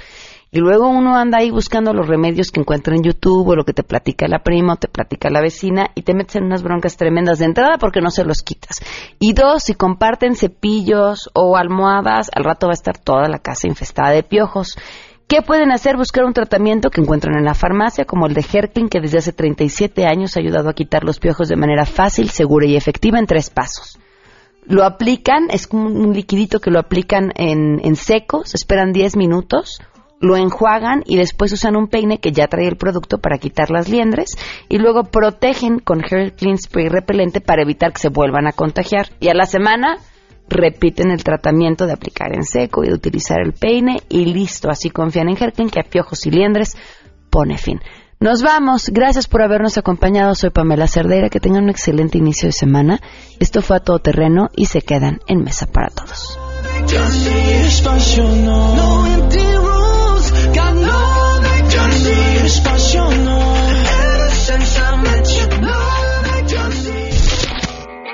Y 0.55 0.59
luego 0.59 0.87
uno 0.87 1.15
anda 1.15 1.39
ahí 1.39 1.49
buscando 1.49 1.93
los 1.93 2.07
remedios 2.07 2.51
que 2.51 2.59
encuentra 2.59 2.95
en 2.95 3.01
YouTube 3.01 3.47
o 3.47 3.55
lo 3.55 3.65
que 3.65 3.73
te 3.73 3.81
platica 3.81 4.27
la 4.27 4.43
prima 4.43 4.73
o 4.73 4.75
te 4.75 4.87
platica 4.87 5.31
la 5.31 5.41
vecina 5.41 5.87
y 5.95 6.03
te 6.03 6.13
metes 6.13 6.35
en 6.35 6.43
unas 6.43 6.61
broncas 6.61 6.95
tremendas 6.95 7.39
de 7.39 7.45
entrada 7.45 7.79
porque 7.79 8.01
no 8.01 8.11
se 8.11 8.23
los 8.23 8.43
quitas. 8.43 8.79
Y 9.19 9.33
dos, 9.33 9.63
si 9.63 9.73
comparten 9.73 10.35
cepillos 10.35 11.31
o 11.33 11.57
almohadas, 11.57 12.29
al 12.35 12.43
rato 12.43 12.67
va 12.67 12.73
a 12.73 12.75
estar 12.75 12.99
toda 12.99 13.27
la 13.29 13.39
casa 13.39 13.65
infestada 13.67 14.11
de 14.11 14.21
piojos. 14.21 14.77
¿Qué 15.27 15.41
pueden 15.41 15.71
hacer? 15.71 15.97
Buscar 15.97 16.25
un 16.25 16.33
tratamiento 16.33 16.89
que 16.89 17.01
encuentran 17.01 17.37
en 17.37 17.45
la 17.45 17.53
farmacia, 17.53 18.05
como 18.05 18.27
el 18.27 18.33
de 18.33 18.45
Herklin, 18.51 18.89
que 18.89 18.99
desde 18.99 19.19
hace 19.19 19.33
37 19.33 20.05
años 20.05 20.35
ha 20.35 20.41
ayudado 20.41 20.69
a 20.69 20.73
quitar 20.73 21.03
los 21.03 21.19
piojos 21.19 21.47
de 21.47 21.55
manera 21.55 21.85
fácil, 21.85 22.29
segura 22.29 22.65
y 22.65 22.75
efectiva 22.75 23.19
en 23.19 23.25
tres 23.25 23.49
pasos. 23.49 23.99
Lo 24.65 24.83
aplican, 24.83 25.49
es 25.49 25.67
como 25.67 25.87
un 25.87 26.13
liquidito 26.13 26.59
que 26.59 26.71
lo 26.71 26.79
aplican 26.79 27.31
en, 27.35 27.79
en 27.83 27.93
esperan 28.53 28.93
10 28.93 29.17
minutos, 29.17 29.81
lo 30.19 30.37
enjuagan 30.37 31.03
y 31.05 31.17
después 31.17 31.51
usan 31.51 31.75
un 31.75 31.87
peine 31.87 32.19
que 32.19 32.31
ya 32.31 32.47
trae 32.47 32.67
el 32.67 32.77
producto 32.77 33.17
para 33.17 33.39
quitar 33.39 33.71
las 33.71 33.89
liendres 33.89 34.37
y 34.69 34.77
luego 34.77 35.03
protegen 35.03 35.79
con 35.79 36.01
Hair 36.01 36.33
Spray 36.57 36.87
repelente 36.87 37.41
para 37.41 37.63
evitar 37.63 37.91
que 37.91 37.99
se 37.99 38.09
vuelvan 38.09 38.47
a 38.47 38.53
contagiar. 38.53 39.09
Y 39.19 39.27
a 39.27 39.33
la 39.33 39.45
semana 39.45 39.97
repiten 40.49 41.11
el 41.11 41.23
tratamiento 41.23 41.85
de 41.85 41.93
aplicar 41.93 42.33
en 42.33 42.43
seco 42.43 42.83
y 42.83 42.87
de 42.87 42.93
utilizar 42.93 43.41
el 43.41 43.53
peine 43.53 44.01
y 44.09 44.25
listo. 44.25 44.69
Así 44.69 44.89
confían 44.89 45.29
en 45.29 45.35
Clean 45.35 45.69
que 45.69 45.79
a 45.79 45.83
piojos 45.83 46.25
y 46.25 46.31
liendres 46.31 46.77
pone 47.29 47.57
fin. 47.57 47.79
Nos 48.19 48.41
vamos. 48.41 48.89
Gracias 48.89 49.27
por 49.27 49.41
habernos 49.41 49.77
acompañado. 49.77 50.33
Soy 50.33 50.49
Pamela 50.49 50.87
Cerdeira. 50.87 51.29
Que 51.29 51.41
tengan 51.41 51.65
un 51.65 51.69
excelente 51.69 52.17
inicio 52.17 52.47
de 52.47 52.53
semana. 52.53 53.01
Esto 53.39 53.61
fue 53.61 53.75
a 53.75 53.79
todo 53.81 53.99
terreno 53.99 54.49
y 54.55 54.67
se 54.67 54.81
quedan 54.81 55.19
en 55.27 55.43
mesa 55.43 55.65
para 55.67 55.89
todos. 55.89 56.39